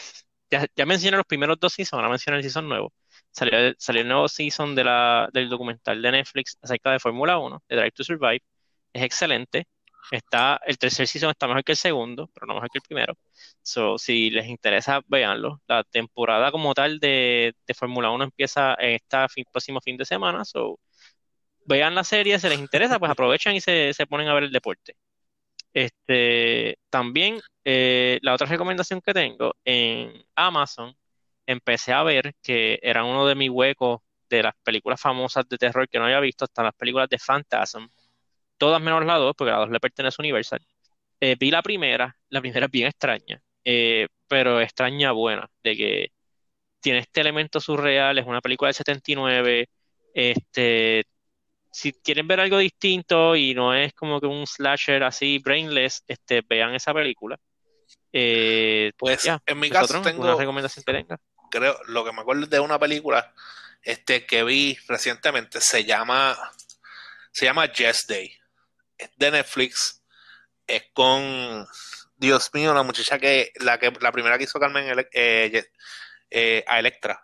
Ya, 0.50 0.66
ya 0.76 0.86
mencioné 0.86 1.16
los 1.18 1.26
primeros 1.26 1.58
dos 1.60 1.72
seasons, 1.74 1.94
ahora 1.98 2.10
mencioné 2.10 2.38
el 2.38 2.44
season 2.44 2.68
nuevo. 2.68 2.92
Salió, 3.32 3.58
el- 3.58 3.76
salió 3.78 4.02
el 4.02 4.08
nuevo 4.08 4.28
season 4.28 4.74
de 4.74 4.84
la, 4.84 5.28
del 5.32 5.48
documental 5.50 6.00
de 6.02 6.12
Netflix 6.12 6.58
acerca 6.62 6.92
de 6.92 7.00
Fórmula 7.00 7.38
1, 7.38 7.62
de 7.68 7.76
Drive 7.76 7.92
to 7.92 8.04
Survive. 8.04 8.42
Es 8.92 9.02
excelente. 9.04 9.66
Está, 10.10 10.60
el 10.66 10.78
tercer 10.78 11.06
season 11.06 11.30
está 11.30 11.46
mejor 11.46 11.64
que 11.64 11.72
el 11.72 11.78
segundo, 11.78 12.28
pero 12.34 12.46
no 12.46 12.54
mejor 12.54 12.70
que 12.70 12.78
el 12.78 12.82
primero. 12.82 13.14
So, 13.62 13.98
si 13.98 14.30
les 14.30 14.46
interesa, 14.46 15.00
véanlo. 15.06 15.60
La 15.66 15.84
temporada 15.84 16.50
como 16.52 16.74
tal 16.74 16.98
de, 17.00 17.54
de 17.66 17.74
Fórmula 17.74 18.10
1 18.10 18.24
empieza 18.24 18.74
en 18.78 18.94
este 18.96 19.44
próximo 19.50 19.80
fin 19.80 19.96
de 19.96 20.04
semana. 20.04 20.44
So, 20.44 20.78
vean 21.66 21.94
la 21.94 22.04
serie, 22.04 22.38
si 22.38 22.48
les 22.48 22.58
interesa, 22.58 22.98
pues 22.98 23.10
aprovechan 23.10 23.54
y 23.54 23.60
se, 23.60 23.92
se 23.94 24.06
ponen 24.06 24.28
a 24.28 24.34
ver 24.34 24.44
el 24.44 24.52
deporte. 24.52 24.96
Este, 25.72 26.78
también, 26.90 27.40
eh, 27.64 28.18
la 28.22 28.34
otra 28.34 28.46
recomendación 28.46 29.00
que 29.00 29.12
tengo 29.14 29.56
en 29.64 30.24
Amazon, 30.36 30.96
empecé 31.46 31.92
a 31.92 32.02
ver 32.02 32.34
que 32.42 32.78
era 32.82 33.04
uno 33.04 33.26
de 33.26 33.34
mis 33.34 33.50
huecos 33.50 34.00
de 34.28 34.42
las 34.44 34.54
películas 34.62 35.00
famosas 35.00 35.48
de 35.48 35.58
terror 35.58 35.88
que 35.88 35.98
no 35.98 36.04
había 36.06 36.20
visto, 36.20 36.44
hasta 36.44 36.62
las 36.62 36.74
películas 36.74 37.08
de 37.08 37.18
Phantasm, 37.18 37.88
todas 38.64 38.80
menos 38.80 39.04
la 39.04 39.16
2, 39.16 39.34
porque 39.36 39.50
la 39.50 39.58
2 39.58 39.70
le 39.70 39.80
pertenece 39.80 40.16
a 40.18 40.22
Universal. 40.22 40.60
Eh, 41.20 41.36
vi 41.38 41.50
la 41.50 41.62
primera, 41.62 42.16
la 42.30 42.40
primera 42.40 42.66
es 42.66 42.72
bien 42.72 42.88
extraña, 42.88 43.40
eh, 43.64 44.08
pero 44.26 44.60
extraña 44.60 45.12
buena, 45.12 45.48
de 45.62 45.76
que 45.76 46.08
tiene 46.80 47.00
este 47.00 47.20
elemento 47.20 47.60
surreal, 47.60 48.18
es 48.18 48.26
una 48.26 48.40
película 48.40 48.68
del 48.68 48.74
79, 48.74 49.68
este, 50.14 51.04
si 51.70 51.92
quieren 51.92 52.26
ver 52.26 52.40
algo 52.40 52.58
distinto 52.58 53.36
y 53.36 53.54
no 53.54 53.74
es 53.74 53.92
como 53.94 54.20
que 54.20 54.26
un 54.26 54.46
slasher 54.46 55.02
así 55.02 55.38
brainless, 55.38 56.04
este, 56.06 56.42
vean 56.48 56.74
esa 56.74 56.94
película. 56.94 57.38
Eh, 58.12 58.92
Pues 58.96 59.22
ya, 59.24 59.40
en 59.44 59.58
mi 59.58 59.68
caso 59.68 59.82
¿vosotros 59.82 60.06
alguna 60.06 60.28
tengo, 60.28 60.40
recomendación 60.40 60.84
que 60.84 60.92
tenga? 60.92 61.18
creo, 61.50 61.78
lo 61.86 62.04
que 62.04 62.12
me 62.12 62.20
acuerdo 62.22 62.46
de 62.46 62.60
una 62.60 62.78
película 62.78 63.32
este, 63.82 64.24
que 64.24 64.44
vi 64.44 64.76
recientemente, 64.88 65.60
se 65.60 65.84
llama, 65.84 66.36
se 67.32 67.44
llama 67.44 67.70
Yes 67.72 68.06
Day. 68.06 68.32
De 69.16 69.30
Netflix. 69.30 70.02
Es 70.66 70.84
con, 70.92 71.66
Dios 72.16 72.50
mío, 72.54 72.72
la 72.72 72.82
muchacha 72.82 73.18
que, 73.18 73.52
la 73.56 73.78
que, 73.78 73.92
la 74.00 74.12
primera 74.12 74.38
que 74.38 74.44
hizo 74.44 74.58
Carmen 74.58 75.06
eh, 75.12 75.64
eh, 76.30 76.64
a 76.66 76.78
Electra. 76.78 77.22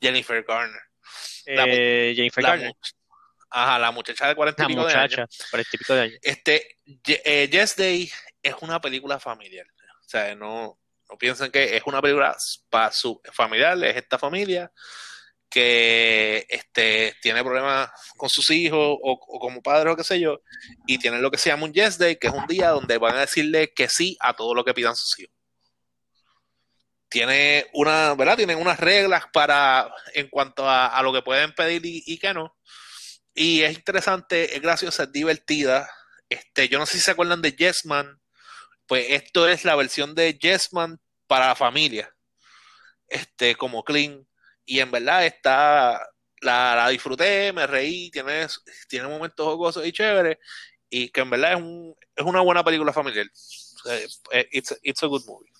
Jennifer 0.00 0.42
Garner. 0.42 0.80
La 1.46 1.64
Eh, 1.66 2.12
Jennifer 2.16 2.42
La, 2.42 2.50
Garner, 2.50 2.72
ajá, 3.50 3.78
la 3.78 3.90
muchacha 3.90 4.28
de 4.28 4.34
cuarenta 4.34 4.62
y 4.62 4.64
la 4.64 4.68
pico 4.68 4.86
de 4.86 4.94
años. 4.94 5.44
típico 5.70 5.94
de 5.94 6.00
años. 6.00 6.18
Este, 6.22 6.76
Ye- 6.84 7.48
Yes 7.50 7.76
Day 7.76 8.10
es 8.42 8.54
una 8.60 8.80
película 8.80 9.20
familiar. 9.20 9.66
O 10.04 10.08
sea, 10.08 10.34
no, 10.34 10.78
no 11.08 11.18
piensen 11.18 11.50
que 11.52 11.76
es 11.76 11.82
una 11.86 12.00
película 12.00 12.36
para 12.68 12.90
su 12.92 13.20
familiar, 13.32 13.82
es 13.84 13.96
esta 13.96 14.18
familia 14.18 14.72
que 15.50 16.46
este, 16.48 17.14
tiene 17.20 17.42
problemas 17.42 17.90
con 18.16 18.28
sus 18.30 18.50
hijos 18.50 18.96
o, 19.02 19.38
como 19.40 19.60
padre 19.62 19.90
o 19.90 19.96
qué 19.96 20.04
sé 20.04 20.20
yo, 20.20 20.40
y 20.86 20.98
tienen 20.98 21.22
lo 21.22 21.30
que 21.30 21.38
se 21.38 21.50
llama 21.50 21.64
un 21.64 21.72
Yes 21.72 21.98
Day, 21.98 22.16
que 22.16 22.28
es 22.28 22.32
un 22.32 22.46
día 22.46 22.70
donde 22.70 22.98
van 22.98 23.16
a 23.16 23.20
decirle 23.20 23.72
que 23.74 23.88
sí 23.88 24.16
a 24.20 24.34
todo 24.34 24.54
lo 24.54 24.64
que 24.64 24.74
pidan 24.74 24.96
sus 24.96 25.18
hijos. 25.18 25.34
Tiene 27.08 27.66
una, 27.72 28.14
¿verdad? 28.14 28.36
Tienen 28.36 28.58
unas 28.58 28.78
reglas 28.78 29.24
para 29.32 29.92
en 30.14 30.28
cuanto 30.28 30.68
a, 30.68 30.86
a 30.86 31.02
lo 31.02 31.12
que 31.12 31.22
pueden 31.22 31.52
pedir 31.54 31.84
y, 31.84 32.04
y 32.06 32.18
que 32.18 32.32
no. 32.32 32.56
Y 33.34 33.62
es 33.62 33.74
interesante, 33.76 34.54
es 34.54 34.62
graciosa, 34.62 35.04
es 35.04 35.12
divertida. 35.12 35.90
Este, 36.28 36.68
yo 36.68 36.78
no 36.78 36.86
sé 36.86 36.98
si 36.98 37.00
se 37.04 37.10
acuerdan 37.10 37.42
de 37.42 37.52
Yes 37.52 37.84
Man. 37.84 38.20
Pues 38.86 39.06
esto 39.10 39.48
es 39.48 39.64
la 39.64 39.76
versión 39.76 40.14
de 40.14 40.38
Yes 40.38 40.72
Man 40.72 41.00
para 41.26 41.48
la 41.48 41.54
familia. 41.56 42.14
Este, 43.08 43.56
como 43.56 43.82
clean 43.82 44.26
y 44.64 44.80
en 44.80 44.90
verdad 44.90 45.26
está, 45.26 46.00
la, 46.40 46.74
la 46.76 46.88
disfruté, 46.88 47.52
me 47.52 47.66
reí, 47.66 48.10
tiene, 48.10 48.46
tiene 48.88 49.08
momentos 49.08 49.46
jocosos 49.46 49.86
y 49.86 49.92
chéveres, 49.92 50.38
y 50.88 51.08
que 51.10 51.20
en 51.20 51.30
verdad 51.30 51.52
es, 51.52 51.58
un, 51.58 51.94
es 52.14 52.24
una 52.24 52.40
buena 52.40 52.64
película 52.64 52.92
familiar. 52.92 53.26
Eh, 53.86 54.08
eh, 54.32 54.48
it's, 54.52 54.78
it's 54.82 55.02
a 55.02 55.06
good 55.06 55.24
movie. 55.26 55.50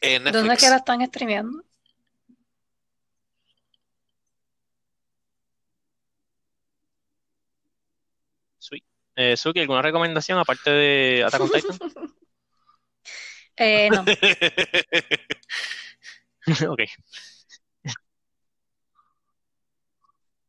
Eh, 0.00 0.20
¿Dónde 0.20 0.54
es 0.54 0.60
que 0.60 0.70
la 0.70 0.76
están 0.76 1.04
streameando? 1.06 1.64
Sí. 8.58 8.82
Eh, 9.16 9.36
Suki, 9.36 9.60
¿alguna 9.60 9.82
recomendación 9.82 10.38
aparte 10.38 10.70
de 10.70 11.24
Attack 11.24 11.40
on 11.40 11.50
Titan? 11.50 11.78
Eh, 13.58 13.90
no. 13.90 14.02
ok. 16.72 16.80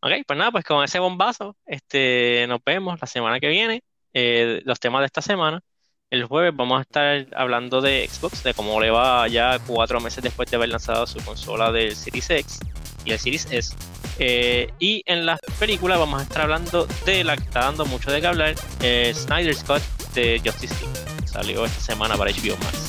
Ok, 0.01 0.11
pues 0.25 0.39
nada, 0.39 0.51
pues 0.51 0.63
con 0.63 0.83
ese 0.83 0.99
bombazo, 0.99 1.57
este, 1.65 2.45
nos 2.47 2.63
vemos 2.63 2.99
la 3.01 3.07
semana 3.07 3.39
que 3.39 3.49
viene. 3.49 3.83
Eh, 4.13 4.61
los 4.65 4.79
temas 4.79 5.01
de 5.01 5.07
esta 5.07 5.21
semana. 5.21 5.61
El 6.09 6.25
jueves 6.25 6.55
vamos 6.55 6.79
a 6.79 6.81
estar 6.81 7.27
hablando 7.35 7.81
de 7.81 8.07
Xbox, 8.07 8.41
de 8.43 8.53
cómo 8.55 8.79
le 8.81 8.89
va 8.89 9.27
ya 9.27 9.59
cuatro 9.59 9.99
meses 9.99 10.23
después 10.23 10.49
de 10.49 10.57
haber 10.57 10.69
lanzado 10.69 11.05
su 11.05 11.23
consola 11.23 11.71
del 11.71 11.95
Series 11.95 12.29
X 12.31 12.59
y 13.05 13.11
el 13.11 13.19
Series 13.19 13.47
S. 13.51 13.75
Eh, 14.17 14.67
y 14.79 15.03
en 15.05 15.25
las 15.25 15.39
películas 15.59 15.99
vamos 15.99 16.19
a 16.19 16.23
estar 16.23 16.41
hablando 16.41 16.87
de 17.05 17.23
la 17.23 17.37
que 17.37 17.43
está 17.43 17.61
dando 17.61 17.85
mucho 17.85 18.11
de 18.11 18.21
qué 18.21 18.27
hablar, 18.27 18.55
eh, 18.81 19.13
Snyder's 19.13 19.63
Cut 19.63 19.81
de 20.15 20.41
Justice 20.43 20.73
League. 20.81 21.27
Salió 21.27 21.65
esta 21.65 21.79
semana 21.79 22.17
para 22.17 22.31
HBO 22.31 22.57
Max. 22.57 22.88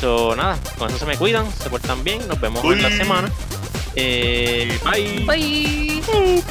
So, 0.00 0.36
nada, 0.36 0.58
con 0.78 0.88
eso 0.90 0.98
se 0.98 1.06
me 1.06 1.16
cuidan, 1.16 1.46
se 1.62 1.70
portan 1.70 2.04
bien, 2.04 2.26
nos 2.28 2.40
vemos 2.40 2.62
en 2.64 2.82
la 2.82 2.88
Uy. 2.88 2.96
semana. 2.96 3.30
Eh, 3.94 4.78
bye. 4.84 5.24
Bye. 5.26 6.42